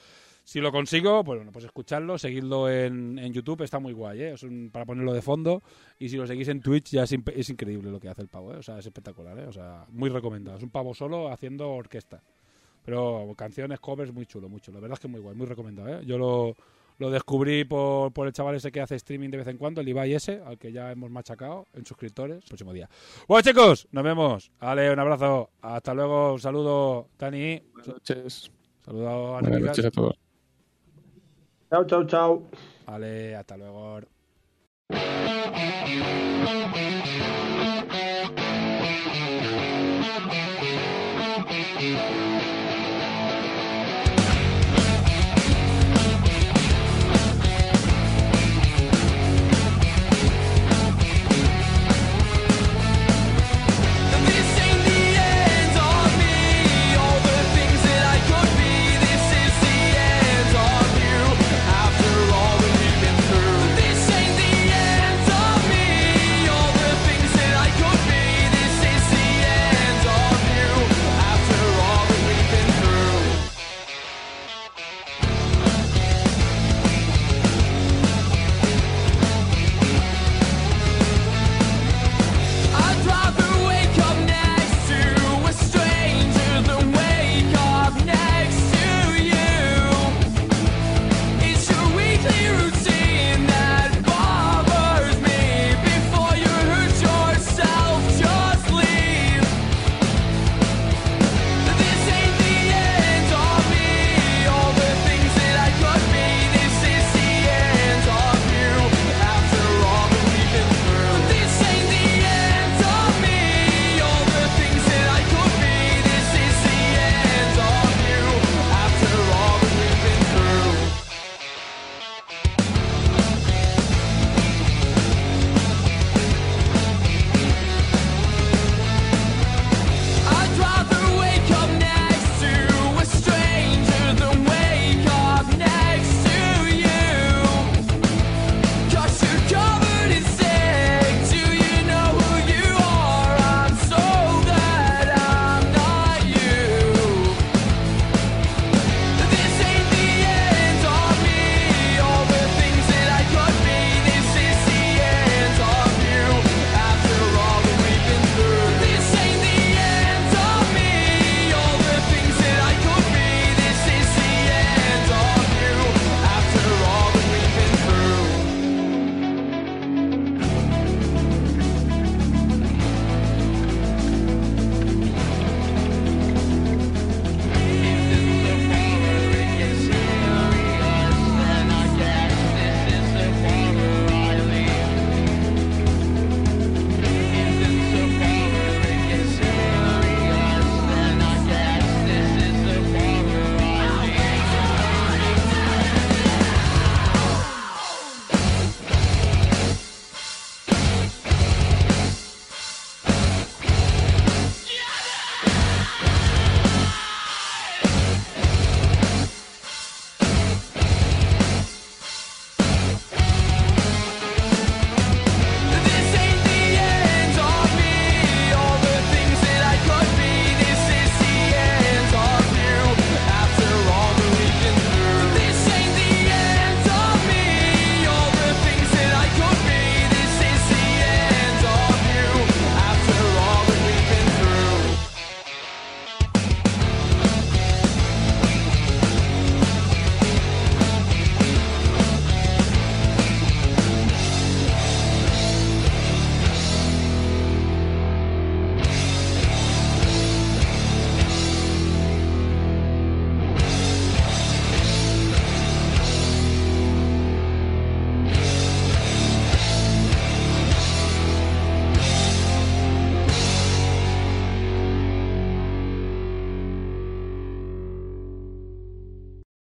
[0.46, 4.34] Si lo consigo, pues bueno, pues escucharlo, seguidlo en, en YouTube, está muy guay, ¿eh?
[4.34, 5.62] Es para ponerlo de fondo.
[6.00, 8.54] Y si lo seguís en Twitch ya es, es increíble lo que hace el pavo,
[8.54, 8.58] ¿eh?
[8.58, 9.46] O sea, es espectacular, ¿eh?
[9.46, 10.58] O sea, muy recomendado.
[10.58, 12.24] Es un pavo solo haciendo orquesta.
[12.84, 14.78] Pero canciones, covers, muy chulo, muy chulo.
[14.78, 16.06] La verdad es que muy guay, muy recomendado, ¿eh?
[16.06, 16.56] Yo lo,
[17.00, 19.88] lo descubrí por, por el chaval ese que hace streaming de vez en cuando, el
[19.88, 22.46] Ibai ese, al que ya hemos machacado en suscriptores.
[22.46, 22.90] Próximo día.
[23.28, 24.52] Bueno, chicos, nos vemos.
[24.60, 25.50] Ale, un abrazo.
[25.62, 26.34] Hasta luego.
[26.34, 27.62] Un saludo, Dani.
[27.72, 28.52] Buenas noches.
[28.86, 30.20] Saludo a Buenas noches a todos.
[31.70, 32.44] Chao, chao, chao.
[32.86, 34.02] Ale, hasta luego.